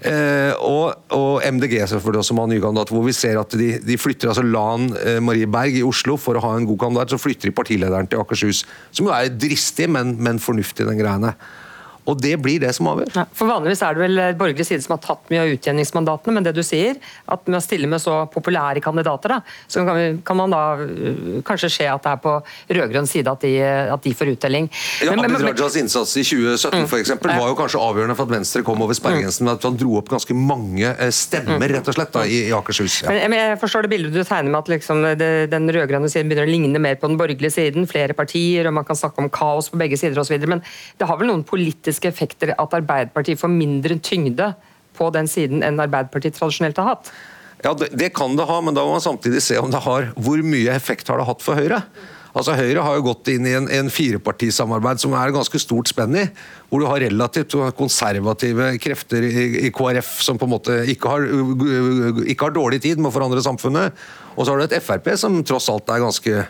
Eh, 0.04 0.52
og, 0.60 1.06
og, 1.16 1.40
MDG 1.46 1.78
selvfølgelig 1.88 2.20
også 2.20 2.36
har 2.36 2.48
ny 2.50 2.58
kandidat, 2.60 2.90
hvor 2.92 3.04
vi 3.06 3.14
ser 3.16 3.38
at 3.40 3.54
de, 3.56 3.70
de 3.80 3.96
flytter 3.96 4.28
altså 4.28 4.44
Lan 4.44 4.90
eh, 5.00 5.20
Marie 5.22 5.48
Berg 5.48 5.78
i 5.78 5.84
Oslo 5.86 6.18
for 6.20 6.36
å 6.36 6.42
ha 6.44 6.54
en 6.58 6.66
god 6.68 6.82
kandidat, 6.82 7.14
så 7.14 7.20
flytter 7.20 7.48
de 7.48 7.56
partilederen 7.56 8.10
til 8.10 8.20
Akershus. 8.20 8.64
Som 8.90 9.08
jo 9.08 9.14
er 9.14 9.30
dristig, 9.32 9.88
men, 9.88 10.16
men 10.20 10.42
fornuftig, 10.42 10.88
den 10.90 11.00
greiene. 11.00 11.36
Og 12.10 12.18
det 12.20 12.34
blir 12.42 12.60
det 12.60 12.72
som 12.76 12.88
avgjør. 12.90 13.12
Ja, 13.16 13.24
for 13.32 13.48
Vanligvis 13.48 13.80
er 13.84 13.96
det 13.96 14.02
vel 14.02 14.22
borgerlig 14.36 14.66
side 14.68 14.84
som 14.84 14.94
har 14.96 15.02
tatt 15.04 15.30
mye 15.32 15.40
av 15.40 15.52
utjevningsmandatene, 15.54 16.34
men 16.36 16.44
det 16.44 16.52
du 16.56 16.60
sier, 16.66 16.98
at 17.32 17.46
med 17.48 17.58
å 17.58 17.62
stille 17.64 17.88
med 17.88 18.02
så 18.02 18.18
populære 18.32 18.82
kandidater, 18.84 19.32
da, 19.32 19.38
så 19.70 19.84
kan, 19.86 20.18
kan 20.26 20.38
man 20.38 20.52
da 20.52 20.62
uh, 20.80 21.40
kanskje 21.46 21.70
se 21.72 21.86
at 21.88 22.04
det 22.04 22.12
er 22.12 22.20
på 22.20 22.34
rød-grønn 22.76 23.08
side 23.08 23.32
at 23.32 23.46
de, 23.46 23.54
at 23.64 24.04
de, 24.04 24.12
får 24.14 24.34
uttelling. 24.34 24.68
Ja, 25.04 25.14
men, 25.16 25.24
Abid 25.30 25.46
Rajas 25.48 25.78
innsats 25.80 26.12
i 26.20 26.26
2017 26.26 26.84
mm, 26.84 26.88
for 26.92 27.00
eksempel, 27.00 27.32
var 27.32 27.48
jo 27.50 27.56
kanskje 27.58 27.80
avgjørende 27.80 28.18
for 28.18 28.28
at 28.28 28.36
Venstre 28.36 28.64
kom 28.66 28.84
over 28.84 28.98
sperregrensen, 28.98 29.48
mm. 29.48 29.54
at 29.56 29.66
han 29.66 29.80
dro 29.80 29.96
opp 30.00 30.12
ganske 30.12 30.36
mange 30.36 30.92
eh, 30.92 31.12
stemmer 31.14 31.72
rett 31.72 31.88
og 31.88 31.96
slett 31.96 32.12
da, 32.14 32.26
i, 32.28 32.42
i 32.50 32.54
Akershus. 32.56 33.00
Ja. 33.06 33.16
Men, 33.24 33.38
jeg 33.38 33.56
forstår 33.64 33.88
det 33.88 33.94
bildet 33.94 34.12
du 34.12 34.20
tegner 34.20 34.52
med 34.52 34.60
at 34.60 34.72
liksom, 34.74 35.02
det, 35.20 35.32
den 35.54 35.72
rød-grønne 35.72 36.12
siden 36.12 36.28
begynner 36.28 36.48
å 36.48 36.52
ligne 36.52 36.84
mer 36.84 37.00
på 37.00 37.08
den 37.08 37.18
borgerlige 37.20 37.56
siden, 37.56 37.88
flere 37.88 38.16
partier, 38.16 38.68
og 38.68 38.76
man 38.76 38.86
kan 38.86 38.98
snakke 38.98 39.24
om 39.24 39.32
kaos 39.32 39.72
på 39.72 39.80
begge 39.80 39.98
sider 40.00 40.20
osv., 40.20 40.36
men 40.44 40.60
det 41.00 41.08
har 41.08 41.16
vel 41.18 41.32
noen 41.32 41.46
politiske 41.46 41.93
politiske 41.94 42.08
effekter 42.08 42.54
at 42.58 42.74
Arbeiderpartiet 42.74 43.38
får 43.38 43.50
mindre 43.50 43.98
tyngde 44.00 44.54
på 44.96 45.10
den 45.14 45.26
siden 45.28 45.62
enn 45.62 45.80
Arbeiderpartiet 45.80 46.36
tradisjonelt 46.36 46.76
har 46.78 46.94
hatt? 46.94 47.12
Ja, 47.64 47.72
det, 47.74 47.94
det, 47.96 48.12
kan 48.14 48.36
det 48.36 48.46
ha, 48.46 48.60
men 48.60 48.74
da 48.74 48.84
må 48.84 48.92
man 48.92 49.00
samtidig 49.00 49.42
se 49.42 49.58
om 49.58 49.70
det 49.70 49.80
har 49.84 50.12
hvor 50.16 50.42
mye 50.42 50.74
effekt 50.74 51.08
har 51.08 51.18
det 51.18 51.26
hatt 51.26 51.42
for 51.42 51.56
Høyre. 51.56 51.82
Altså 52.34 52.56
Høyre 52.58 52.82
har 52.82 52.96
jo 52.96 53.06
gått 53.06 53.28
inn 53.30 53.46
i 53.46 53.54
en, 53.54 53.68
en 53.70 53.88
firepartisamarbeid 53.88 54.98
som 54.98 55.14
er 55.14 55.30
ganske 55.30 55.58
stort 55.62 55.88
spenn 55.88 56.16
i. 56.18 56.24
Hvor 56.68 56.82
du 56.82 56.88
har 56.90 57.00
relativt 57.00 57.54
konservative 57.78 58.72
krefter 58.82 59.22
i, 59.22 59.44
i 59.68 59.70
KrF 59.70 60.18
som 60.26 60.36
på 60.36 60.48
en 60.48 60.54
måte 60.56 60.80
ikke 60.90 61.12
har, 61.12 61.28
ikke 62.26 62.48
har, 62.48 62.56
dårlig 62.56 62.82
tid 62.82 62.98
med 62.98 63.12
å 63.12 63.14
forandre 63.14 63.44
samfunnet. 63.44 63.94
Og 64.34 64.44
så 64.44 64.50
har 64.50 64.60
du 64.60 64.66
et 64.66 64.82
Frp 64.82 65.12
som 65.20 65.38
tross 65.46 65.70
alt 65.70 65.94
er 65.94 66.02
ganske 66.02 66.46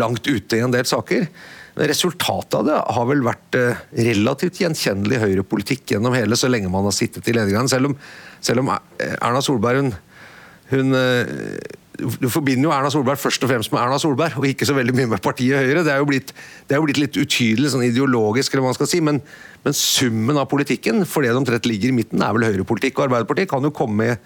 langt 0.00 0.24
ute 0.24 0.56
i 0.56 0.64
en 0.64 0.72
del 0.72 0.88
saker. 0.88 1.28
Resultatet 1.80 2.58
av 2.58 2.66
det 2.66 2.76
har 2.76 3.06
vel 3.08 3.22
vært 3.24 3.56
eh, 3.56 3.82
relativt 4.04 4.60
gjenkjennelig 4.60 5.20
høyrepolitikk 5.22 5.94
gjennom 5.94 6.12
hele, 6.16 6.36
så 6.36 6.50
lenge 6.50 6.68
man 6.72 6.84
har 6.84 6.92
sittet 6.96 7.28
i 7.30 7.34
ledergangen. 7.36 7.70
Selv, 7.72 7.94
selv, 8.44 8.64
om 8.64 8.72
eh, 8.74 9.14
Erna 9.16 9.40
Solberg 9.44 9.80
hun, 9.80 9.94
hun 10.74 10.98
eh, 10.98 11.30
du 12.00 12.28
forbinder 12.32 12.68
jo 12.68 12.72
Erna 12.74 12.90
Solberg 12.92 13.20
først 13.20 13.42
og 13.44 13.50
fremst 13.50 13.72
med 13.72 13.80
Erna 13.82 13.98
Solberg, 14.00 14.38
og 14.40 14.46
ikke 14.48 14.68
så 14.68 14.76
veldig 14.76 14.94
mye 14.96 15.10
med 15.14 15.22
partiet 15.24 15.60
Høyre. 15.60 15.84
Det 15.84 15.92
er 15.92 16.00
jo 16.00 16.08
blitt, 16.08 16.34
er 16.68 16.80
jo 16.80 16.86
blitt 16.86 17.00
litt 17.00 17.18
utydelig 17.20 17.72
sånn 17.74 17.84
ideologisk, 17.86 18.52
eller 18.52 18.64
hva 18.64 18.72
man 18.72 18.78
skal 18.78 18.90
si, 18.90 19.02
men, 19.04 19.20
men 19.64 19.76
summen 19.76 20.40
av 20.40 20.48
politikken, 20.52 21.04
for 21.08 21.24
det 21.24 21.34
de 21.34 21.40
omtrent 21.42 21.68
ligger 21.68 21.92
i 21.92 21.96
midten, 21.96 22.24
er 22.24 22.36
vel 22.36 22.48
høyrepolitikk. 22.48 22.96
Og 22.98 23.08
Arbeiderpartiet 23.08 23.50
kan 23.52 23.66
jo 23.66 23.72
komme 23.76 24.14
i 24.14 24.16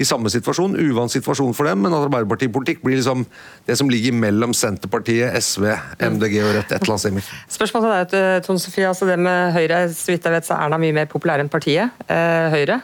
i 0.00 0.06
samme 0.08 0.30
situasjon. 0.32 0.76
Uvant 0.80 1.12
situasjon 1.12 1.54
for 1.56 1.68
dem, 1.68 1.82
men 1.84 1.94
at 1.94 2.06
Arbeiderpartipolitikk 2.06 2.82
blir 2.84 2.98
liksom 3.00 3.26
det 3.68 3.76
som 3.78 3.90
ligger 3.90 4.14
mellom 4.16 4.54
Senterpartiet, 4.56 5.34
SV, 5.42 5.68
MDG 6.00 6.38
og 6.42 6.54
Rødt. 6.56 6.72
et 6.72 6.78
eller 6.80 6.96
annet 6.96 7.24
sted. 7.24 7.34
Spørsmålet 7.48 8.08
til 8.08 8.18
deg, 8.18 8.36
eh, 8.36 8.40
Tone 8.46 8.62
Sofie. 8.62 8.88
Altså 8.88 9.06
det 9.06 9.18
med 9.18 9.52
Høyre, 9.52 9.88
så 9.88 10.12
vidt 10.12 10.24
jeg 10.24 10.32
vet 10.32 10.46
så 10.46 10.56
er 10.56 10.64
Erna 10.66 10.78
mye 10.78 10.92
mer 10.92 11.06
populær 11.06 11.40
enn 11.40 11.52
partiet 11.52 11.90
eh, 12.08 12.50
Høyre. 12.50 12.80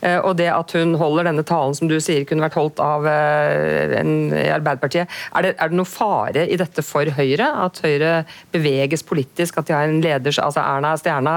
Eh, 0.00 0.18
og 0.18 0.36
det 0.36 0.48
at 0.48 0.72
hun 0.72 0.94
holder 0.96 1.28
denne 1.28 1.44
talen 1.44 1.74
som 1.76 1.88
du 1.88 1.98
sier 2.00 2.24
kunne 2.24 2.42
vært 2.46 2.56
holdt 2.56 2.80
av 2.80 3.04
en 3.06 4.32
i 4.32 4.48
Arbeiderpartiet. 4.48 5.08
Er 5.36 5.42
det, 5.42 5.54
er 5.58 5.68
det 5.68 5.76
noen 5.76 5.88
fare 5.88 6.46
i 6.48 6.56
dette 6.56 6.82
for 6.82 7.04
Høyre? 7.04 7.50
At 7.66 7.82
Høyre 7.84 8.24
beveges 8.52 9.04
politisk? 9.04 9.58
At 9.58 9.68
de 9.68 9.76
har 9.76 9.88
en 9.88 10.00
leder 10.00 10.32
Altså 10.40 10.60
Erna 10.60 10.94
er 10.94 11.02
stjerna. 11.02 11.34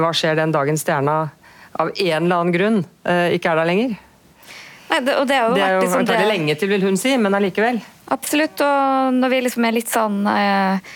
Hva 0.00 0.12
skjer 0.16 0.36
den 0.36 0.54
dagen 0.54 0.78
stjerna 0.80 1.28
av 1.76 1.90
en 1.92 2.24
eller 2.24 2.36
annen 2.36 2.54
grunn 2.54 2.78
ikke 3.04 3.50
er 3.52 3.60
der 3.60 3.68
lenger? 3.68 3.96
Nei, 4.86 5.00
det, 5.02 5.16
og 5.18 5.26
det, 5.26 5.36
har 5.40 5.50
jo, 5.50 5.56
det 5.56 5.70
jo 5.74 5.82
liksom 5.82 6.06
det... 6.06 6.18
lenge 6.30 6.54
til, 6.58 6.70
vil 6.70 6.86
hun 6.86 6.98
si, 7.00 7.16
men 7.18 7.34
allikevel. 7.34 7.80
Absolutt. 8.14 8.62
Og 8.62 9.16
når 9.16 9.32
vi 9.32 9.42
liksom 9.48 9.66
er 9.66 9.74
litt 9.74 9.90
sånn 9.90 10.20
eh, 10.30 10.94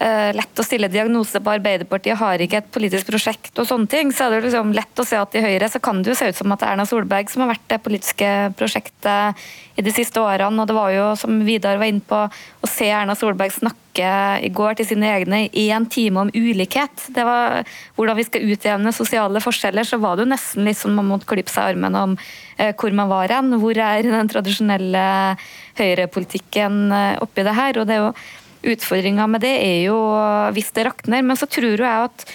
lett 0.00 0.60
å 0.60 0.64
stille 0.64 0.88
diagnose 0.88 1.42
på 1.44 1.52
Arbeiderpartiet, 1.52 2.16
har 2.16 2.40
ikke 2.40 2.62
et 2.62 2.70
politisk 2.72 3.10
prosjekt 3.10 3.58
og 3.60 3.66
sånne 3.68 3.90
ting, 3.90 4.12
så 4.16 4.26
er 4.26 4.38
det 4.38 4.46
liksom 4.46 4.72
lett 4.72 5.02
å 5.02 5.04
se 5.04 5.18
at 5.20 5.34
i 5.36 5.42
Høyre 5.44 5.68
så 5.68 5.80
kan 5.82 6.00
det 6.00 6.14
jo 6.14 6.16
se 6.16 6.30
ut 6.30 6.38
som 6.38 6.54
at 6.54 6.62
det 6.62 6.68
er 6.70 6.76
Erna 6.76 6.86
Solberg 6.88 7.28
som 7.28 7.44
har 7.44 7.52
vært 7.52 7.66
det 7.68 7.82
politiske 7.84 8.30
prosjektet 8.56 9.44
i 9.80 9.84
de 9.84 9.92
siste 9.94 10.20
årene. 10.22 10.62
Og 10.62 10.68
det 10.68 10.76
var 10.76 10.92
jo, 10.94 11.06
som 11.20 11.40
Vidar 11.46 11.80
var 11.80 11.90
inne 11.90 12.04
på, 12.04 12.24
å 12.28 12.70
se 12.70 12.88
Erna 12.90 13.16
Solberg 13.18 13.52
snakke 13.54 14.08
i 14.40 14.50
går 14.54 14.78
til 14.78 14.86
sine 14.92 15.08
egne 15.10 15.42
i 15.48 15.66
én 15.74 15.86
time 15.90 16.24
om 16.24 16.32
ulikhet. 16.32 17.08
Det 17.14 17.24
var 17.26 17.64
hvordan 17.96 18.18
vi 18.18 18.26
skal 18.28 18.52
utjevne 18.54 18.92
sosiale 18.94 19.42
forskjeller, 19.42 19.86
så 19.86 19.98
var 20.02 20.16
det 20.16 20.26
jo 20.26 20.32
nesten 20.32 20.68
litt 20.68 20.78
som 20.80 20.94
man 20.96 21.08
måtte 21.10 21.28
klippe 21.30 21.52
seg 21.52 21.74
armen 21.74 21.98
om 21.98 22.14
eh, 22.56 22.72
hvor 22.72 22.94
man 22.96 23.10
var 23.10 23.32
hen. 23.34 23.52
Hvor 23.60 23.76
er 23.76 24.06
den 24.06 24.30
tradisjonelle 24.30 25.06
høyrepolitikken 25.80 26.84
eh, 26.94 27.16
oppi 27.24 27.46
det 27.46 27.56
her? 27.58 27.80
Og 27.80 27.90
det 27.90 27.98
er 27.98 28.06
jo 28.06 28.14
Utfordringa 28.60 29.26
med 29.30 29.44
det 29.44 29.56
er 29.64 29.82
jo 29.88 29.98
hvis 30.56 30.72
det 30.76 30.86
rakner, 30.90 31.24
men 31.24 31.38
så 31.38 31.48
tror 31.50 31.80
jeg 31.80 32.08
at 32.10 32.26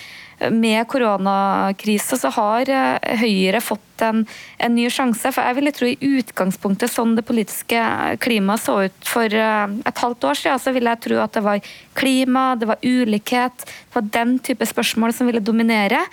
med 0.51 0.88
koronakrisa 0.88 2.17
så 2.19 2.29
har 2.35 2.69
eh, 2.69 3.17
Høyre 3.21 3.61
fått 3.63 4.03
en, 4.03 4.25
en, 4.59 4.75
ny 4.75 4.89
sjanse. 4.91 5.31
For 5.31 5.41
jeg 5.47 5.57
ville 5.59 5.73
tro 5.75 5.88
i 5.88 6.11
utgangspunktet 6.19 6.91
sånn 6.91 7.15
det 7.15 7.23
politiske 7.27 7.81
klimaet 8.23 8.65
så 8.65 8.77
ut 8.88 9.07
for 9.07 9.31
eh, 9.31 9.75
et 9.88 10.01
halvt 10.03 10.27
år 10.29 10.41
siden, 10.41 10.61
så 10.61 10.73
ville 10.75 10.91
jeg 10.95 11.03
tro 11.07 11.21
at 11.23 11.38
det 11.38 11.45
var 11.45 11.69
klima, 11.95 12.47
det 12.59 12.69
var 12.71 12.83
ulikhet, 12.83 13.63
det 13.63 13.95
var 13.95 14.09
den 14.17 14.35
type 14.43 14.67
spørsmål 14.67 15.15
som 15.15 15.31
ville 15.31 15.43
dominere. 15.43 16.03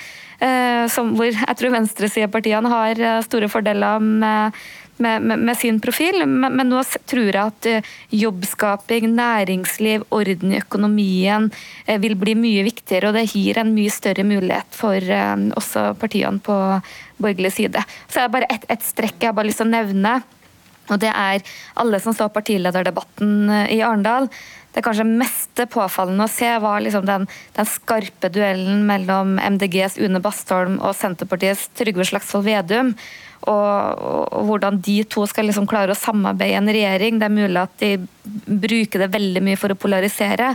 Eh, 0.43 0.87
som, 0.91 1.13
hvor 1.19 1.31
jeg 1.31 1.59
tror 1.59 1.75
venstresidepartiene 1.75 2.71
har 2.71 3.03
store 3.27 3.51
fordeler 3.51 4.03
med 4.03 4.63
med, 5.03 5.25
med, 5.27 5.43
med 5.49 5.59
sin 5.59 5.81
profil. 5.83 6.23
Men, 6.27 6.57
men, 6.57 6.71
nå 6.71 6.83
tror 7.11 7.29
jeg 7.29 7.43
at 7.43 7.69
eh, 7.69 7.91
jobbskaping, 8.23 9.09
næringsliv, 9.17 10.07
orden 10.15 10.55
i 10.55 10.61
økonomien 10.63 11.51
eh, 11.87 11.99
vil 12.03 12.17
bli 12.19 12.37
mye 12.39 12.67
viktigere. 12.69 13.11
Og 13.11 13.19
det 13.19 13.29
gir 13.33 13.61
en 13.61 13.75
mye 13.75 13.93
større 13.93 14.27
mulighet 14.27 14.79
for 14.79 14.97
eh, 14.97 15.35
også 15.59 15.93
partiene 16.01 16.43
på 16.43 16.59
borgerlig 17.23 17.53
side. 17.59 17.83
Så 18.09 18.21
er 18.21 18.29
det 18.29 18.37
bare 18.39 18.51
ett 18.53 18.71
et 18.73 18.87
strekk 18.87 19.19
jeg 19.21 19.33
har 19.33 19.37
bare 19.37 19.51
lyst 19.51 19.61
til 19.61 19.69
å 19.69 19.75
nevne. 19.75 20.17
Og 20.91 20.99
det 21.03 21.13
er 21.13 21.45
alle 21.79 22.01
som 22.03 22.15
så 22.17 22.27
partilederdebatten 22.33 23.51
i 23.71 23.79
Arendal. 23.85 24.27
Det 24.73 24.81
kanskje 24.85 25.05
mest 25.05 25.61
påfallende 25.73 26.25
å 26.25 26.33
se 26.33 26.49
var 26.63 26.81
liksom 26.81 27.05
den, 27.09 27.27
den, 27.57 27.69
skarpe 27.69 28.31
duellen 28.33 28.87
mellom 28.89 29.37
MDGs 29.37 29.99
Une 30.01 30.23
Bastholm 30.25 30.79
og 30.81 30.97
Senterpartiets 30.97 31.69
Trygve 31.77 32.07
Slagsvold 32.09 32.49
Vedum. 32.49 32.95
Og, 33.43 34.03
og, 34.31 34.45
hvordan 34.47 34.79
de 34.87 35.01
to 35.11 35.25
skal 35.27 35.49
liksom 35.49 35.67
klare 35.71 35.95
å 35.95 35.99
samarbeide 35.99 36.55
i 36.55 36.59
en 36.61 36.71
regjering. 36.77 37.19
Det 37.19 37.27
er 37.27 37.35
mulig 37.35 37.59
at 37.63 37.75
de 37.83 37.91
bruker 38.47 39.03
det 39.03 39.11
veldig 39.17 39.43
mye 39.43 39.59
for 39.59 39.75
å 39.75 39.79
polarisere, 39.79 40.53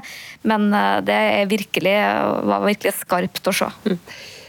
men 0.48 0.72
eh, 0.72 0.96
det 1.08 1.20
virkelig, 1.52 2.00
var 2.48 2.64
virkelig 2.64 2.96
skarpt 3.02 3.52
å 3.52 3.56
se. 3.60 3.70
Mm. 3.88 4.00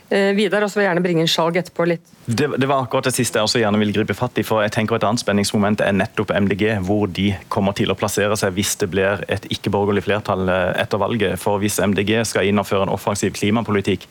Eh, 0.08 0.30
Vidar, 0.32 0.64
også 0.64 0.80
vil 0.80 0.86
gjerne 0.86 1.02
bringe 1.04 1.20
inn 1.20 1.28
Skjalg 1.28 1.58
etterpå 1.60 1.84
litt. 1.84 2.14
Det, 2.24 2.46
det, 2.56 2.64
var 2.68 2.80
akkurat 2.80 3.10
det 3.10 3.12
siste 3.12 3.36
jeg 3.36 3.44
også 3.44 3.60
gjerne 3.60 3.80
vil 3.82 3.92
gripe 3.92 4.16
fatt 4.16 4.40
i. 4.40 4.44
for 4.46 4.64
jeg 4.64 4.72
tenker 4.72 4.96
Et 4.96 5.04
annet 5.04 5.20
spenningsmoment 5.20 5.82
er 5.84 5.92
nettopp 5.92 6.32
MDG, 6.32 6.78
hvor 6.88 7.10
de 7.12 7.34
kommer 7.52 7.76
til 7.76 7.92
å 7.92 7.96
plassere 7.98 8.36
seg 8.40 8.56
hvis 8.56 8.76
det 8.80 8.88
blir 8.88 9.24
et 9.28 9.44
ikke-borgerlig 9.52 10.06
flertall 10.08 10.48
eh, 10.48 10.80
etter 10.80 11.02
valget. 11.02 11.36
For 11.42 11.60
Hvis 11.60 11.76
MDG 11.80 12.24
skal 12.24 12.48
innføre 12.48 12.88
en 12.88 12.94
offensiv 12.94 13.36
klimapolitikk 13.36 14.08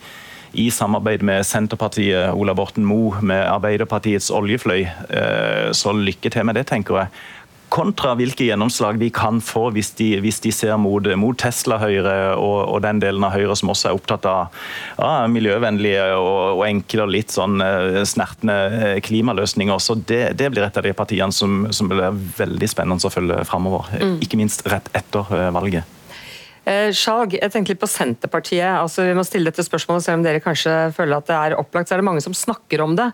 i 0.58 0.68
samarbeid 0.74 1.22
med 1.26 1.46
Senterpartiet, 1.46 2.32
Ola 2.34 2.54
Borten 2.58 2.86
Moe, 2.88 3.22
med 3.22 3.44
Arbeiderpartiets 3.46 4.30
oljefløy, 4.34 4.80
eh, 4.84 5.68
så 5.76 5.94
lykke 5.94 6.32
til 6.34 6.48
med 6.48 6.58
det, 6.58 6.66
tenker 6.72 7.02
jeg 7.02 7.26
kontra 7.68 8.14
hvilke 8.16 8.46
gjennomslag 8.46 8.98
de 9.00 9.10
kan 9.14 9.40
få 9.44 9.68
hvis 9.74 9.92
de, 9.98 10.08
hvis 10.24 10.40
de 10.44 10.52
ser 10.54 10.76
mot, 10.80 11.04
mot 11.20 11.36
Tesla-Høyre 11.38 12.14
og, 12.36 12.58
og, 12.64 12.78
den 12.84 13.00
delen 13.02 13.24
av 13.26 13.34
Høyre 13.36 13.56
som 13.58 13.72
også 13.72 13.90
er 13.90 13.98
opptatt 13.98 14.28
av 14.28 14.56
ja, 14.96 15.26
miljøvennlige 15.30 16.06
og, 16.16 16.40
og, 16.58 16.64
enkle 16.68 17.04
og 17.04 17.12
litt 17.12 17.34
sånn 17.34 17.60
uh, 17.60 18.00
snertne 18.08 18.56
eh, 18.78 18.96
klimaløsninger. 19.04 19.84
Så 19.84 19.98
det, 20.00 20.22
det, 20.40 20.50
blir 20.54 20.64
et 20.64 20.80
av 20.80 20.86
de 20.86 20.94
partiene 20.96 21.34
som, 21.34 21.66
som 21.74 21.90
blir 21.90 22.16
veldig 22.38 22.70
spennende 22.70 23.04
å 23.04 23.12
følge 23.12 23.44
framover. 23.48 23.92
Mm. 24.00 24.18
Ikke 24.24 24.40
minst 24.40 24.64
rett 24.68 24.88
etter 24.96 25.28
valget. 25.54 25.97
Skjalg, 26.92 27.36
jeg 27.38 27.52
tenker 27.52 27.72
litt 27.72 27.80
på 27.80 27.88
Senterpartiet. 27.88 28.66
altså 28.68 29.06
Vi 29.06 29.14
må 29.16 29.22
stille 29.24 29.48
dette 29.48 29.64
spørsmålet, 29.64 30.04
selv 30.04 30.18
om 30.18 30.24
dere 30.26 30.42
kanskje 30.44 30.74
føler 30.96 31.16
at 31.16 31.28
det 31.30 31.36
er 31.36 31.56
opplagt. 31.56 31.88
så 31.88 31.96
er 31.96 32.02
det 32.02 32.08
mange 32.08 32.24
som 32.24 32.36
snakker 32.36 32.82
om 32.84 32.96
det. 32.98 33.06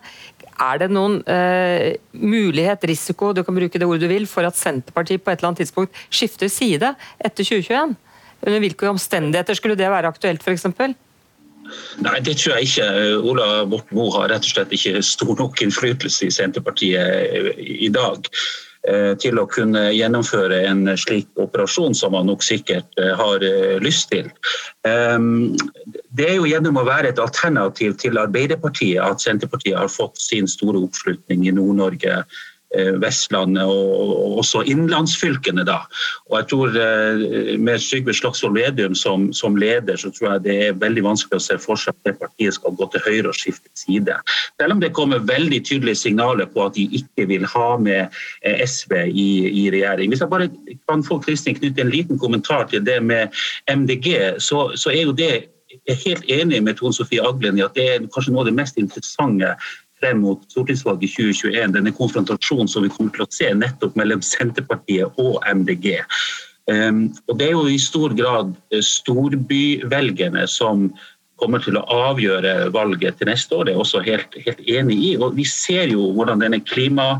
Er 0.61 0.81
det 0.81 0.89
noen 0.91 1.21
uh, 1.23 1.95
mulighet, 2.11 2.83
risiko, 2.87 3.31
du 3.35 3.43
kan 3.43 3.55
bruke 3.55 3.79
det 3.79 3.87
ordet 3.87 4.07
du 4.07 4.11
vil, 4.11 4.27
for 4.27 4.47
at 4.47 4.59
Senterpartiet 4.59 5.23
på 5.23 5.31
et 5.31 5.39
eller 5.39 5.53
annet 5.53 5.63
tidspunkt 5.63 6.03
skifter 6.09 6.51
side 6.51 6.93
etter 7.19 7.43
2021? 7.43 7.95
Under 8.45 8.61
hvilke 8.61 8.91
omstendigheter 8.91 9.57
skulle 9.57 9.79
det 9.79 9.89
være 9.91 10.11
aktuelt, 10.11 10.43
f.eks.? 10.43 10.67
Nei, 12.05 12.19
det 12.21 12.35
tror 12.37 12.59
jeg 12.59 12.69
ikke. 12.69 12.87
Ola 13.25 13.47
Borten 13.69 13.97
Moe 13.97 14.13
har 14.13 14.29
rett 14.29 14.45
og 14.45 14.51
slett 14.51 14.73
ikke 14.75 15.01
stor 15.05 15.33
nok 15.39 15.63
innflytelse 15.65 16.27
i 16.27 16.33
Senterpartiet 16.33 17.57
i 17.57 17.89
dag. 17.93 18.29
Eh, 18.85 19.15
til 19.17 19.39
å 19.41 19.47
kunne 19.49 19.87
gjennomføre 19.95 20.59
en 20.69 20.85
slik 20.99 21.25
operasjon 21.41 21.95
som 21.97 22.13
man 22.13 22.27
nok 22.29 22.43
sikkert 22.45 22.99
eh, 23.01 23.13
har 23.17 23.41
eh, 23.41 23.79
lyst 23.81 24.11
til. 24.11 24.27
Ehm, 24.85 25.55
det 26.13 26.27
er 26.29 26.35
jo 26.37 26.45
gjennom 26.45 26.77
å 26.77 26.85
være 26.85 27.09
et 27.09 27.21
alternativ 27.21 27.95
til 28.03 28.19
Arbeiderpartiet 28.21 29.01
at 29.01 29.23
Senterpartiet 29.23 29.79
har 29.79 29.89
fått 29.89 30.21
sin 30.21 30.45
store 30.49 30.83
oppslutning 30.85 31.47
i 31.47 31.55
Nord-Norge 31.55 32.19
Vestlandet 33.01 33.63
og 33.63 34.39
også 34.41 34.63
innlandsfylkene. 34.71 35.65
da. 35.67 35.79
Og 36.29 36.39
jeg 36.39 36.47
tror 36.51 36.77
eh, 36.79 37.55
Med 37.59 37.79
Sygve 37.79 38.13
Slagsvold 38.13 38.57
Vedum 38.57 38.95
som, 38.95 39.31
som, 39.33 39.55
leder, 39.55 39.95
så 39.97 40.11
tror 40.11 40.33
jeg 40.33 40.43
det 40.43 40.55
er 40.67 40.79
veldig 40.81 41.03
vanskelig 41.05 41.39
å 41.39 41.45
se 41.45 41.57
for 41.61 41.79
seg 41.79 41.95
at 41.95 42.09
det 42.09 42.19
partiet 42.19 42.57
skal 42.57 42.75
gå 42.75 42.89
til 42.91 43.05
høyre 43.07 43.31
og 43.31 43.39
skifte 43.39 43.69
side. 43.77 44.17
Selv 44.59 44.75
om 44.75 44.83
det 44.83 44.93
kommer 44.97 45.23
veldig 45.23 45.61
tydelige 45.65 46.01
signaler 46.03 46.49
på 46.51 46.65
at 46.65 46.75
de 46.75 46.87
ikke 46.99 47.27
vil 47.31 47.47
ha 47.55 47.69
med 47.77 48.13
eh, 48.43 48.61
SV 48.65 48.93
i, 49.07 49.29
i 49.63 49.65
regjering. 49.73 50.11
Hvis 50.11 50.23
jeg 50.25 50.33
bare 50.33 50.49
kan 50.89 51.03
få 51.05 51.19
Kristin 51.23 51.57
knytte 51.57 51.81
en 51.85 51.93
liten 51.93 52.19
kommentar 52.19 52.67
til 52.71 52.85
det 52.85 53.01
med 53.03 53.35
MDG, 53.71 54.39
så, 54.39 54.71
så 54.75 54.91
er 54.91 55.05
jo 55.05 55.15
det 55.15 55.33
jeg 55.85 55.91
er 55.91 56.03
helt 56.05 56.29
enig 56.31 56.63
med 56.63 56.77
Tone 56.79 56.93
Sofie 56.93 57.23
Aglen 57.25 57.57
i 57.59 57.63
at 57.65 57.75
det 57.75 57.85
er 57.89 58.05
kanskje 58.13 58.33
noe 58.33 58.45
av 58.45 58.49
det 58.49 58.55
mest 58.57 58.77
interessante 58.79 59.55
frem 60.05 60.21
mot 60.21 60.43
stortingsvalget 60.51 61.15
2021, 61.17 61.73
denne 61.73 61.93
konfrontasjonen 61.95 62.69
som 62.69 62.85
vi 62.85 62.93
kommer 62.93 63.13
til 63.15 63.25
å 63.25 63.31
se 63.33 63.49
nettopp 63.57 63.97
mellom 63.97 64.21
Senterpartiet 64.21 65.17
og 65.21 65.39
MDG. 65.49 65.97
Um, 66.69 67.09
og 67.29 67.37
Det 67.39 67.49
er 67.49 67.57
jo 67.57 67.67
i 67.69 67.81
stor 67.81 68.13
grad 68.17 68.55
eh, 68.73 68.81
storbyvelgerne 68.81 70.47
som 70.49 70.89
kommer 71.41 71.61
til 71.61 71.77
å 71.77 71.83
avgjøre 71.91 72.71
valget 72.73 73.19
til 73.19 73.29
neste 73.29 73.53
år. 73.53 73.65
Det 73.65 73.73
er 73.73 73.75
jeg 73.75 73.83
også 73.83 74.01
helt, 74.05 74.37
helt 74.45 74.61
enig 74.71 74.97
i. 74.97 75.11
Og 75.19 75.35
Vi 75.35 75.45
ser 75.49 75.91
jo 75.91 76.07
hvordan 76.15 76.41
denne 76.41 76.61
klima 76.63 77.19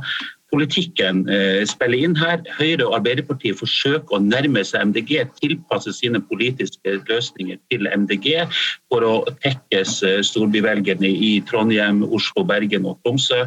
politikken 0.55 1.25
eh, 1.31 1.61
spiller 1.67 2.07
inn 2.07 2.15
her. 2.19 2.41
Høyre 2.57 2.87
og 2.87 2.97
Arbeiderpartiet 2.99 3.59
forsøker 3.59 4.17
å 4.17 4.21
nærme 4.23 4.63
seg 4.67 4.89
MDG, 4.91 5.17
tilpasse 5.41 5.93
sine 5.97 6.21
politiske 6.23 6.97
løsninger 7.09 7.59
til 7.71 7.89
MDG 7.91 8.45
for 8.91 9.05
å 9.05 9.15
tekkes 9.43 9.97
eh, 10.07 10.21
storbyvelgerne 10.25 11.11
i 11.11 11.33
Trondheim, 11.49 12.05
Oslo, 12.07 12.45
Bergen 12.47 12.87
og 12.87 13.01
Tromsø. 13.03 13.43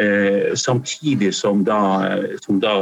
Eh, 0.00 0.52
samtidig 0.58 1.32
som 1.36 1.64
da, 1.64 1.80
som 2.44 2.60
da 2.62 2.76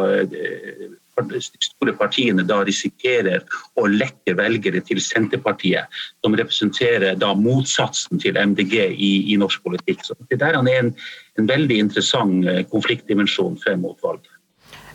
store 1.20 1.94
partiene 1.98 2.44
da 2.46 2.60
risikerer 2.66 3.44
å 3.80 3.86
lekke 3.90 4.34
velgere 4.38 4.82
til 4.86 5.00
Senterpartiet, 5.02 5.88
som 6.24 6.36
representerer 6.38 7.18
da 7.20 7.32
motsatsen 7.36 8.20
til 8.22 8.38
MDG 8.40 8.76
i, 8.90 9.12
i 9.32 9.38
norsk 9.40 9.62
politikk. 9.66 10.04
Så 10.06 10.18
det 10.30 10.40
der 10.42 10.58
er 10.58 10.74
en, 10.80 10.92
en 11.38 11.48
veldig 11.50 11.80
interessant 11.86 12.46
eh, 12.48 12.62
konfliktdimensjon 12.70 13.58
frem 13.64 13.82
mot 13.86 13.98
valget. 14.04 14.30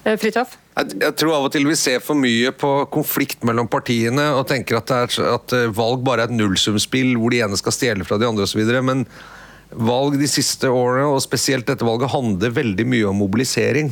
Eh, 0.05 0.17
Fritjof? 0.21 0.57
Jeg, 0.77 0.97
jeg, 1.01 1.13
tror 1.17 1.37
av 1.37 1.47
og 1.47 1.53
til 1.53 1.65
vi 1.65 1.77
ser 1.79 2.03
for 2.03 2.17
mye 2.19 2.51
på 2.53 2.71
konflikt 2.93 3.45
mellom 3.47 3.69
partiene 3.71 4.27
og 4.37 4.45
tenker 4.51 4.77
at, 4.77 4.91
er, 4.93 5.15
at 5.33 5.55
eh, 5.57 5.71
valg 5.73 6.03
bare 6.05 6.25
er 6.25 6.31
et 6.31 6.37
nullsumspill 6.37 7.15
hvor 7.17 7.33
de 7.33 7.41
ene 7.45 7.57
skal 7.59 7.73
stjele 7.73 8.05
fra 8.05 8.19
de 8.21 8.27
andre 8.29 8.45
osv. 8.45 8.61
Men 8.85 9.05
valg 9.73 10.19
de 10.21 10.29
siste 10.29 10.69
årene, 10.69 11.07
og 11.09 11.23
spesielt 11.25 11.65
dette 11.67 11.85
valget, 11.85 12.13
handler 12.13 12.53
veldig 12.53 12.85
mye 12.91 13.07
om 13.09 13.17
mobilisering. 13.23 13.89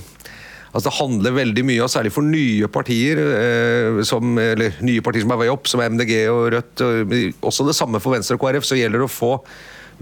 Altså 0.73 0.89
Det 0.89 0.97
handler 0.97 1.35
veldig 1.37 1.63
mye, 1.69 1.83
og 1.85 1.91
særlig 1.93 2.11
for 2.15 2.25
nye 2.25 2.69
partier, 2.73 3.19
eh, 3.37 3.99
som, 4.09 4.37
eller 4.41 4.79
nye 4.81 5.03
partier 5.05 5.21
som 5.21 5.35
er 5.35 5.43
vei 5.43 5.51
opp, 5.53 5.69
som 5.69 5.83
MDG 5.85 6.15
og 6.31 6.47
Rødt, 6.55 6.81
og 6.81 7.45
også 7.51 7.67
det 7.69 7.77
samme 7.77 8.01
for 8.01 8.15
Venstre 8.15 8.39
og 8.39 8.41
KrF, 8.41 8.65
så 8.65 8.79
gjelder 8.79 9.03
det 9.03 9.05
å 9.05 9.13
få 9.13 9.35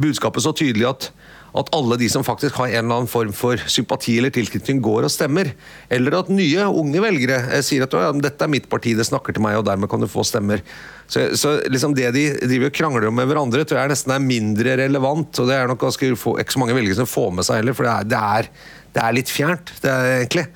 budskapet 0.02 0.46
så 0.46 0.56
tydelig 0.56 0.88
at 0.88 1.12
at 1.58 1.72
alle 1.76 1.98
de 2.00 2.08
som 2.12 2.24
faktisk 2.24 2.56
har 2.62 2.70
en 2.70 2.86
eller 2.86 3.02
annen 3.02 3.12
form 3.12 3.34
for 3.36 3.60
sympati 3.72 4.16
eller 4.20 4.32
tilknytning, 4.34 4.80
går 4.84 5.08
og 5.08 5.12
stemmer. 5.12 5.52
Eller 5.92 6.16
at 6.22 6.32
nye, 6.32 6.64
unge 6.68 7.04
velgere 7.04 7.42
eh, 7.52 7.64
sier 7.66 7.84
at 7.86 7.96
ja, 7.96 8.12
dette 8.16 8.48
er 8.48 8.52
mitt 8.52 8.70
parti, 8.72 8.94
det 8.96 9.08
snakker 9.08 9.36
til 9.36 9.44
meg, 9.44 9.58
og 9.60 9.68
dermed 9.68 9.92
kan 9.92 10.02
du 10.02 10.08
få 10.12 10.24
stemmer. 10.28 10.64
Så, 11.12 11.28
så 11.36 11.58
liksom 11.68 11.96
det 11.98 12.14
de 12.16 12.26
driver 12.40 12.72
og 12.72 12.78
krangler 12.78 13.10
om 13.10 13.20
med 13.20 13.28
hverandre, 13.28 13.66
tror 13.68 13.82
jeg 13.82 13.92
nesten 13.92 14.16
er 14.16 14.24
mindre 14.24 14.78
relevant. 14.80 15.42
Og 15.44 15.52
det 15.52 15.58
er 15.58 15.72
nok 15.72 15.84
ganske 15.84 16.14
få, 16.20 16.38
ikke 16.40 16.56
så 16.56 16.64
mange 16.64 16.78
velgere 16.78 17.02
som 17.02 17.10
får 17.10 17.36
med 17.36 17.48
seg 17.48 17.60
heller, 17.60 17.76
for 17.76 17.88
det 17.88 17.98
er, 17.98 18.12
det 18.14 18.22
er 18.40 18.52
det 18.92 19.02
er 19.02 19.18
litt 19.18 19.32
fjernt, 19.32 19.74
det 19.84 19.92
er 19.92 20.14
egentlig. 20.20 20.48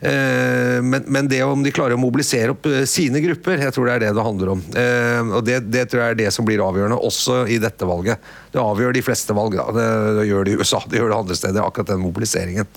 Eh, 0.00 0.82
men, 0.82 1.04
men, 1.06 1.28
det 1.28 1.40
om 1.42 1.62
de 1.64 1.72
klarer 1.72 1.96
å 1.96 2.00
mobilisere 2.00 2.52
opp 2.52 2.66
eh, 2.68 2.84
sine 2.88 3.20
grupper, 3.24 3.62
jeg 3.64 3.72
tror 3.72 3.88
det 3.88 3.94
er 3.94 4.04
det 4.04 4.12
det 4.18 4.26
handler 4.26 4.52
om. 4.52 4.64
Eh, 4.76 5.34
og 5.38 5.44
det, 5.46 5.60
det 5.72 5.86
tror 5.88 6.02
jeg 6.02 6.14
er 6.14 6.20
det 6.20 6.32
som 6.36 6.46
blir 6.48 6.62
avgjørende, 6.64 7.00
også 7.00 7.44
i 7.52 7.58
dette 7.62 7.88
valget. 7.88 8.32
Det 8.52 8.62
avgjør 8.62 8.96
de 8.96 9.04
fleste 9.06 9.36
valg. 9.36 9.56
Da. 9.56 9.68
Det, 9.76 9.86
det 10.20 10.26
gjør 10.30 10.46
det 10.46 10.56
i 10.56 10.58
USA, 10.60 10.82
det 10.84 11.00
gjør 11.00 11.12
det 11.12 11.20
andre 11.22 11.38
steder, 11.38 11.62
akkurat 11.64 11.94
den 11.94 12.04
mobiliseringen. 12.04 12.68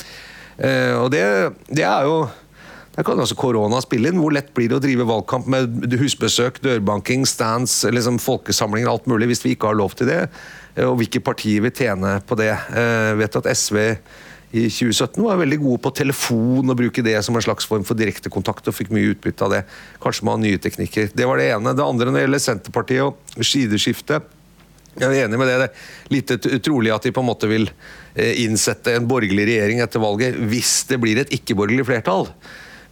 Og 0.59 1.05
det, 1.13 1.23
det 1.71 1.85
er 1.87 2.03
jo 2.03 2.15
der 2.91 3.05
kan 3.07 3.21
også 3.23 3.37
korona 3.39 3.77
spille 3.79 4.09
inn. 4.11 4.17
Hvor 4.19 4.33
lett 4.35 4.49
blir 4.51 4.67
det 4.67 4.75
å 4.75 4.81
drive 4.83 5.05
valgkamp 5.07 5.45
med 5.47 5.93
husbesøk, 6.01 6.57
dørbanking, 6.65 7.23
stands, 7.29 7.77
liksom 7.87 8.17
folkesamlinger, 8.19 8.89
alt 8.91 9.07
mulig, 9.07 9.29
hvis 9.31 9.45
vi 9.45 9.53
ikke 9.55 9.69
har 9.71 9.77
lov 9.79 9.95
til 9.95 10.09
det? 10.09 10.25
Og 10.83 10.97
hvilke 10.99 11.21
partier 11.23 11.63
vil 11.63 11.71
tjene 11.71 12.17
på 12.27 12.35
det? 12.41 12.49
Jeg 12.51 13.15
vet 13.21 13.39
at 13.39 13.47
SV 13.53 13.79
i 14.49 14.65
2017 14.65 15.21
var 15.21 15.37
veldig 15.37 15.59
gode 15.61 15.81
på 15.83 15.91
telefon 15.93 16.71
og 16.71 16.77
bruke 16.79 17.03
det 17.05 17.13
som 17.25 17.35
en 17.37 17.43
slags 17.45 17.67
form 17.69 17.83
for 17.85 17.97
direktekontakt 17.97 18.65
og 18.71 18.73
fikk 18.73 18.89
mye 18.95 19.11
utbytte 19.13 19.45
av 19.45 19.53
det. 19.53 19.59
Kanskje 20.01 20.25
man 20.25 20.39
har 20.39 20.47
nye 20.47 20.61
teknikker. 20.61 21.11
Det 21.13 21.27
var 21.29 21.37
det 21.37 21.51
ene. 21.53 21.75
Det 21.77 21.85
andre 21.85 22.09
når 22.09 22.17
det 22.17 22.23
gjelder 22.23 22.41
Senterpartiet 22.47 23.03
og 23.05 23.45
skideskifte. 23.45 24.23
Jeg 24.97 25.05
er 25.05 25.27
enig 25.27 25.37
med 25.37 25.51
det. 25.51 25.59
Det 25.61 25.67
er 25.69 26.15
lite 26.15 26.61
trolig 26.65 26.95
at 26.95 27.05
de 27.05 27.13
på 27.13 27.21
en 27.21 27.29
måte 27.29 27.49
vil 27.51 27.69
eh, 27.69 28.41
innsette 28.41 28.97
en 28.97 29.05
borgerlig 29.09 29.45
regjering 29.51 29.83
etter 29.85 30.01
valget 30.01 30.41
hvis 30.49 30.73
det 30.89 30.97
blir 31.03 31.21
et 31.21 31.37
ikke-borgerlig 31.37 31.85
flertall. 31.91 32.25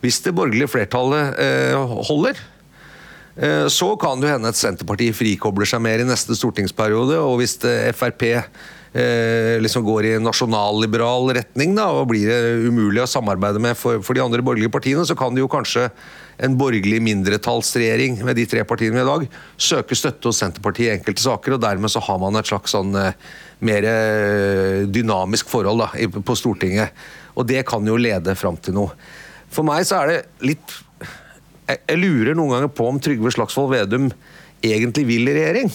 Hvis 0.04 0.22
det 0.28 0.36
borgerlige 0.38 0.70
flertallet 0.70 1.42
eh, 1.42 1.98
holder, 2.06 2.38
eh, 3.42 3.66
så 3.74 3.96
kan 3.98 4.22
det 4.22 4.36
hende 4.36 4.54
at 4.54 4.62
Senterpartiet 4.62 5.18
frikobler 5.18 5.66
seg 5.66 5.82
mer 5.82 6.06
i 6.06 6.08
neste 6.08 6.38
stortingsperiode. 6.38 7.18
Og 7.18 7.42
hvis 7.42 7.58
Frp 7.98 8.30
eh, 8.94 9.58
liksom 9.64 9.86
går 9.88 10.08
i 10.10 10.14
nasjonalliberal 10.22 11.32
retning 11.38 11.76
da, 11.78 11.90
og 11.96 12.10
blir 12.12 12.32
umulig 12.68 13.04
å 13.04 13.10
samarbeide 13.10 13.62
med 13.64 13.78
for, 13.80 14.02
for, 14.06 14.18
de 14.18 14.24
andre 14.24 14.44
borgerlige 14.46 14.74
partiene, 14.74 15.06
så 15.08 15.18
kan 15.18 15.36
det 15.36 15.44
jo 15.44 15.52
kanskje 15.52 15.90
en 16.44 16.58
borgerlig 16.58 17.02
mindretallsregjering 17.02 18.20
med 18.26 18.38
de 18.38 18.46
tre 18.50 18.64
partiene 18.68 19.02
i 19.02 19.08
dag 19.08 19.26
søke 19.58 19.98
støtte 19.98 20.30
hos 20.30 20.42
Senterpartiet 20.44 20.92
i 20.92 20.96
enkelte 21.00 21.26
saker, 21.26 21.58
og 21.58 21.64
dermed 21.66 21.92
så 21.94 22.04
har 22.06 22.20
man 22.22 22.38
et 22.38 22.50
slags 22.50 22.76
sånn 22.78 22.96
eh, 23.00 23.14
mer 23.66 23.88
eh, 23.90 24.84
dynamisk 24.88 25.50
forhold 25.50 25.86
da, 25.86 25.92
på 25.98 26.38
Stortinget. 26.38 26.94
Og 27.38 27.48
det 27.50 27.66
kan 27.70 27.86
jo 27.86 27.98
lede 28.00 28.38
fram 28.38 28.58
til 28.62 28.78
noe. 28.78 28.94
For 29.54 29.66
meg 29.66 29.86
så 29.88 30.02
er 30.02 30.12
det 30.12 30.20
litt 30.46 30.82
jeg 31.68 32.00
lurer 32.00 32.36
noen 32.38 32.54
ganger 32.54 32.72
på 32.72 32.86
om 32.88 33.00
Trygve 33.04 33.32
Slagsvold 33.36 33.74
Vedum 33.74 34.08
egentlig 34.64 35.04
vil 35.10 35.28
i 35.28 35.36
regjering. 35.36 35.72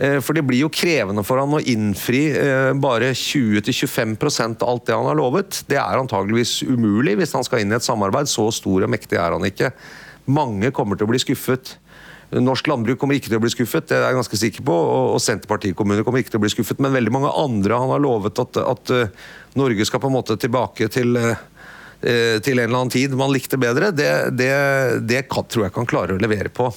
Eh, 0.00 0.16
for 0.24 0.32
det 0.32 0.46
blir 0.48 0.62
jo 0.62 0.72
krevende 0.72 1.22
for 1.26 1.42
han 1.42 1.52
å 1.52 1.60
innfri 1.60 2.22
eh, 2.32 2.70
bare 2.80 3.12
20-25% 3.12 4.64
av 4.64 4.72
alt 4.72 4.86
det 4.88 4.96
han 4.96 5.08
har 5.10 5.18
lovet. 5.18 5.60
Det 5.68 5.76
er 5.76 6.00
antageligvis 6.00 6.62
umulig 6.64 7.18
hvis 7.20 7.36
han 7.36 7.44
skal 7.44 7.60
inn 7.60 7.74
i 7.74 7.76
et 7.76 7.84
samarbeid. 7.84 8.30
Så 8.30 8.48
stor 8.56 8.86
og 8.86 8.92
mektig 8.92 9.20
er 9.20 9.36
han 9.36 9.44
ikke. 9.44 9.74
Mange 10.32 10.72
kommer 10.72 10.96
til 10.96 11.08
å 11.08 11.12
bli 11.12 11.20
skuffet. 11.20 11.74
Norsk 12.30 12.70
landbruk 12.70 13.00
kommer 13.02 13.18
ikke 13.18 13.26
til 13.26 13.40
å 13.40 13.42
bli 13.42 13.50
skuffet, 13.50 13.88
det 13.90 13.96
er 13.96 14.04
jeg 14.06 14.16
ganske 14.20 14.38
sikker 14.38 14.64
på. 14.64 14.74
Og 15.16 15.20
Senterpartikommuner 15.20 16.06
kommer 16.06 16.22
ikke 16.22 16.36
til 16.36 16.40
å 16.40 16.44
bli 16.46 16.52
skuffet. 16.54 16.80
Men 16.80 16.94
veldig 16.96 17.12
mange 17.12 17.34
andre 17.36 17.80
han 17.82 17.92
har 17.92 18.00
lovet 18.00 18.40
at, 18.40 18.60
at 18.62 18.96
eh, 18.96 19.14
Norge 19.60 19.84
skal 19.84 20.00
på 20.00 20.08
en 20.08 20.16
måte 20.16 20.40
tilbake 20.40 20.88
til 20.92 21.18
til 22.00 22.56
en 22.56 22.62
eller 22.62 22.78
annen 22.78 22.88
tid 22.88 23.12
man 23.12 23.28
likte 23.28 23.58
bedre, 23.60 23.90
det, 23.92 24.06
det, 24.32 24.52
det 25.04 25.18
tror 25.28 25.66
jeg 25.66 25.74
kan 25.74 25.84
klare 25.84 26.14
å 26.16 26.22
levere 26.22 26.48
på. 26.48 26.70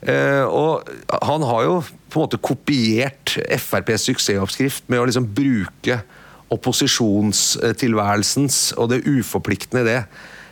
Eh, 0.00 0.48
og 0.48 0.88
han 1.28 1.42
har 1.44 1.66
jo 1.66 1.82
på 2.10 2.16
en 2.16 2.24
måte 2.24 2.38
kopiert 2.40 3.36
FrPs 3.36 4.08
suksessoppskrift 4.08 4.88
med 4.88 5.00
å 5.00 5.04
liksom 5.08 5.26
bruke 5.36 6.00
opposisjonstilværelsens 6.50 8.72
og 8.80 8.88
det 8.90 9.06
uforpliktende 9.06 9.84
det 9.86 10.02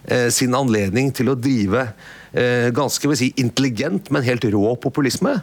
eh, 0.04 0.28
sin 0.34 0.54
anledning 0.54 1.12
til 1.16 1.28
å 1.32 1.38
drive 1.38 1.92
eh, 2.36 2.68
ganske 2.76 3.16
si, 3.18 3.28
intelligent, 3.40 4.10
men 4.14 4.26
helt 4.26 4.44
rå 4.52 4.76
populisme. 4.82 5.34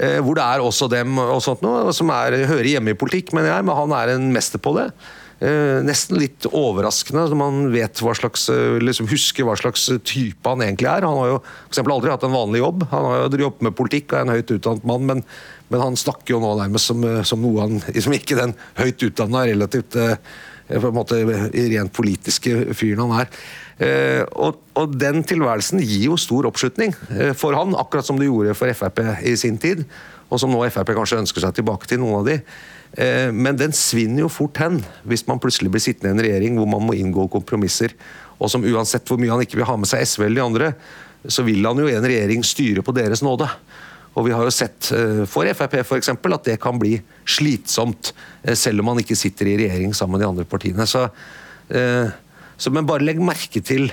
Hvor 0.00 0.34
det 0.38 0.44
er 0.46 0.60
også 0.64 0.86
dem 0.88 1.18
og 1.20 1.42
sånt 1.44 1.60
noe, 1.60 1.92
som 1.92 2.08
er, 2.14 2.46
hører 2.48 2.68
hjemme 2.70 2.90
i 2.94 2.96
politikk, 2.96 3.32
men, 3.36 3.44
jeg, 3.50 3.64
men 3.66 3.76
han 3.76 3.92
er 3.98 4.06
en 4.14 4.32
mester 4.32 4.58
på 4.62 4.70
det. 4.78 4.86
Eh, 5.40 5.78
nesten 5.80 6.18
litt 6.20 6.44
overraskende 6.52 7.22
når 7.30 7.38
man 7.40 7.60
vet 7.72 8.02
hva 8.04 8.12
slags, 8.12 8.42
eh, 8.52 8.76
liksom 8.82 9.06
husker 9.08 9.46
hva 9.48 9.54
slags 9.56 9.86
type 10.04 10.44
han 10.44 10.60
egentlig 10.60 10.90
er. 10.90 11.06
Han 11.08 11.16
har 11.16 11.30
jo 11.30 11.38
eksempel 11.70 11.94
aldri 11.94 12.12
hatt 12.12 12.26
en 12.28 12.36
vanlig 12.36 12.60
jobb. 12.60 12.84
Han 12.90 13.06
har 13.08 13.22
jo 13.24 13.40
jobbet 13.46 13.64
med 13.64 13.76
politikk 13.78 14.12
og 14.12 14.18
er 14.18 14.26
en 14.26 14.34
høyt 14.34 14.52
utdannet 14.58 14.84
mann, 14.84 15.06
men, 15.08 15.22
men 15.72 15.80
han 15.80 15.96
snakker 15.96 16.34
jo 16.34 16.42
nå 16.44 16.52
nærmest 16.58 16.92
som, 16.92 17.00
eh, 17.08 17.22
som 17.24 17.40
noe 17.40 17.64
han 17.64 17.80
liksom 17.96 18.18
ikke 18.18 18.36
den 18.36 18.52
høyt 18.76 19.00
utdanna, 19.08 19.46
relativt 19.48 19.96
på 20.70 20.86
en 20.86 20.94
måte 20.94 21.16
rent 21.50 21.90
politiske 21.96 22.76
fyren 22.78 23.00
han 23.08 23.24
er. 23.24 23.30
Og, 24.36 24.60
og, 24.78 24.92
Den 25.00 25.24
tilværelsen 25.26 25.80
gir 25.82 26.12
jo 26.12 26.18
stor 26.20 26.46
oppslutning 26.46 26.92
for 27.34 27.56
han, 27.58 27.74
akkurat 27.74 28.06
som 28.06 28.20
det 28.20 28.28
gjorde 28.28 28.54
for 28.54 28.70
Frp 28.78 29.00
i 29.26 29.32
sin 29.40 29.58
tid. 29.58 29.82
Og 30.30 30.38
som 30.38 30.52
nå 30.52 30.60
Frp 30.70 30.92
kanskje 30.94 31.18
ønsker 31.24 31.42
seg 31.42 31.56
tilbake 31.58 31.90
til, 31.90 31.98
noen 32.04 32.20
av 32.20 32.28
de. 32.28 32.38
Eh, 32.98 33.30
men 33.32 33.58
den 33.58 33.74
svinner 33.76 34.24
jo 34.24 34.32
fort 34.32 34.58
hen 34.58 34.80
hvis 35.06 35.22
man 35.28 35.38
plutselig 35.42 35.70
blir 35.70 35.82
sittende 35.82 36.10
i 36.10 36.16
en 36.16 36.24
regjering 36.26 36.56
hvor 36.58 36.70
man 36.70 36.88
må 36.88 36.96
inngå 36.98 37.28
kompromisser, 37.30 37.94
og 38.40 38.50
som 38.50 38.64
uansett 38.66 39.06
hvor 39.06 39.20
mye 39.20 39.30
han 39.30 39.44
ikke 39.44 39.60
vil 39.60 39.68
ha 39.68 39.76
med 39.78 39.90
seg 39.90 40.02
SV 40.02 40.26
eller 40.26 40.40
de 40.40 40.46
andre, 40.46 40.72
så 41.28 41.44
vil 41.46 41.62
han 41.66 41.78
jo 41.78 41.86
i 41.86 41.94
en 41.94 42.08
regjering 42.08 42.42
styre 42.46 42.82
på 42.82 42.94
deres 42.96 43.22
nåde. 43.22 43.46
Og 44.18 44.26
vi 44.26 44.34
har 44.34 44.42
jo 44.42 44.54
sett 44.54 44.90
eh, 44.96 45.22
for 45.30 45.46
Frp 45.54 45.76
eksempel, 46.00 46.34
at 46.34 46.48
det 46.48 46.58
kan 46.62 46.80
bli 46.80 46.96
slitsomt, 47.28 48.14
eh, 48.42 48.56
selv 48.58 48.82
om 48.82 48.90
man 48.90 49.02
ikke 49.02 49.18
sitter 49.18 49.52
i 49.52 49.58
regjering 49.60 49.94
sammen 49.94 50.18
med 50.18 50.24
de 50.24 50.30
andre 50.32 50.48
partiene. 50.48 50.88
Så, 50.88 51.06
så 51.70 52.72
men 52.74 52.88
bare 52.88 53.04
legg 53.04 53.20
merke 53.22 53.60
til 53.62 53.92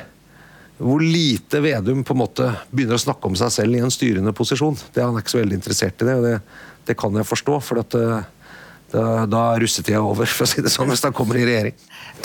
hvor 0.78 1.02
lite 1.02 1.60
Vedum 1.62 2.04
på 2.06 2.16
en 2.16 2.22
måte 2.22 2.48
begynner 2.70 2.98
å 2.98 3.02
snakke 3.02 3.30
om 3.30 3.38
seg 3.38 3.54
selv 3.54 3.78
i 3.78 3.84
en 3.84 3.94
styrende 3.94 4.34
posisjon. 4.38 4.78
Det 4.94 5.02
er 5.02 5.10
Han 5.10 5.20
ikke 5.20 5.36
så 5.36 5.42
veldig 5.42 5.58
interessert 5.60 6.02
i 6.02 6.08
det, 6.10 6.16
og 6.18 6.26
det, 6.26 6.34
det 6.90 6.98
kan 6.98 7.18
jeg 7.18 7.30
forstå. 7.30 7.60
for 7.66 7.82
at 7.82 7.98
da, 8.92 9.26
da 9.28 9.42
er 9.54 9.64
russetida 9.64 10.02
over, 10.04 10.30
for 10.32 10.48
å 10.48 10.50
si 10.50 10.64
det 10.64 10.72
sånn, 10.74 10.92
hvis 10.94 11.04
han 11.06 11.16
kommer 11.16 11.40
i 11.40 11.46
regjering. 11.48 11.76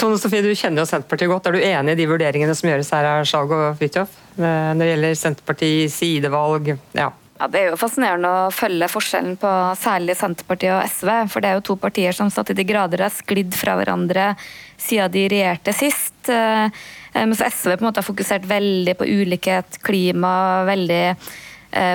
Tone 0.00 0.18
Sofie, 0.20 0.44
du 0.44 0.52
kjenner 0.54 0.84
jo 0.84 0.88
Senterpartiet 0.88 1.30
godt. 1.30 1.48
Er 1.48 1.56
du 1.56 1.64
enig 1.64 1.96
i 1.96 2.00
de 2.00 2.06
vurderingene 2.10 2.54
som 2.56 2.70
gjøres 2.70 2.92
her 2.94 3.08
av 3.08 3.26
Skjalg 3.28 3.56
og 3.56 3.66
Fridtjof 3.80 4.20
når 4.38 4.78
det 4.80 4.92
gjelder 4.92 5.18
Senterpartiet, 5.18 5.92
sidevalg? 5.92 6.72
Ja. 6.96 7.10
Ja, 7.42 7.48
Det 7.50 7.58
er 7.58 7.70
jo 7.72 7.78
fascinerende 7.80 8.30
å 8.30 8.50
følge 8.54 8.86
forskjellen 8.92 9.34
på 9.42 9.50
særlig 9.80 10.14
Senterpartiet 10.14 10.76
og 10.76 10.84
SV. 10.86 11.10
For 11.32 11.42
det 11.42 11.50
er 11.50 11.58
jo 11.58 11.64
to 11.66 11.76
partier 11.80 12.14
som 12.14 12.30
satt 12.30 12.52
i 12.54 12.56
de 12.56 12.66
grader 12.68 13.02
har 13.02 13.10
sklidd 13.10 13.56
fra 13.58 13.74
hverandre 13.80 14.32
siden 14.78 15.10
de 15.10 15.24
regjerte 15.32 15.74
sist. 15.74 16.30
Eh, 16.30 16.82
mens 17.18 17.42
SV 17.42 17.74
på 17.74 17.82
en 17.82 17.88
måte 17.88 17.98
har 17.98 18.06
fokusert 18.06 18.46
veldig 18.46 18.94
på 19.00 19.08
ulikhet, 19.10 19.80
klima, 19.82 20.62
veldig 20.70 21.02
Eh, 21.12 21.42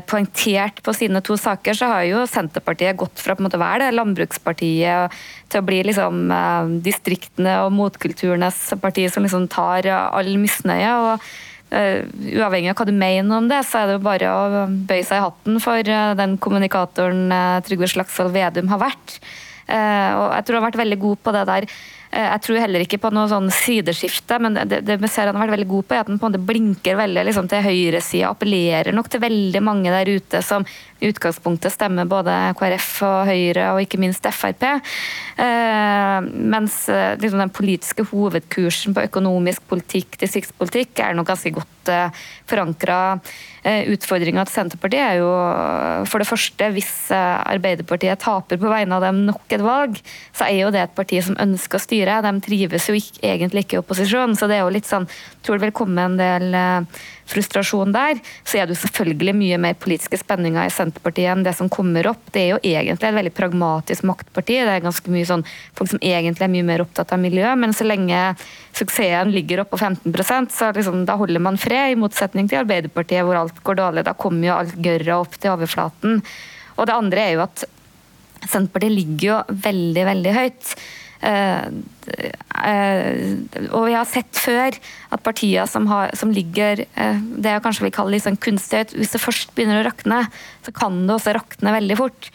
poengtert 0.10 0.80
på 0.82 0.94
sine 0.96 1.22
to 1.22 1.36
saker, 1.38 1.76
så 1.78 1.90
har 1.92 2.06
jo 2.08 2.24
Senterpartiet 2.30 2.98
gått 2.98 3.22
fra 3.22 3.36
på 3.36 3.44
en 3.44 3.48
måte 3.48 3.60
å 3.60 3.62
være 3.62 3.86
det 3.86 3.98
landbrukspartiet 3.98 5.18
til 5.52 5.62
å 5.62 5.68
bli 5.68 5.84
liksom 5.86 6.32
eh, 6.34 6.72
distriktene 6.86 7.60
og 7.66 7.76
motkulturenes 7.78 8.72
parti 8.82 9.06
som 9.14 9.28
liksom 9.28 9.46
tar 9.54 9.90
all 9.92 10.34
misnøye. 10.42 10.96
og 10.96 11.30
Uh, 11.68 12.08
uavhengig 12.40 12.70
av 12.72 12.78
hva 12.80 12.86
du 12.88 12.94
mener 12.96 13.42
om 13.42 13.50
det, 13.52 13.58
så 13.68 13.82
er 13.82 13.90
det 13.90 13.96
jo 13.98 14.04
bare 14.06 14.28
å 14.32 14.62
bøye 14.88 15.04
seg 15.04 15.20
i 15.20 15.24
hatten 15.26 15.58
for 15.60 15.90
uh, 15.92 16.14
den 16.16 16.38
kommunikatoren 16.40 17.26
uh, 17.28 17.58
Trygve 17.68 17.90
Slagsvold 17.92 18.32
Vedum 18.32 18.72
har 18.72 18.80
vært. 18.86 19.18
og 19.68 20.30
jeg 20.32 20.46
tror 20.48 20.56
han 20.56 20.64
har 20.64 20.70
vært 20.70 20.80
veldig 20.80 21.00
god 21.02 21.20
på 21.28 21.34
det 21.36 21.42
der 21.50 21.68
Eh, 21.68 21.97
jeg 22.18 22.42
tror 22.44 22.60
heller 22.64 22.84
ikke 22.84 23.00
på 23.02 23.12
noe 23.14 23.28
sånn 23.30 23.50
sideskifte, 23.54 24.40
men 24.42 24.58
det, 24.58 24.82
det 24.88 24.98
han 24.98 25.30
har 25.30 25.44
vært 25.44 25.54
veldig 25.54 25.70
god 25.70 25.88
på, 25.88 25.96
er 25.96 26.02
at 26.02 26.10
han 26.10 26.18
på 26.18 26.26
en 26.26 26.34
måte 26.34 26.48
blinker 26.50 26.98
veldig 26.98 27.26
liksom, 27.30 27.50
til 27.52 27.66
høyresida. 27.66 28.32
Appellerer 28.32 28.96
nok 28.96 29.12
til 29.14 29.22
veldig 29.22 29.62
mange 29.64 29.94
der 29.94 30.10
ute 30.18 30.42
som 30.46 30.66
i 31.00 31.12
utgangspunktet 31.12 31.74
stemmer 31.74 32.08
både 32.10 32.34
KrF 32.58 32.92
og 33.08 33.30
Høyre, 33.30 33.72
og 33.74 33.84
ikke 33.84 34.00
minst 34.02 34.26
Frp. 34.34 34.66
Eh, 34.68 36.30
mens 36.54 36.80
eh, 36.90 37.18
liksom, 37.22 37.42
den 37.44 37.54
politiske 37.54 38.06
hovedkursen 38.10 38.96
på 38.98 39.06
økonomisk 39.08 39.68
politikk, 39.70 40.18
distriktspolitikk, 40.22 40.98
er 41.04 41.18
nok 41.18 41.30
ganske 41.30 41.54
godt 41.56 41.92
eh, 41.94 42.24
forankra. 42.50 43.02
Eh, 43.68 43.90
Utfordringa 43.94 44.46
til 44.48 44.56
Senterpartiet 44.56 45.04
er 45.04 45.20
jo 45.20 45.30
for 46.08 46.24
det 46.24 46.30
første, 46.30 46.70
hvis 46.74 46.92
eh, 47.14 47.42
Arbeiderpartiet 47.54 48.22
taper 48.24 48.60
på 48.62 48.72
vegne 48.72 48.98
av 48.98 49.06
dem 49.06 49.26
nok 49.28 49.54
et 49.54 49.66
valg, 49.66 50.00
så 50.36 50.48
er 50.48 50.62
jo 50.64 50.72
det 50.74 50.86
et 50.86 50.98
parti 50.98 51.22
som 51.26 51.38
ønsker 51.42 51.80
å 51.80 51.84
styre. 51.84 52.22
De 52.26 52.34
trives 52.46 52.90
jo 52.90 52.98
ikke, 52.98 53.22
egentlig 53.28 53.66
ikke 53.66 53.78
i 53.78 53.84
opposisjon, 53.84 54.38
så 54.40 54.50
det 54.50 54.60
er 54.60 54.66
jo 54.66 54.74
litt 54.74 54.90
sånn 54.90 55.10
Tror 55.46 55.62
det 55.62 55.68
vil 55.70 55.78
komme 55.78 56.04
en 56.04 56.18
del 56.20 56.56
eh, 56.58 57.04
frustrasjon 57.28 57.94
der, 57.96 58.20
så 58.48 58.60
er 58.60 58.68
det 58.68 58.76
jo 58.76 58.82
selvfølgelig 58.86 59.36
mye 59.38 59.60
mer 59.62 59.78
politiske 59.80 60.20
spenninger 60.22 60.68
i 60.68 60.74
Senterpartiet 60.74 61.32
enn 61.34 61.44
det 61.46 61.54
som 61.58 61.70
kommer 61.72 62.08
opp. 62.12 62.22
Det 62.34 62.44
er 62.44 62.50
jo 62.54 62.60
egentlig 62.62 63.10
et 63.10 63.18
veldig 63.20 63.34
pragmatisk 63.38 64.08
maktparti. 64.08 64.60
Det 64.64 64.76
er 64.78 64.86
ganske 64.86 65.14
mye 65.14 65.28
sånn 65.28 65.46
folk 65.78 65.92
som 65.94 66.02
egentlig 66.02 66.48
er 66.48 66.54
mye 66.54 66.68
mer 66.68 66.84
opptatt 66.86 67.14
av 67.16 67.22
miljø, 67.22 67.48
men 67.60 67.76
så 67.76 67.88
lenge 67.88 68.22
suksessen 68.78 69.34
ligger 69.34 69.64
oppe 69.64 69.76
på 69.76 69.84
15% 69.84 70.54
så 70.54 70.72
liksom, 70.76 71.04
da 71.08 71.18
holder 71.20 71.44
man 71.44 71.60
fred, 71.62 71.94
i 71.94 72.00
motsetning 72.00 72.50
til 72.50 72.62
Arbeiderpartiet 72.64 73.26
hvor 73.26 73.40
alt 73.40 73.64
går 73.64 73.82
dårlig. 73.82 74.06
Da 74.08 74.16
kommer 74.18 74.50
jo 74.50 74.56
alt 74.58 74.78
gørra 74.84 75.20
opp 75.24 75.36
til 75.38 75.54
overflaten. 75.54 76.22
Og 76.78 76.88
det 76.88 76.96
andre 76.96 77.26
er 77.26 77.36
jo 77.36 77.44
at 77.48 77.66
Senterpartiet 78.48 78.94
ligger 78.94 79.28
jo 79.28 79.60
veldig, 79.66 80.04
veldig 80.12 80.34
høyt. 80.36 80.74
Uh, 81.18 81.74
uh, 82.54 83.14
og 83.74 83.88
vi 83.88 83.96
har 83.96 84.06
sett 84.06 84.38
før 84.38 84.76
at 84.76 85.24
partier 85.26 85.66
som, 85.70 85.88
har, 85.90 86.14
som 86.18 86.30
ligger 86.34 86.84
uh, 86.86 87.18
det 87.18 87.56
jeg 87.56 87.64
kanskje 87.66 87.88
vil 87.88 87.96
kalle 87.96 88.14
litt 88.14 88.28
sånn 88.28 88.38
kunstig 88.38 88.84
hvis 88.94 89.16
det 89.16 89.24
først 89.24 89.56
begynner 89.58 89.82
å 89.82 89.88
rakne, 89.88 90.22
så 90.66 90.74
kan 90.76 91.00
det 91.08 91.16
også 91.18 91.34
rakne 91.40 91.74
veldig 91.80 91.98
fort. 92.00 92.30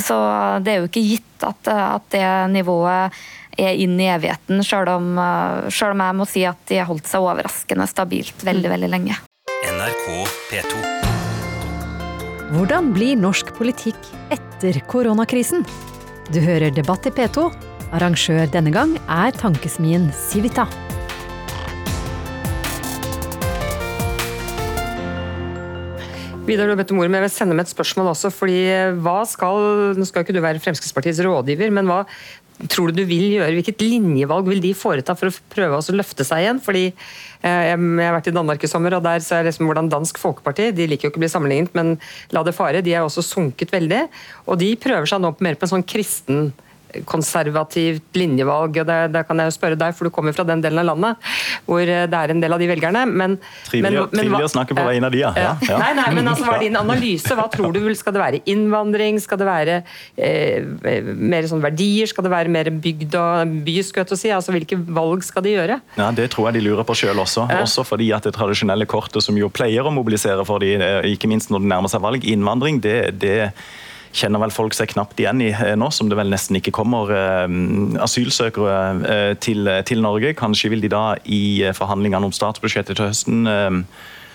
Så 0.00 0.16
det 0.64 0.72
er 0.72 0.80
jo 0.80 0.88
ikke 0.88 1.04
gitt 1.04 1.44
at, 1.46 1.68
at 1.68 2.06
det 2.14 2.26
nivået 2.54 3.14
er 3.60 3.76
inn 3.78 3.94
i 4.00 4.08
evigheten, 4.10 4.64
sjøl 4.66 4.88
om, 4.90 5.10
selv 5.70 5.94
om 5.94 6.02
jeg 6.02 6.16
må 6.18 6.26
si 6.26 6.42
at 6.48 6.58
de 6.70 6.80
har 6.80 6.88
holdt 6.88 7.06
seg 7.06 7.22
overraskende 7.22 7.86
stabilt 7.86 8.42
veldig, 8.48 8.72
veldig 8.72 8.90
lenge. 8.90 9.20
NRK 9.68 10.08
P2. 10.48 10.80
Hvordan 12.54 12.90
blir 12.96 13.20
norsk 13.20 13.52
politikk 13.58 14.10
etter 14.34 14.80
koronakrisen? 14.90 15.62
Du 16.32 16.40
hører 16.40 16.72
Debatt 16.74 17.06
i 17.06 17.12
P2 17.12 17.50
Arrangør 17.94 18.48
denne 18.50 18.72
gang 18.74 18.96
er 19.06 19.34
tankesmien 19.38 20.08
Civita. 20.26 20.64
Vidar, 26.44 26.66
du 26.66 26.74
har 26.74 26.76
bedt 26.76 26.90
om 26.92 26.98
ordet, 27.00 27.12
men 27.12 27.22
jeg 27.22 27.24
vil 27.28 27.32
sende 27.32 27.54
med 27.56 27.64
et 27.64 27.72
spørsmål 27.72 28.10
også. 28.10 28.32
fordi 28.34 28.58
hva 29.00 29.20
skal, 29.24 29.94
Nå 29.96 30.04
skal 30.08 30.24
ikke 30.24 30.34
du 30.34 30.42
være 30.44 30.60
Fremskrittspartiets 30.60 31.22
rådgiver, 31.24 31.70
men 31.72 31.86
hva 31.88 32.02
tror 32.68 32.90
du 32.90 33.00
du 33.00 33.08
vil 33.08 33.30
gjøre? 33.38 33.54
Hvilket 33.56 33.80
linjevalg 33.86 34.50
vil 34.50 34.60
de 34.62 34.74
foreta 34.76 35.14
for 35.16 35.30
å 35.30 35.38
prøve 35.54 35.78
å 35.78 35.94
løfte 35.96 36.26
seg 36.26 36.42
igjen? 36.42 36.60
Fordi 36.66 36.84
eh, 36.90 37.62
Jeg 37.70 37.78
har 37.78 38.18
vært 38.18 38.28
i 38.28 38.34
Danmark 38.34 38.66
i 38.66 38.70
sommer, 38.70 38.98
og 38.98 39.06
der 39.06 39.22
ser 39.22 39.40
jeg 39.40 39.52
liksom 39.52 39.70
hvordan 39.70 39.88
Dansk 39.94 40.18
Folkeparti 40.18 40.68
de 40.74 40.90
liker 40.90 41.08
jo 41.08 41.14
ikke 41.14 41.22
å 41.22 41.24
bli 41.24 41.32
sammenlignet, 41.32 41.72
men 41.78 41.96
la 42.34 42.42
det 42.42 42.58
fare. 42.58 42.82
De 42.82 42.92
er 42.92 43.06
også 43.06 43.24
sunket 43.24 43.72
veldig. 43.72 44.04
Og 44.50 44.58
de 44.60 44.74
prøver 44.82 45.08
seg 45.08 45.22
nå 45.22 45.32
mer 45.38 45.56
på 45.56 45.68
en 45.68 45.76
sånn 45.78 45.86
kristen 45.86 46.50
konservativt 47.08 48.18
linjevalg. 48.18 48.78
og 48.82 48.86
det, 48.88 48.98
det, 49.14 49.24
kan 49.28 49.40
jeg 49.40 49.50
jo 49.50 49.56
spørre 49.56 49.78
deg, 49.80 49.94
for 49.96 50.08
du 50.08 50.14
kommer 50.14 50.34
fra 50.36 50.46
den 50.46 50.62
delen 50.64 50.82
av 50.82 50.90
landet 50.92 51.32
hvor 51.66 51.82
eh, 51.82 52.04
det 52.10 52.20
er 52.20 52.34
en 52.34 52.42
del 52.42 52.54
av 52.54 52.62
de 52.62 52.68
velgerne. 52.70 53.04
Men, 53.10 53.36
trivelig, 53.68 54.00
men, 54.00 54.10
men, 54.12 54.22
trivelig 54.22 54.48
å 54.48 54.52
snakke 54.54 54.76
på 54.76 54.86
vegne 54.86 55.10
av 55.10 55.16
de, 55.16 55.22
ja. 55.24 55.32
ja. 55.38 55.52
ja. 55.68 55.78
Nei, 55.80 55.92
nei, 55.98 56.08
men 56.18 56.30
altså, 56.32 56.48
Hva 56.48 56.58
er 56.58 56.66
din 56.66 56.78
analyse? 56.80 57.36
Hva 57.38 57.48
tror 57.52 57.74
du? 57.76 57.82
Skal 57.98 58.16
det 58.16 58.22
være 58.22 58.42
innvandring? 58.50 59.20
Skal 59.22 59.40
det 59.40 59.48
være 59.48 59.78
eh, 60.16 61.04
mer 61.14 61.48
sånn 61.50 61.64
verdier? 61.64 62.10
Skal 62.10 62.26
det 62.26 62.34
være 62.34 62.52
mer 62.52 62.70
bygd 62.84 63.18
og 63.20 63.54
by? 63.66 63.78
Skal 63.86 64.04
jeg 64.04 64.20
si? 64.20 64.32
Altså, 64.34 64.54
Hvilke 64.54 64.78
valg 64.78 65.24
skal 65.26 65.46
de 65.46 65.56
gjøre? 65.56 65.80
Ja, 65.98 66.10
Det 66.14 66.30
tror 66.34 66.50
jeg 66.50 66.60
de 66.60 66.66
lurer 66.68 66.86
på 66.86 66.96
sjøl 66.98 67.22
også. 67.22 67.48
Også 67.60 67.86
fordi 67.86 68.10
at 68.16 68.26
det 68.26 68.34
tradisjonelle 68.36 68.88
kortet 68.90 69.24
som 69.24 69.38
jo 69.38 69.50
pleier 69.52 69.86
å 69.86 69.94
mobilisere 69.94 70.44
for 70.46 70.62
de, 70.62 70.74
eh, 70.78 71.10
ikke 71.14 71.30
minst 71.30 71.52
når 71.52 71.64
det 71.64 71.72
nærmer 71.74 71.92
seg 71.92 72.04
valg, 72.04 72.26
innvandring, 72.28 72.80
det, 72.84 72.98
det 73.22 73.38
kjenner 74.14 74.42
vel 74.44 74.54
folk 74.54 74.74
seg 74.76 74.92
knapt 74.94 75.18
igjen 75.20 75.42
i 75.42 75.50
eh, 75.52 75.74
nå, 75.78 75.90
som 75.94 76.10
det 76.10 76.18
vel 76.18 76.30
nesten 76.32 76.58
ikke 76.60 76.74
kommer 76.74 77.10
eh, 77.14 77.46
asylsøkere 78.04 78.76
eh, 79.10 79.32
til, 79.42 79.70
til 79.88 80.04
Norge. 80.04 80.34
Kanskje 80.38 80.70
vil 80.74 80.84
de 80.84 80.92
da 80.92 81.06
i 81.24 81.44
forhandlingene 81.74 82.30
om 82.30 82.34
statsbudsjettet 82.34 82.98
til 82.98 83.10
høsten 83.10 83.48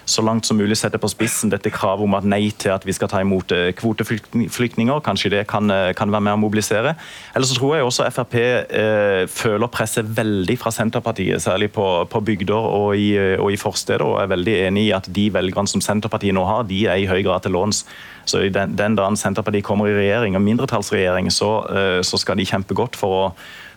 så 0.09 0.23
langt 0.25 0.47
som 0.47 0.57
mulig 0.59 0.77
sette 0.79 0.99
på 1.01 1.09
spissen 1.11 1.51
dette 1.53 1.71
kravet 1.73 2.05
om 2.05 2.17
at 2.17 2.27
nei 2.27 2.49
til 2.51 2.73
at 2.73 2.85
vi 2.87 2.95
skal 2.95 3.11
ta 3.11 3.21
imot 3.23 3.53
kvoteflyktninger. 3.79 5.01
Kanskje 5.05 5.33
det 5.33 5.45
kan, 5.49 5.71
kan 5.97 6.11
være 6.11 6.25
med 6.27 6.37
å 6.37 6.41
mobilisere. 6.41 6.95
Eller 7.35 7.49
så 7.49 7.57
tror 7.57 7.77
jeg 7.77 7.87
også 7.87 8.09
Frp 8.13 8.37
eh, 8.39 9.23
føler 9.31 9.71
presset 9.71 10.07
veldig 10.17 10.57
fra 10.59 10.73
Senterpartiet, 10.73 11.41
særlig 11.43 11.71
på, 11.75 11.87
på 12.09 12.23
bygder 12.25 12.69
og 12.69 12.95
i, 12.97 13.11
og 13.37 13.53
i 13.53 13.59
forsteder, 13.59 14.05
og 14.05 14.21
er 14.23 14.31
veldig 14.33 14.55
enig 14.67 14.87
i 14.89 14.95
at 14.95 15.09
de 15.13 15.29
velgerne 15.33 15.69
som 15.69 15.83
Senterpartiet 15.83 16.35
nå 16.35 16.45
har, 16.47 16.65
de 16.69 16.85
er 16.89 17.01
i 17.01 17.09
høy 17.09 17.21
grad 17.25 17.45
til 17.45 17.55
låns 17.57 17.85
så 18.29 18.43
den, 18.53 18.75
den 18.77 18.97
dagen 18.97 19.17
Senterpartiet 19.17 19.65
kommer 19.65 19.89
i 19.89 19.95
regjering, 19.97 20.37
og 20.37 20.45
mindretallsregjering, 20.45 21.31
så, 21.33 21.49
eh, 21.73 22.01
så 22.05 22.19
skal 22.21 22.37
de 22.37 22.47
kjempe 22.47 22.77
godt 22.77 22.99
for 22.99 23.15
å, 23.15 23.23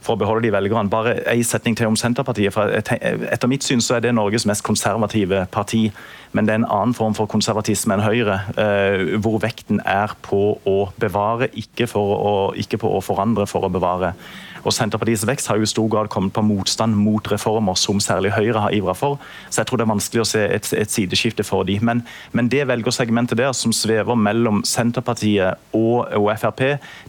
for 0.03 0.17
å 0.17 0.21
beholde 0.21 0.47
de 0.49 0.53
velgerne. 0.55 0.91
Bare 0.91 1.15
en 1.31 1.45
setning 1.47 1.77
til 1.79 1.91
om 1.91 1.97
Senterpartiet. 1.97 2.53
for 2.53 2.71
Etter 2.73 3.49
mitt 3.51 3.65
syn 3.65 3.81
så 3.81 3.97
er 3.97 4.05
det 4.05 4.15
Norges 4.15 4.47
mest 4.47 4.65
konservative 4.67 5.47
parti. 5.53 5.91
Men 6.33 6.47
det 6.47 6.55
er 6.55 6.63
en 6.63 6.71
annen 6.71 6.95
form 6.95 7.15
for 7.15 7.27
konservatisme 7.27 7.95
enn 7.95 8.05
Høyre, 8.05 8.39
uh, 8.57 9.19
hvor 9.21 9.39
vekten 9.43 9.83
er 9.85 10.15
på 10.25 10.59
å 10.65 10.79
bevare, 11.01 11.51
ikke, 11.53 11.89
å, 11.95 12.53
ikke 12.57 12.81
på 12.81 12.89
å 12.97 13.03
forandre 13.05 13.47
for 13.47 13.69
å 13.69 13.73
bevare. 13.73 14.15
Og 14.63 14.75
Senterpartiets 14.75 15.25
vekst 15.27 15.49
har 15.51 15.59
jo 15.59 15.67
i 15.67 15.71
stor 15.71 15.89
grad 15.91 16.11
kommet 16.13 16.35
på 16.37 16.45
motstand 16.47 16.95
mot 16.99 17.27
reformer 17.33 17.77
som 17.79 18.01
særlig 18.03 18.33
Høyre 18.37 18.63
har 18.65 18.75
ivra 18.75 18.95
for. 18.97 19.19
Så 19.51 19.61
jeg 19.61 19.69
tror 19.69 19.81
det 19.81 19.87
er 19.87 19.93
vanskelig 19.93 20.23
å 20.23 20.29
se 20.29 20.45
et, 20.47 20.69
et 20.79 20.93
sideskifte 20.93 21.47
for 21.47 21.67
dem. 21.69 21.83
Men, 21.89 22.05
men, 22.33 22.51
det 22.53 22.67
velgersegmentet 22.69 23.41
der 23.41 23.53
som 23.57 23.75
svever 23.75 24.19
mellom 24.19 24.63
Senterpartiet 24.69 25.59
og, 25.77 26.07
og 26.19 26.31
Frp, 26.39 26.63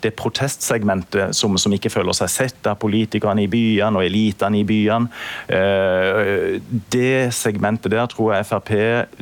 det 0.03 0.13
protestsegmentet 0.19 1.35
som, 1.37 1.57
som, 1.57 1.73
ikke 1.73 1.91
føler 1.93 2.15
seg 2.17 2.31
sett 2.31 2.69
av 2.69 2.77
politikerne 2.81 3.45
i 3.45 3.49
byene 3.51 3.99
og 3.99 4.07
elitene 4.07 4.61
i 4.61 4.67
byene, 4.67 5.09
øh, 5.53 6.59
det 6.93 7.33
segmentet 7.35 7.93
der 7.93 8.09
tror 8.11 8.35
jeg 8.35 8.49
Frp, 8.49 8.73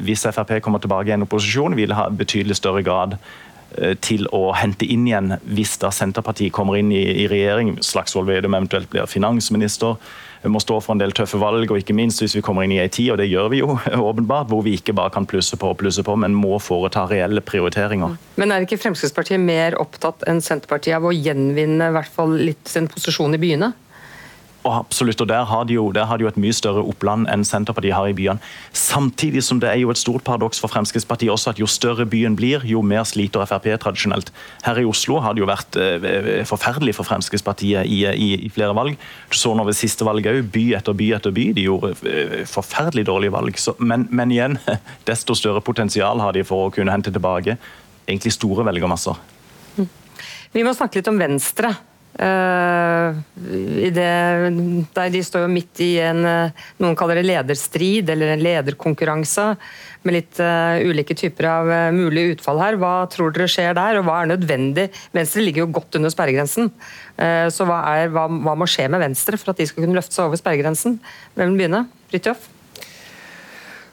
hvis 0.04 0.28
Frp 0.32 0.58
kommer 0.64 0.84
tilbake 0.84 1.12
i 1.12 1.16
en 1.16 1.28
opposisjon, 1.28 1.78
vil 1.80 1.96
ha 1.98 2.10
betydelig 2.12 2.60
større 2.60 2.84
grad 2.86 3.18
til 4.04 4.28
å 4.36 4.52
hente 4.58 4.86
inn 4.86 5.06
igjen 5.08 5.36
hvis 5.48 5.78
da 5.82 5.92
Senterpartiet 5.96 6.54
kommer 6.56 6.80
inn 6.80 6.92
i, 6.92 7.04
i 7.24 7.30
regjering. 7.32 7.78
Slagsvold 7.86 8.28
Vedum 8.28 8.58
eventuelt 8.58 8.90
blir 8.92 9.08
finansminister. 9.10 9.96
Vi 10.42 10.50
må 10.50 10.60
stå 10.62 10.80
for 10.82 10.96
en 10.96 11.02
del 11.02 11.14
tøffe 11.14 11.38
valg, 11.42 11.70
og 11.70 11.78
ikke 11.78 11.94
minst 11.94 12.24
hvis 12.24 12.34
vi 12.34 12.42
kommer 12.46 12.66
inn 12.66 12.74
i 12.74 12.80
ei 12.82 12.90
tid, 12.90 13.12
og 13.14 13.20
det 13.22 13.30
gjør 13.30 13.52
vi 13.54 13.62
jo 13.62 13.76
åpenbart, 14.10 14.50
hvor 14.50 14.64
vi 14.66 14.74
ikke 14.80 14.96
bare 14.98 15.14
kan 15.14 15.28
plusse 15.30 15.58
på 15.60 15.70
og 15.70 15.78
plusse 15.84 16.04
på, 16.06 16.16
men 16.18 16.34
må 16.38 16.58
foreta 16.64 17.06
reelle 17.12 17.44
prioriteringer. 17.46 18.18
Men 18.42 18.54
er 18.56 18.66
ikke 18.66 18.80
Fremskrittspartiet 18.82 19.42
mer 19.42 19.78
opptatt 19.82 20.26
enn 20.30 20.42
Senterpartiet 20.42 20.98
av 20.98 21.06
å 21.06 21.14
gjenvinne 21.14 21.92
i 21.92 21.96
hvert 21.98 22.12
fall 22.12 22.34
litt 22.42 22.72
sin 22.72 22.90
posisjon 22.90 23.38
i 23.38 23.42
byene? 23.42 23.72
Og 24.62 24.74
absolutt, 24.76 25.22
og 25.24 25.28
der 25.30 25.46
har, 25.50 25.64
de 25.66 25.74
jo, 25.74 25.88
der 25.92 26.06
har 26.06 26.20
de 26.20 26.26
jo 26.28 26.30
et 26.30 26.38
mye 26.38 26.54
større 26.54 26.84
oppland 26.86 27.26
enn 27.34 27.42
Senterpartiet 27.48 27.96
har 27.98 28.10
i 28.12 28.14
byene. 28.14 28.38
Samtidig 28.78 29.42
som 29.44 29.58
det 29.62 29.72
er 29.72 29.80
jo 29.82 29.90
et 29.90 29.98
stort 29.98 30.24
paradoks 30.28 30.62
for 30.62 30.70
Fremskrittspartiet 30.70 31.34
også 31.34 31.56
at 31.56 31.62
jo 31.62 31.70
større 31.70 32.06
byen 32.06 32.38
blir, 32.38 32.62
jo 32.70 32.84
mer 32.86 33.08
sliter 33.10 33.42
Frp 33.50 33.72
tradisjonelt. 33.82 34.30
Her 34.68 34.78
i 34.78 34.86
Oslo 34.86 35.18
har 35.26 35.34
det 35.34 35.42
jo 35.42 35.50
vært 35.50 35.80
eh, 35.82 36.46
forferdelig 36.46 36.94
for 37.00 37.10
Fremskrittspartiet 37.10 37.90
i, 37.90 38.04
i, 38.06 38.30
i, 38.46 38.54
flere 38.54 38.78
valg. 38.78 39.02
Du 39.32 39.38
så 39.40 39.56
nå 39.58 39.66
ved 39.66 39.80
siste 39.80 40.06
valg 40.06 40.30
òg, 40.30 40.44
by 40.54 40.66
etter 40.78 40.98
by 40.98 41.12
etter 41.18 41.34
by. 41.34 41.50
De 41.58 41.66
gjorde 41.66 41.96
eh, 42.06 42.42
forferdelig 42.50 43.08
dårlige 43.10 43.34
valg. 43.34 43.58
Så, 43.58 43.74
men, 43.82 44.06
men 44.14 44.34
igjen, 44.36 44.60
desto 45.10 45.38
større 45.38 45.66
potensial 45.66 46.22
har 46.22 46.38
de 46.38 46.46
for 46.46 46.70
å 46.70 46.74
kunne 46.76 46.94
hente 46.94 47.14
tilbake 47.14 47.58
egentlig 48.06 48.38
store 48.38 48.66
velgermasser. 48.68 49.18
Vi 50.52 50.66
må 50.68 50.74
snakke 50.76 51.00
litt 51.00 51.10
om 51.10 51.18
Venstre. 51.18 51.72
Uh, 52.20 53.16
det, 53.96 54.10
der 54.94 55.14
de 55.14 55.22
står 55.24 55.46
jo 55.46 55.52
midt 55.52 55.80
i 55.82 55.94
en 56.04 56.20
uh, 56.28 56.66
noen 56.84 56.98
kaller 57.00 57.22
det 57.22 57.24
lederstrid 57.30 58.12
eller 58.12 58.34
en 58.34 58.44
lederkonkurranse 58.44 59.46
med 60.04 60.18
litt 60.18 60.42
uh, 60.44 60.84
ulike 60.84 61.16
typer 61.18 61.48
av 61.48 61.72
mulige 61.96 62.36
utfall 62.36 62.62
her. 62.62 62.80
Hva 62.82 62.94
tror 63.12 63.34
dere 63.34 63.50
skjer 63.52 63.74
der, 63.78 64.02
og 64.02 64.10
hva 64.10 64.22
er 64.22 64.34
nødvendig? 64.34 64.90
Venstre 65.16 65.46
ligger 65.46 65.66
jo 65.66 65.74
godt 65.80 66.00
under 66.00 66.14
sperregrensen. 66.14 66.72
så 67.54 67.68
hva, 67.70 67.84
er, 67.96 68.10
hva, 68.14 68.26
hva, 68.28 68.56
må 68.58 68.68
skje 68.70 68.88
med 68.92 69.04
Venstre 69.04 69.38
for 69.40 69.54
at 69.54 69.62
de 69.62 69.70
skal 69.70 69.86
kunne 69.86 69.98
løfte 69.98 70.18
seg 70.18 70.28
over 70.28 70.42
sperregrensen? 70.42 70.98
Hvem 71.36 71.54
vil 71.54 71.62
begynne? 71.64 71.86
Fridtjof? 72.12 72.50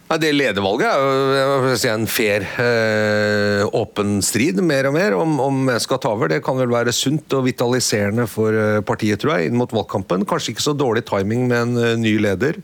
Ja, 0.09 0.17
det 0.17 0.31
ledervalget 0.33 0.89
er 0.89 1.67
jo 1.69 1.73
si, 1.77 1.89
en 1.93 2.07
fair, 2.09 2.47
eh, 2.63 3.61
åpen 3.77 4.23
strid, 4.25 4.57
mer 4.65 4.87
og 4.89 4.95
mer, 4.97 5.13
om, 5.21 5.35
om 5.45 5.59
jeg 5.69 5.83
skal 5.85 6.01
ta 6.01 6.15
over. 6.15 6.31
Det 6.33 6.39
kan 6.47 6.57
vel 6.57 6.73
være 6.73 6.95
sunt 6.97 7.35
og 7.37 7.45
vitaliserende 7.45 8.25
for 8.25 8.57
eh, 8.57 8.79
partiet, 8.89 9.21
tror 9.21 9.35
jeg, 9.35 9.51
inn 9.51 9.59
mot 9.61 9.75
valgkampen. 9.77 10.25
Kanskje 10.31 10.55
ikke 10.55 10.65
så 10.65 10.73
dårlig 10.73 11.05
timing 11.11 11.45
med 11.51 11.61
en 11.61 11.77
uh, 11.77 11.91
ny 12.01 12.15
leder. 12.25 12.57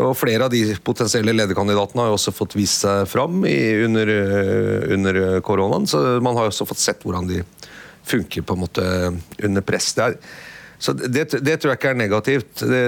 Og 0.00 0.14
Flere 0.16 0.48
av 0.48 0.54
de 0.54 0.62
potensielle 0.80 1.36
lederkandidatene 1.36 2.00
har 2.00 2.14
jo 2.14 2.16
også 2.16 2.32
fått 2.32 2.56
vist 2.56 2.86
seg 2.86 3.04
fram 3.12 3.44
i, 3.44 3.58
under, 3.84 4.14
uh, 4.16 4.88
under, 4.96 5.20
koronaen, 5.44 5.84
så 5.84 6.00
man 6.24 6.40
har 6.40 6.48
jo 6.48 6.54
også 6.54 6.70
fått 6.72 6.80
sett 6.80 7.04
hvordan 7.04 7.28
de 7.28 7.42
funker 8.08 8.40
på 8.40 8.56
en 8.56 8.64
måte 8.64 8.86
under 9.44 9.68
press. 9.68 9.92
Det 9.98 10.08
er 10.08 10.16
så 10.80 10.94
det, 10.96 11.26
det, 11.44 11.58
tror 11.60 11.74
jeg 11.74 11.76
ikke 11.76 11.90
er 11.92 11.98
negativt. 12.00 12.62
Det, 12.64 12.84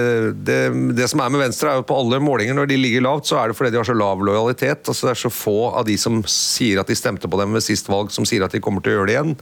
det, 0.47 0.57
det, 0.97 1.05
som 1.11 1.21
er 1.21 1.29
med 1.29 1.43
Venstre, 1.43 1.69
er 1.69 1.77
jo 1.77 1.85
på 1.85 1.97
alle 2.01 2.17
målinger 2.25 2.57
når 2.57 2.71
de 2.71 2.77
ligger 2.79 3.03
lavt, 3.05 3.27
så 3.29 3.37
er 3.37 3.51
det 3.51 3.57
fordi 3.59 3.69
de 3.75 3.77
har 3.77 3.85
så 3.85 3.93
lav 3.93 4.23
lojalitet. 4.25 4.81
Altså 4.89 5.05
det 5.05 5.11
er 5.11 5.21
så 5.21 5.29
få 5.33 5.57
av 5.69 5.85
de 5.85 5.97
som 6.01 6.23
sier 6.25 6.81
at 6.81 6.89
de 6.89 6.97
stemte 6.97 7.29
på 7.29 7.37
dem 7.37 7.53
ved 7.53 7.61
sist 7.61 7.91
valg, 7.93 8.09
som 8.15 8.25
sier 8.25 8.45
at 8.45 8.55
de 8.55 8.63
kommer 8.65 8.81
til 8.81 8.95
å 8.95 8.97
gjøre 8.97 9.11
det 9.11 9.17
igjen. 9.17 9.35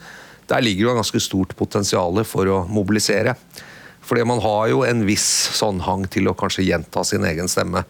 Der 0.51 0.65
ligger 0.67 0.83
jo 0.83 0.91
en 0.91 0.99
ganske 0.99 1.23
stort 1.23 1.55
potensial 1.55 2.19
for 2.27 2.51
å 2.51 2.63
mobilisere. 2.67 3.37
Fordi 4.03 4.27
man 4.27 4.43
har 4.43 4.67
jo 4.73 4.83
en 4.83 5.05
viss 5.07 5.29
sånn 5.55 5.79
hang 5.87 6.03
til 6.11 6.27
å 6.27 6.35
kanskje 6.35 6.67
gjenta 6.67 7.05
sin 7.07 7.23
egen 7.31 7.47
stemme. 7.51 7.85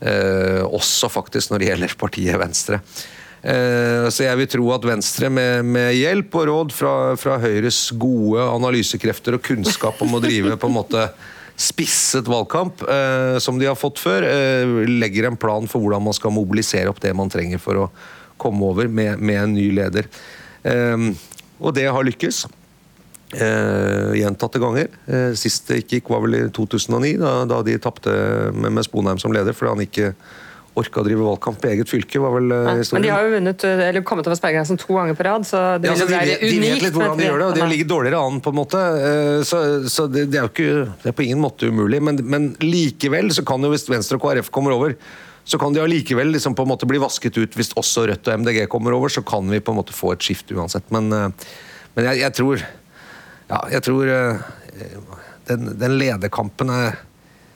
Eh, 0.00 0.64
også 0.66 1.06
faktisk 1.12 1.52
når 1.52 1.62
det 1.62 1.70
gjelder 1.70 1.98
partiet 2.00 2.42
Venstre. 2.42 2.82
Eh, 3.40 4.06
så 4.12 4.26
jeg 4.26 4.36
vil 4.42 4.48
tro 4.52 4.68
at 4.74 4.84
Venstre, 4.84 5.30
med, 5.32 5.64
med 5.64 5.94
hjelp 5.96 6.34
og 6.36 6.46
råd 6.50 6.74
fra, 6.76 6.94
fra, 7.20 7.38
Høyres 7.40 7.86
gode 7.96 8.44
analysekrefter 8.44 9.38
og 9.38 9.44
kunnskap 9.46 10.00
om 10.04 10.18
å 10.18 10.22
drive 10.22 10.58
på 10.60 10.68
en 10.68 10.76
måte 10.76 11.06
spisset 11.60 12.28
valgkamp, 12.28 12.84
eh, 12.88 13.38
som 13.40 13.58
de 13.60 13.68
har 13.68 13.78
fått 13.80 14.00
før, 14.00 14.24
eh, 14.28 14.68
legger 14.88 15.28
en 15.28 15.40
plan 15.40 15.68
for 15.68 15.82
hvordan 15.82 16.04
man 16.04 16.16
skal 16.16 16.34
mobilisere 16.36 16.92
opp 16.92 17.00
det 17.04 17.14
man 17.16 17.32
trenger 17.32 17.60
for 17.60 17.86
å 17.86 17.90
komme 18.40 18.64
over 18.68 18.88
med, 18.88 19.20
med 19.20 19.42
en 19.42 19.56
ny 19.56 19.66
leder. 19.76 20.08
Og 21.60 21.74
det 21.76 21.84
har 21.92 22.04
lykkes. 22.04 22.46
Gjentatte 24.16 24.58
ganger. 24.58 24.88
Eh, 25.06 25.32
sist 25.38 25.68
det 25.68 25.82
ikke 25.82 25.98
gikk, 25.98 26.08
var 26.10 26.24
vel 26.24 26.38
i 26.38 26.42
2009, 26.56 27.18
da, 27.20 27.34
da 27.48 27.60
de 27.62 27.76
tapte 27.78 28.14
med, 28.56 28.72
med 28.72 28.86
Sponheim 28.86 29.20
som 29.22 29.34
leder 29.34 29.54
fordi 29.56 29.74
han 29.74 29.84
ikke 29.84 30.08
orka 30.78 31.02
å 31.02 31.04
drive 31.06 31.24
valgkamp 31.26 31.58
på 31.60 31.70
eget 31.72 31.90
fylke, 31.90 32.20
var 32.22 32.34
vel 32.36 32.52
ja, 32.52 32.74
historien. 32.78 33.00
Men 33.00 33.06
de 33.06 33.12
har 33.12 33.24
jo 33.26 33.30
vunnet, 33.34 33.64
eller 33.66 34.04
kommet 34.06 34.28
over 34.28 34.38
sperregrensen 34.38 34.78
to 34.78 34.94
ganger 34.94 35.16
på 35.18 35.26
rad, 35.26 35.46
så 35.48 35.62
det 35.82 35.90
ja, 35.90 35.96
vil 35.96 36.04
jo 36.04 36.10
være 36.12 36.36
unikt. 36.36 36.52
De 36.52 36.60
vet 36.62 36.84
litt 36.84 36.94
hvordan 36.96 37.18
de 37.18 37.26
gjør 37.26 37.42
det, 37.42 37.48
og 37.48 37.58
de 37.58 37.66
ligger 37.72 37.88
dårligere 37.90 38.20
an, 38.28 38.38
på 38.44 38.52
en 38.52 38.58
måte. 38.60 38.82
Eh, 39.08 39.40
så, 39.46 39.62
så 39.90 40.06
det, 40.10 40.28
det, 40.30 40.38
er 40.38 40.46
jo 40.46 40.52
ikke, 40.52 40.84
det 41.02 41.10
er 41.10 41.16
på 41.18 41.26
ingen 41.26 41.42
måte 41.42 41.72
umulig. 41.72 42.00
Men, 42.06 42.22
men, 42.22 42.46
likevel 42.62 43.32
så 43.34 43.44
kan 43.46 43.66
jo, 43.66 43.72
hvis 43.74 43.88
Venstre 43.90 44.20
og 44.20 44.24
KrF 44.24 44.52
kommer 44.54 44.76
over, 44.76 44.94
så 45.42 45.58
kan 45.58 45.74
de 45.74 45.82
allikevel 45.82 46.30
liksom 46.36 46.54
på 46.54 46.62
en 46.62 46.70
måte 46.70 46.86
bli 46.86 47.00
vasket 47.02 47.34
ut 47.40 47.56
hvis 47.58 47.72
også 47.80 48.06
Rødt 48.06 48.28
og 48.30 48.42
MDG 48.44 48.62
kommer 48.70 48.94
over. 48.94 49.10
Så 49.10 49.24
kan 49.26 49.50
vi 49.50 49.62
på 49.64 49.74
en 49.74 49.80
måte 49.80 49.96
få 49.96 50.14
et 50.14 50.22
skifte 50.22 50.54
uansett. 50.54 50.86
Men, 50.94 51.10
eh, 51.16 51.52
men 51.96 52.12
jeg, 52.12 52.22
jeg, 52.22 52.38
tror 52.38 52.66
Ja, 53.50 53.64
jeg 53.74 53.82
tror 53.82 54.06
eh, 54.14 54.50
den, 55.50 55.72
den 55.80 55.98
lederkampen 55.98 56.70
er 56.70 57.00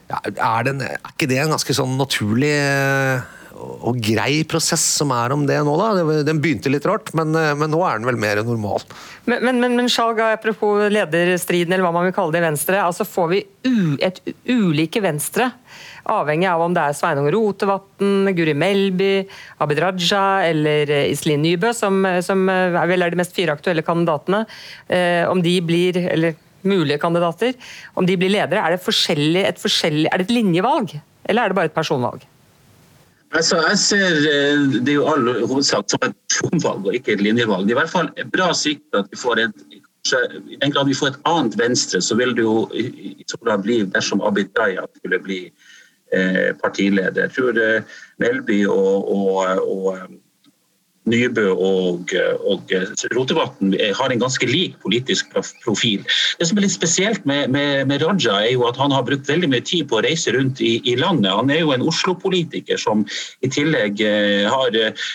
er, 0.09 0.67
det, 0.67 0.75
er, 0.91 1.01
ikke 1.13 1.31
det 1.31 1.41
en 1.41 1.55
ganske 1.55 1.77
sånn 1.77 1.97
naturlig 2.01 2.53
eh, 2.53 3.25
og 3.55 3.99
grei 4.03 4.43
prosess 4.51 4.83
som 4.99 5.13
er 5.15 5.33
om 5.35 5.45
det 5.47 5.57
nå, 5.65 5.75
da? 5.79 6.21
Den 6.27 6.41
begynte 6.43 6.73
litt 6.73 6.87
rart, 6.89 7.13
men, 7.17 7.35
eh, 7.39 7.53
men 7.59 7.71
nå 7.73 7.81
er 7.87 8.01
den 8.01 8.09
vel 8.09 8.19
mer 8.21 8.43
normal. 8.43 8.85
Men, 9.25 9.45
men, 9.47 9.61
men, 9.63 9.77
men 9.79 9.91
Sjalga, 9.93 10.33
apropos 10.35 10.89
lederstriden, 10.93 11.73
eller 11.73 11.87
hva 11.87 11.95
man 11.95 12.09
vil 12.09 12.17
kalle 12.17 12.35
det 12.35 12.43
i 12.43 12.47
Venstre. 12.49 12.83
altså 12.83 13.07
Får 13.09 13.31
vi 13.31 13.43
et 14.05 14.21
ulike 14.51 15.03
Venstre, 15.05 15.51
avhengig 16.11 16.49
av 16.51 16.61
om 16.61 16.75
det 16.77 16.83
er 16.85 16.97
Sveinung 16.99 17.31
Rotevatn, 17.33 18.33
Guri 18.37 18.57
Melby, 18.59 19.13
Abid 19.65 19.81
Raja 19.85 20.25
eller 20.51 20.91
eh, 20.93 21.11
Iselin 21.15 21.45
Nybø, 21.47 21.73
som, 21.77 22.03
som 22.27 22.45
vel 22.45 23.07
er 23.07 23.15
de 23.15 23.23
mest 23.23 23.37
fire 23.37 23.55
aktuelle 23.57 23.87
kandidatene, 23.87 24.45
om 25.31 25.41
de 25.43 25.55
blir, 25.65 25.97
eller 26.11 26.35
mulige 26.69 27.01
kandidater, 27.03 27.57
om 27.95 28.07
de 28.07 28.17
blir 28.21 28.33
ledere, 28.33 28.61
er 28.61 28.75
det, 28.75 28.81
et, 28.81 28.85
forskjellig, 29.63 30.09
er 30.11 30.21
det 30.21 30.29
et 30.29 30.37
linjevalg, 30.37 30.97
eller 31.25 31.43
er 31.43 31.53
det 31.53 31.59
bare 31.59 31.73
et 31.73 31.77
personvalg? 31.77 32.25
Altså, 33.35 33.59
jeg 33.67 33.79
ser 33.83 34.19
eh, 34.31 34.61
Det 34.87 34.95
jo 34.95 35.09
all 35.11 35.27
hovedsak 35.49 35.89
som 35.91 36.05
et 36.07 36.15
personvalg 36.31 36.87
og 36.87 36.95
ikke 36.95 37.17
et 37.17 37.25
linjevalg. 37.25 37.67
I 37.67 37.75
hvert 37.75 37.91
fall 37.91 38.13
bra 38.31 38.53
sikt 38.55 38.95
at 38.95 39.11
vi 39.11 39.19
får 39.19 39.43
et 39.49 39.65
i 40.13 40.59
den 40.61 40.71
grad 40.71 40.87
vi 40.87 40.95
får 40.95 41.15
et 41.15 41.23
annet 41.25 41.55
Venstre, 41.57 42.01
så 42.05 42.17
vil 42.19 42.35
det 42.37 42.45
jo 42.45 42.67
i 42.77 43.25
så 43.27 43.39
grad 43.41 43.63
bli 43.65 43.79
dersom 43.89 44.21
Abid 44.21 44.51
Raja 44.59 44.85
skulle 44.99 45.21
bli 45.25 45.39
eh, 46.13 46.51
partileder. 46.61 47.25
Jeg 47.25 47.33
tror 47.33 47.61
eh, 47.61 47.95
Melby 48.21 48.67
og, 48.69 49.09
og, 49.09 49.63
og 49.65 50.03
Nybø 51.11 51.51
og, 51.53 52.13
og 52.49 52.71
Rotevatn 53.13 53.75
har 53.99 54.13
en 54.13 54.23
ganske 54.23 54.47
lik 54.49 54.79
politisk 54.81 55.35
profil. 55.65 56.05
Det 56.39 56.49
som 56.49 56.59
er 56.59 56.65
litt 56.65 56.75
spesielt 56.75 57.27
med, 57.29 57.53
med, 57.53 57.85
med, 57.91 58.05
Raja, 58.05 58.39
er 58.41 58.55
jo 58.55 58.65
at 58.69 58.81
han 58.81 58.95
har 58.95 59.05
brukt 59.05 59.29
veldig 59.29 59.51
mye 59.53 59.65
tid 59.65 59.89
på 59.91 59.99
å 59.99 60.05
reise 60.07 60.33
rundt 60.33 60.63
i, 60.65 60.79
i 60.89 60.97
landet. 61.01 61.33
Han 61.33 61.53
er 61.53 61.61
jo 61.61 61.75
en 61.77 61.85
Oslo-politiker 61.85 62.81
som 62.81 63.05
i 63.45 63.53
tillegg 63.53 64.01
eh, 64.01 64.49
har 64.49 64.81
eh, 64.81 65.09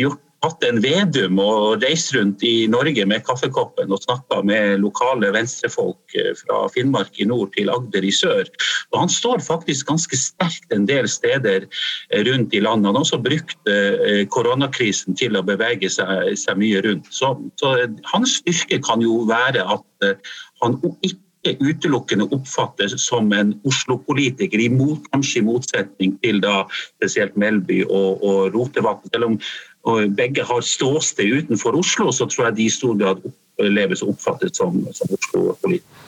gjort 0.00 0.23
hatt 0.44 0.64
en 0.66 0.80
Vedum 0.84 1.38
og 1.42 1.82
reist 1.82 2.12
rundt 2.14 2.42
i 2.46 2.66
Norge 2.70 3.06
med 3.08 3.24
kaffekoppen 3.26 3.92
og 3.94 4.02
snakka 4.04 4.42
med 4.46 4.82
lokale 4.82 5.30
venstrefolk 5.34 6.16
eh, 6.18 6.32
fra 6.38 6.64
Finnmark 6.74 7.18
i 7.20 7.28
nord 7.30 7.54
til 7.56 7.72
Agder 7.72 8.04
i 8.04 8.12
sør. 8.14 8.48
Og 8.92 9.00
han 9.02 9.12
står 9.12 9.42
faktisk 9.44 9.88
ganske 9.90 10.18
sterkt 10.18 10.74
en 10.74 10.86
del 10.90 11.08
steder 11.10 11.66
eh, 11.66 12.22
rundt 12.28 12.54
i 12.54 12.62
landet. 12.64 12.90
Han 12.90 13.00
har 13.00 13.06
også 13.06 13.20
brukt 13.24 13.72
eh, 13.72 14.24
koronakrisen 14.34 15.16
til 15.18 15.38
å 15.38 15.44
bevege 15.46 15.90
seg, 15.92 16.34
seg 16.40 16.60
mye 16.60 16.84
rundt. 16.84 17.10
Så, 17.14 17.34
så, 17.60 17.74
hans 18.12 18.38
styrke 18.40 18.80
kan 18.84 19.02
jo 19.04 19.22
være 19.30 19.64
at 19.64 20.14
han 20.62 20.76
ikke 21.04 21.23
utelukkende 21.44 22.26
oppfattes 22.32 22.96
som 23.04 23.32
en 23.36 23.52
Oslo-politiker, 23.68 24.64
kanskje 25.12 25.42
i 25.42 25.44
motsetning 25.44 26.16
til 26.24 26.40
da 26.44 26.64
spesielt 26.96 27.36
Melby 27.36 27.82
og, 27.84 28.24
og 28.24 28.54
Rotevatn. 28.54 29.12
Selv 29.12 29.28
om 29.28 29.38
og 29.84 30.14
begge 30.16 30.40
har 30.48 30.64
ståsted 30.64 31.44
utenfor 31.44 31.76
Oslo, 31.76 32.08
så 32.12 32.24
tror 32.24 32.46
jeg 32.46 32.56
de 32.56 32.64
i 32.64 32.72
stor 32.72 32.96
grad 32.96 33.20
oppleves 33.28 34.02
og 34.02 34.14
oppfattes 34.14 34.56
som, 34.56 34.80
som 34.96 35.12
Oslo-politikere. 35.12 36.04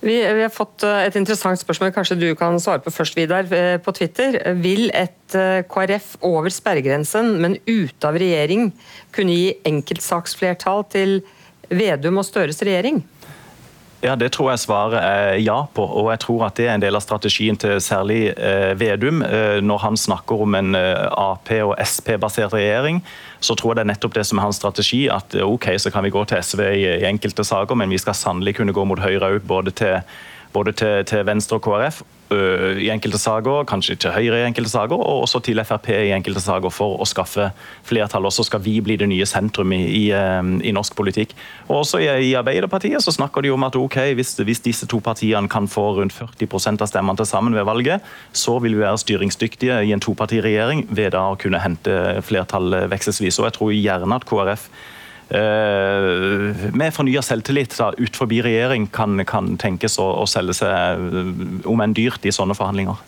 Vi, 0.00 0.14
vi, 0.16 0.40
har 0.40 0.52
fått 0.52 0.80
eh, 0.88 1.02
et 1.04 1.16
interessant 1.20 1.60
spørsmål, 1.60 1.90
kanskje 1.92 2.16
du 2.16 2.30
kan 2.38 2.56
svare 2.62 2.80
på 2.80 2.92
først, 2.94 3.18
Vidar. 3.18 3.44
Eh, 3.52 3.76
på 3.84 3.92
Twitter. 3.92 4.38
Vil 4.62 4.88
et 4.96 5.36
eh, 5.36 5.60
KrF 5.68 6.14
over 6.24 6.48
sperregrensen, 6.48 7.34
men 7.42 7.58
ute 7.68 8.08
av 8.08 8.16
regjering, 8.16 8.70
kunne 9.12 9.36
gi 9.36 9.50
enkeltsaksflertall 9.68 10.86
til 10.88 11.18
Vedum 11.68 12.22
og 12.22 12.24
Støres 12.24 12.64
regjering? 12.64 13.02
Ja, 14.00 14.16
Det 14.16 14.30
tror 14.32 14.50
jeg 14.50 14.62
svaret 14.62 14.96
er 14.96 15.34
ja 15.44 15.66
på. 15.74 15.84
og 15.84 16.10
jeg 16.10 16.20
tror 16.20 16.46
at 16.46 16.54
Det 16.56 16.66
er 16.68 16.74
en 16.74 16.80
del 16.80 16.96
av 16.96 17.02
strategien 17.04 17.56
til 17.56 17.80
særlig 17.80 18.32
eh, 18.36 18.72
Vedum. 18.80 19.22
Eh, 19.22 19.60
når 19.60 19.78
han 19.78 19.96
snakker 19.96 20.40
om 20.40 20.54
en 20.54 20.74
eh, 20.74 21.06
Ap- 21.12 21.52
og 21.52 21.74
Sp-basert 21.84 22.52
regjering, 22.52 23.02
så 23.40 23.54
tror 23.54 23.70
jeg 23.70 23.76
det 23.76 23.80
er 23.84 23.92
nettopp 23.92 24.14
det 24.14 24.26
som 24.26 24.38
er 24.38 24.42
hans 24.42 24.56
strategi. 24.56 25.08
At 25.08 25.34
ok, 25.34 25.76
så 25.78 25.90
kan 25.90 26.04
vi 26.04 26.10
gå 26.10 26.24
til 26.24 26.42
SV 26.42 26.60
i, 26.60 27.04
enkelte 27.04 27.44
saker, 27.44 27.74
men 27.74 27.90
vi 27.90 27.98
skal 27.98 28.14
sannelig 28.14 28.56
kunne 28.56 28.72
gå 28.72 28.84
mot 28.84 28.98
Høyre 28.98 29.34
òg, 29.34 29.40
både 29.46 29.70
til 29.70 30.00
både 30.52 30.72
til, 30.72 31.04
til 31.04 31.26
Venstre 31.26 31.60
og 31.60 31.62
KrF 31.62 32.02
i 32.30 32.88
enkelte 32.92 33.18
saker, 33.18 33.64
kanskje 33.68 33.96
til 34.00 34.14
Høyre 34.14 34.40
i 34.40 34.46
enkelte 34.46 34.70
saker, 34.70 35.00
og 35.00 35.24
også 35.24 35.40
til 35.44 35.60
Frp 35.66 35.88
i 35.92 36.12
enkelte 36.14 36.42
saker 36.42 36.72
for 36.72 37.00
å 37.00 37.06
skaffe 37.08 37.50
flertall. 37.86 38.28
Og 38.28 38.34
så 38.34 38.44
skal 38.46 38.62
vi 38.64 38.76
bli 38.84 38.96
det 39.00 39.08
nye 39.10 39.26
sentrum 39.26 39.72
i, 39.74 39.80
i, 39.98 40.04
i 40.12 40.74
norsk 40.74 40.94
politikk. 40.98 41.34
Og 41.68 41.80
også 41.80 42.02
i, 42.04 42.08
i, 42.28 42.36
Arbeiderpartiet 42.38 43.02
så 43.02 43.14
snakker 43.14 43.44
de 43.44 43.52
om 43.54 43.66
at 43.66 43.76
ok, 43.78 43.98
hvis, 44.18 44.36
hvis 44.46 44.62
disse 44.64 44.88
to 44.90 45.00
partiene 45.04 45.50
kan 45.50 45.68
få 45.70 45.88
rundt 45.98 46.14
40% 46.16 46.84
av 46.84 46.90
stemmene 46.92 47.18
til 47.20 47.28
sammen 47.28 47.56
ved 47.56 47.66
valget, 47.68 48.06
så 48.32 48.58
vil 48.62 48.78
vi 48.78 48.84
være 48.84 49.02
styringsdyktige 49.02 49.82
i 49.88 49.92
en 49.96 50.02
topartiregjering 50.04 50.86
ved 50.90 51.12
da 51.16 51.26
å 51.32 51.38
kunne 51.40 51.62
hente 51.62 52.22
flertall 52.26 52.86
vekselvis. 52.92 53.40
Og 53.40 53.50
jeg 53.50 53.58
tror 53.58 53.76
gjerne 53.76 54.20
at 54.20 54.28
KrF 54.28 54.70
med 55.30 56.94
fornya 56.94 57.22
selvtillit 57.22 57.76
da, 57.78 57.92
ut 57.94 58.16
forbi 58.18 58.40
regjering 58.42 58.88
kan, 58.90 59.20
kan 59.28 59.54
tenkes 59.60 59.98
å, 60.02 60.08
å, 60.22 60.26
selge 60.26 60.56
seg, 60.58 60.70
eh, 60.70 61.30
om 61.70 61.82
enn 61.84 61.94
dyrt, 61.94 62.26
i 62.26 62.34
sånne 62.34 62.56
forhandlinger. 62.58 62.98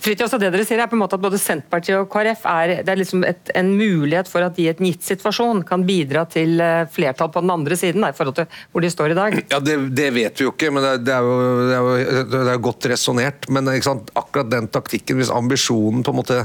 Fritjof, 0.00 0.34
det 0.36 0.50
dere 0.52 0.64
sier 0.68 0.80
er 0.82 0.90
på 0.90 0.96
en 0.96 1.00
måte 1.00 1.16
at 1.16 1.22
Både 1.24 1.38
Senterpartiet 1.40 1.96
og 1.96 2.10
KrF 2.12 2.42
er, 2.50 2.72
det 2.84 2.92
er 2.92 2.98
liksom 3.00 3.22
et, 3.24 3.48
en 3.56 3.70
mulighet 3.78 4.28
for 4.28 4.44
at 4.44 4.56
de 4.58 4.66
i 4.66 4.68
en 4.68 4.88
gitt 4.90 5.06
situasjon 5.06 5.62
kan 5.68 5.86
bidra 5.88 6.26
til 6.28 6.60
eh, 6.60 6.84
flertall 6.92 7.30
på 7.32 7.42
den 7.44 7.52
andre 7.54 7.78
siden, 7.80 8.04
da, 8.04 8.12
i 8.12 8.16
forhold 8.16 8.36
til 8.36 8.60
hvor 8.72 8.84
de 8.84 8.92
står 8.92 9.14
i 9.14 9.18
dag? 9.18 9.38
Ja, 9.52 9.60
Det, 9.64 9.78
det 9.96 10.10
vet 10.16 10.40
vi 10.40 10.48
jo 10.48 10.52
ikke, 10.52 10.72
men 10.72 10.84
det, 10.84 10.94
det, 11.08 11.16
er, 11.16 11.28
jo, 11.28 11.36
det 11.64 11.76
er, 11.76 11.90
jo, 12.12 12.24
det 12.36 12.54
er 12.54 12.64
godt 12.68 12.88
resonnert. 12.92 13.48
Men 13.52 13.72
akkurat 13.72 14.52
den 14.52 14.68
taktikken, 14.72 15.20
hvis 15.20 15.32
ambisjonen 15.32 16.04
på 16.04 16.12
en 16.12 16.20
måte 16.20 16.40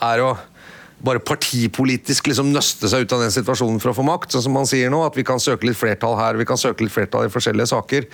er 0.00 0.24
å 0.24 0.34
bare 1.04 1.22
partipolitisk 1.24 2.28
liksom 2.28 2.52
nøste 2.52 2.90
seg 2.90 3.06
ut 3.06 3.14
av 3.16 3.24
den 3.24 3.32
situasjonen 3.32 3.80
for 3.80 3.92
å 3.92 3.96
få 3.96 4.04
makt. 4.06 4.34
sånn 4.34 4.44
som 4.48 4.54
man 4.56 4.68
sier 4.68 4.92
nå, 4.92 5.00
At 5.06 5.16
vi 5.16 5.24
kan 5.24 5.40
søke 5.40 5.66
litt 5.66 5.80
flertall 5.80 6.16
her, 6.18 6.36
vi 6.36 6.44
kan 6.48 6.60
søke 6.60 6.84
litt 6.84 6.92
flertall 6.92 7.26
i 7.26 7.32
forskjellige 7.32 7.72
saker. 7.72 8.06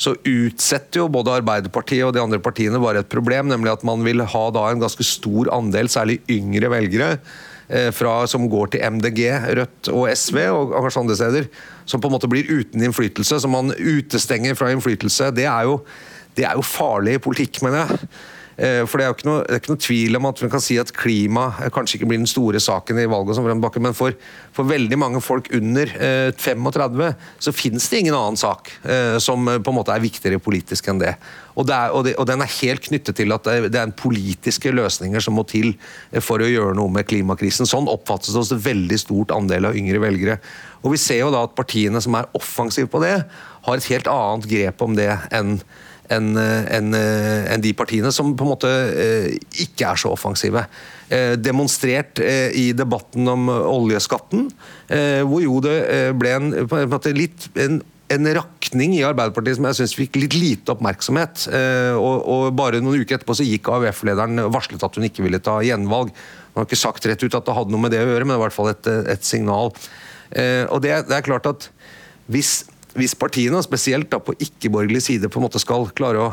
Så 0.00 0.14
utsetter 0.24 1.02
jo 1.02 1.10
både 1.12 1.36
Arbeiderpartiet 1.42 2.06
og 2.06 2.14
de 2.16 2.22
andre 2.22 2.40
partiene 2.42 2.80
bare 2.80 3.04
et 3.04 3.12
problem, 3.12 3.50
nemlig 3.52 3.74
at 3.74 3.84
man 3.84 4.02
vil 4.02 4.24
ha 4.24 4.44
da 4.54 4.66
en 4.70 4.80
ganske 4.82 5.04
stor 5.04 5.50
andel, 5.52 5.90
særlig 5.92 6.22
yngre 6.32 6.72
velgere, 6.72 7.20
eh, 7.68 7.90
fra, 7.94 8.26
som 8.26 8.48
går 8.48 8.72
til 8.72 8.80
MDG, 8.80 9.20
Rødt 9.60 9.92
og 9.92 10.08
SV, 10.10 10.38
og 10.50 10.72
kanskje 10.72 11.04
andre 11.04 11.18
steder, 11.20 11.48
som 11.84 12.00
på 12.00 12.08
en 12.08 12.16
måte 12.16 12.30
blir 12.32 12.48
uten 12.48 12.82
innflytelse. 12.82 13.40
Som 13.40 13.52
man 13.52 13.74
utestenger 13.76 14.56
fra 14.56 14.72
innflytelse. 14.72 15.30
Det 15.36 15.44
er 15.44 15.68
jo, 15.68 15.82
det 16.34 16.48
er 16.48 16.56
jo 16.56 16.64
farlig 16.64 17.20
politikk, 17.20 17.62
mener 17.62 17.84
jeg. 17.84 18.08
Eh, 18.56 18.82
for 18.84 19.00
det 19.00 19.06
er 19.06 19.10
jo 19.10 19.16
ikke 19.16 19.28
noe, 19.28 19.42
ikke 19.56 19.72
noe 19.72 19.80
tvil 19.80 20.18
om 20.18 20.26
at 20.28 20.40
vi 20.42 20.50
kan 20.52 20.62
si 20.62 20.76
at 20.80 20.92
klima 20.92 21.46
kanskje 21.72 21.98
ikke 21.98 22.08
blir 22.10 22.20
den 22.20 22.28
store 22.28 22.60
saken 22.60 23.00
i 23.00 23.08
valget, 23.08 23.40
men 23.80 23.96
for, 23.96 24.16
for 24.52 24.68
veldig 24.68 24.98
mange 25.00 25.22
folk 25.24 25.48
under 25.56 25.88
35 26.36 27.04
eh, 27.06 27.14
så 27.40 27.54
finnes 27.56 27.88
det 27.88 28.02
ingen 28.02 28.16
annen 28.18 28.40
sak 28.40 28.74
eh, 28.84 29.16
som 29.22 29.48
på 29.48 29.72
en 29.72 29.78
måte 29.78 29.94
er 29.94 30.04
viktigere 30.04 30.42
politisk 30.42 30.90
enn 30.92 31.00
det. 31.00 31.14
Og, 31.52 31.68
er, 31.68 31.92
og, 31.92 32.04
det, 32.06 32.14
og 32.20 32.28
den 32.28 32.44
er 32.44 32.52
helt 32.60 32.84
knyttet 32.84 33.16
til 33.18 33.32
at 33.34 33.48
det 33.68 33.76
er 33.76 33.94
politiske 33.96 34.72
løsninger 34.72 35.20
som 35.20 35.36
må 35.36 35.44
til 35.48 35.74
for 36.24 36.40
å 36.40 36.48
gjøre 36.48 36.76
noe 36.78 36.92
med 36.92 37.08
klimakrisen. 37.08 37.68
Sånn 37.68 37.90
oppfattes 37.92 38.32
det 38.32 38.40
hos 38.40 38.52
et 38.54 38.64
veldig 38.64 38.98
stort 39.00 39.34
andel 39.36 39.68
av 39.68 39.76
yngre 39.76 40.00
velgere. 40.00 40.38
Og 40.80 40.94
vi 40.94 41.00
ser 41.00 41.20
jo 41.20 41.32
da 41.32 41.44
at 41.44 41.56
partiene 41.56 42.00
som 42.02 42.16
er 42.16 42.30
offensive 42.36 42.88
på 42.90 43.02
det, 43.04 43.18
har 43.62 43.78
et 43.78 43.90
helt 43.92 44.08
annet 44.10 44.48
grep 44.48 44.84
om 44.84 44.96
det 44.96 45.10
enn 45.30 45.58
enn 46.10 46.34
en, 46.38 46.94
en 46.94 47.62
de 47.62 47.72
partiene 47.76 48.10
som 48.14 48.32
på 48.36 48.46
en 48.46 48.52
måte 48.52 48.70
eh, 48.70 49.30
ikke 49.64 49.92
er 49.92 50.00
så 50.00 50.12
offensive. 50.14 50.64
Eh, 51.12 51.34
demonstrert 51.38 52.20
eh, 52.22 52.50
i 52.58 52.66
debatten 52.76 53.28
om 53.28 53.48
oljeskatten, 53.52 54.50
hvor 54.92 55.40
jo 55.40 55.56
det 55.64 55.76
ble 56.20 56.36
en, 56.36 56.52
en 56.52 57.10
litt 57.16 57.50
en 57.56 57.82
en 58.12 58.26
rakning 58.36 58.92
i 58.92 59.04
Arbeiderpartiet 59.08 59.56
som 59.56 59.64
jeg 59.70 59.76
syns 59.78 59.94
fikk 59.96 60.18
litt 60.18 60.34
lite 60.36 60.74
oppmerksomhet. 60.74 61.46
Og, 61.96 62.26
og, 62.28 62.42
Bare 62.58 62.82
noen 62.82 63.00
uker 63.00 63.16
etterpå 63.16 63.38
så 63.38 63.46
gikk 63.46 63.70
AUF-lederen 63.72 64.42
varslet 64.52 64.84
at 64.84 64.98
hun 64.98 65.06
ikke 65.08 65.24
ville 65.24 65.40
ta 65.40 65.54
gjenvalg. 65.64 66.10
Hun 66.50 66.60
har 66.60 66.66
ikke 66.68 66.76
sagt 66.76 67.08
rett 67.08 67.24
ut 67.24 67.38
at 67.38 67.46
det 67.46 67.54
hadde 67.56 67.72
noe 67.72 67.80
med 67.80 67.94
det 67.94 68.02
å 68.02 68.10
gjøre, 68.10 68.26
men 68.26 68.34
det 68.34 68.42
var 68.42 68.42
i 68.42 68.46
hvert 68.50 68.58
fall 68.58 68.68
et, 68.74 68.90
et 69.14 69.24
signal. 69.24 69.72
Og 69.72 70.84
det, 70.84 70.92
det, 71.08 71.16
er 71.16 71.24
klart 71.24 71.48
at 71.48 71.70
hvis 72.28 72.52
hvis 72.98 73.16
partiene, 73.18 73.62
spesielt 73.64 74.10
da 74.12 74.20
på 74.20 74.34
ikke-borgerlig 74.36 75.02
side, 75.04 75.30
på 75.32 75.40
en 75.40 75.46
måte 75.46 75.62
skal 75.62 75.88
klare 75.96 76.20
å 76.20 76.30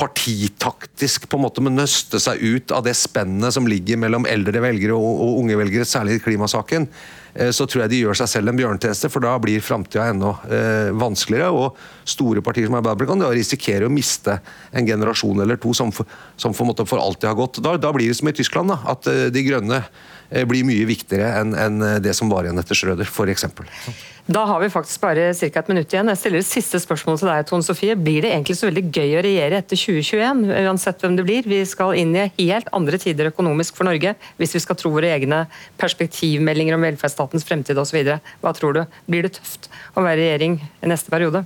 partitaktisk 0.00 1.26
på 1.28 1.36
en 1.36 1.44
måte 1.44 1.62
nøste 1.64 2.20
seg 2.22 2.40
ut 2.40 2.72
av 2.72 2.84
det 2.86 2.94
spennet 2.96 3.52
som 3.52 3.66
ligger 3.68 3.98
mellom 4.00 4.26
eldre 4.28 4.62
velgere 4.64 4.96
og, 4.96 5.40
unge 5.42 5.58
velgere, 5.60 5.88
særlig 5.88 6.16
i 6.16 6.22
klimasaken, 6.24 6.86
eh, 7.34 7.50
så 7.52 7.66
tror 7.68 7.84
jeg 7.84 7.92
de 7.92 8.00
gjør 8.04 8.20
seg 8.22 8.30
selv 8.32 8.52
en 8.52 8.60
bjørnetjeneste, 8.60 9.10
for 9.12 9.24
da 9.24 9.34
blir 9.42 9.64
framtida 9.64 10.08
enda 10.12 10.32
eh, 10.48 10.92
vanskeligere. 10.96 11.50
Og 11.52 12.08
store 12.08 12.44
partier 12.44 12.70
som 12.70 12.78
Arbeiderpartiet 12.80 13.12
kan 13.12 13.36
risikere 13.36 13.90
å 13.90 13.92
miste 13.92 14.38
en 14.72 14.88
generasjon 14.88 15.44
eller 15.44 15.60
to 15.60 15.74
som 15.76 15.92
for, 15.92 16.08
som 16.40 16.56
for, 16.56 16.70
måte, 16.70 16.88
for 16.88 17.02
alltid 17.02 17.28
har 17.32 17.38
gått. 17.42 17.60
Da, 17.64 17.76
da, 17.80 17.92
blir 17.96 18.08
det 18.08 18.16
som 18.22 18.32
i 18.32 18.36
Tyskland, 18.36 18.72
da, 18.72 18.80
at 18.94 19.10
eh, 19.10 19.28
De 19.34 19.44
Grønne 19.46 19.84
blir 20.30 20.66
mye 20.66 20.86
viktigere 20.88 21.32
enn 21.40 21.56
en 21.58 21.82
det 22.02 22.14
som 22.16 22.30
var 22.30 22.46
igjen 22.46 22.60
etter 22.62 22.78
Schrøder, 22.78 23.08
f.eks. 23.08 23.46
Da 24.30 24.44
har 24.46 24.60
vi 24.60 24.68
faktisk 24.70 25.00
bare 25.02 25.32
ca. 25.34 25.46
et 25.58 25.68
minutt 25.68 25.90
igjen. 25.90 26.06
Jeg 26.12 26.18
stiller 26.20 26.38
et 26.38 26.46
siste 26.46 26.78
spørsmål 26.78 27.18
til 27.18 27.26
deg, 27.26 27.46
Tone 27.48 27.66
Sofie. 27.66 27.96
Blir 27.98 28.22
det 28.22 28.30
egentlig 28.30 28.54
så 28.60 28.68
veldig 28.68 28.84
gøy 28.94 29.16
å 29.18 29.22
regjere 29.26 29.58
etter 29.58 29.80
2021, 29.80 30.44
uansett 30.68 31.02
hvem 31.02 31.16
det 31.18 31.24
blir? 31.26 31.48
Vi 31.50 31.58
skal 31.66 31.96
inn 31.98 32.12
i 32.14 32.28
helt 32.52 32.70
andre 32.76 33.00
tider 33.02 33.32
økonomisk 33.32 33.74
for 33.78 33.88
Norge, 33.88 34.12
hvis 34.38 34.54
vi 34.54 34.62
skal 34.62 34.78
tro 34.78 34.92
våre 34.94 35.10
egne 35.16 35.40
perspektivmeldinger 35.82 36.76
om 36.76 36.86
velferdsstatens 36.86 37.46
fremtid 37.48 37.80
osv. 37.80 37.98
Hva 38.44 38.52
tror 38.54 38.76
du? 38.76 38.84
Blir 39.10 39.26
det 39.26 39.34
tøft 39.40 39.66
å 39.96 40.04
være 40.04 40.20
regjering 40.20 40.60
i 40.62 40.92
neste 40.92 41.10
periode? 41.10 41.42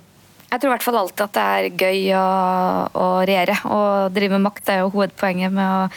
Jeg 0.50 0.60
tror 0.60 0.68
i 0.68 0.74
hvert 0.74 0.84
fall 0.84 1.00
alltid 1.00 1.24
at 1.24 1.38
det 1.38 1.46
er 1.54 1.86
gøy 1.86 2.02
å, 2.18 2.26
å 3.00 3.08
regjere. 3.24 3.56
Å 3.64 3.80
drive 4.12 4.36
med 4.36 4.44
makt 4.50 4.68
er 4.70 4.82
jo 4.82 4.92
hovedpoenget 4.92 5.56
med 5.56 5.64
å 5.64 5.88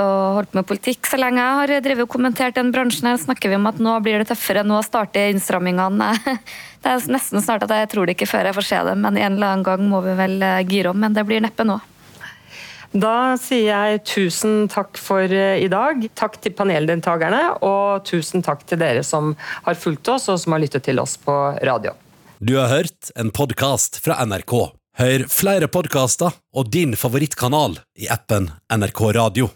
og 0.00 0.38
holdt 0.40 0.56
med 0.56 0.66
politikk 0.68 1.06
så 1.08 1.18
lenge 1.20 1.42
jeg 1.42 1.58
har 1.60 1.72
drevet 1.84 2.06
og 2.06 2.12
kommentert 2.12 2.56
den 2.58 2.72
bransjen, 2.74 3.08
her 3.10 3.20
snakker 3.20 3.52
vi 3.52 3.58
om 3.58 3.68
at 3.70 3.80
nå 3.82 3.94
blir 4.04 4.20
det 4.20 4.28
tøffere, 4.32 4.64
nå 4.66 4.80
starter 4.86 5.32
innstrammingene. 5.32 6.12
Det 6.84 6.92
er 6.92 7.06
nesten 7.14 7.40
snart 7.40 7.64
at 7.64 7.72
jeg 7.72 7.88
tror 7.94 8.04
det 8.04 8.12
ikke 8.12 8.28
før 8.28 8.50
jeg 8.50 8.56
får 8.58 8.66
se 8.68 8.78
det, 8.90 8.92
men 9.00 9.16
en 9.16 9.38
eller 9.38 9.54
annen 9.54 9.64
gang 9.64 9.86
må 9.88 10.02
vi 10.04 10.12
vel 10.18 10.34
eh, 10.44 10.58
gire 10.68 10.90
om. 10.90 10.98
Men 11.00 11.14
det 11.16 11.24
blir 11.24 11.40
neppe 11.40 11.64
nå. 11.64 11.78
Da 12.92 13.38
sier 13.40 13.70
jeg 13.70 14.02
tusen 14.04 14.68
takk 14.68 15.00
for 15.00 15.24
eh, 15.24 15.62
i 15.64 15.70
dag. 15.72 16.04
Takk 16.12 16.36
til 16.44 16.52
paneldeltakerne, 16.58 17.40
og 17.64 18.04
tusen 18.04 18.44
takk 18.44 18.66
til 18.68 18.82
dere 18.84 19.00
som 19.00 19.32
har 19.64 19.80
fulgt 19.80 20.12
oss 20.12 20.28
og 20.28 20.38
som 20.44 20.58
har 20.58 20.66
lyttet 20.66 20.84
til 20.90 21.00
oss 21.00 21.16
på 21.16 21.34
radio. 21.64 21.96
Du 22.44 22.58
har 22.60 22.68
hørt 22.68 23.14
en 23.16 23.32
podkast 23.32 24.02
fra 24.04 24.20
NRK. 24.28 24.54
Hør 25.00 25.26
flere 25.32 25.72
podkaster 25.72 26.36
og 26.54 26.68
din 26.68 26.92
favorittkanal 27.00 27.80
i 27.96 28.12
appen 28.12 28.52
NRK 28.68 29.06
Radio. 29.16 29.54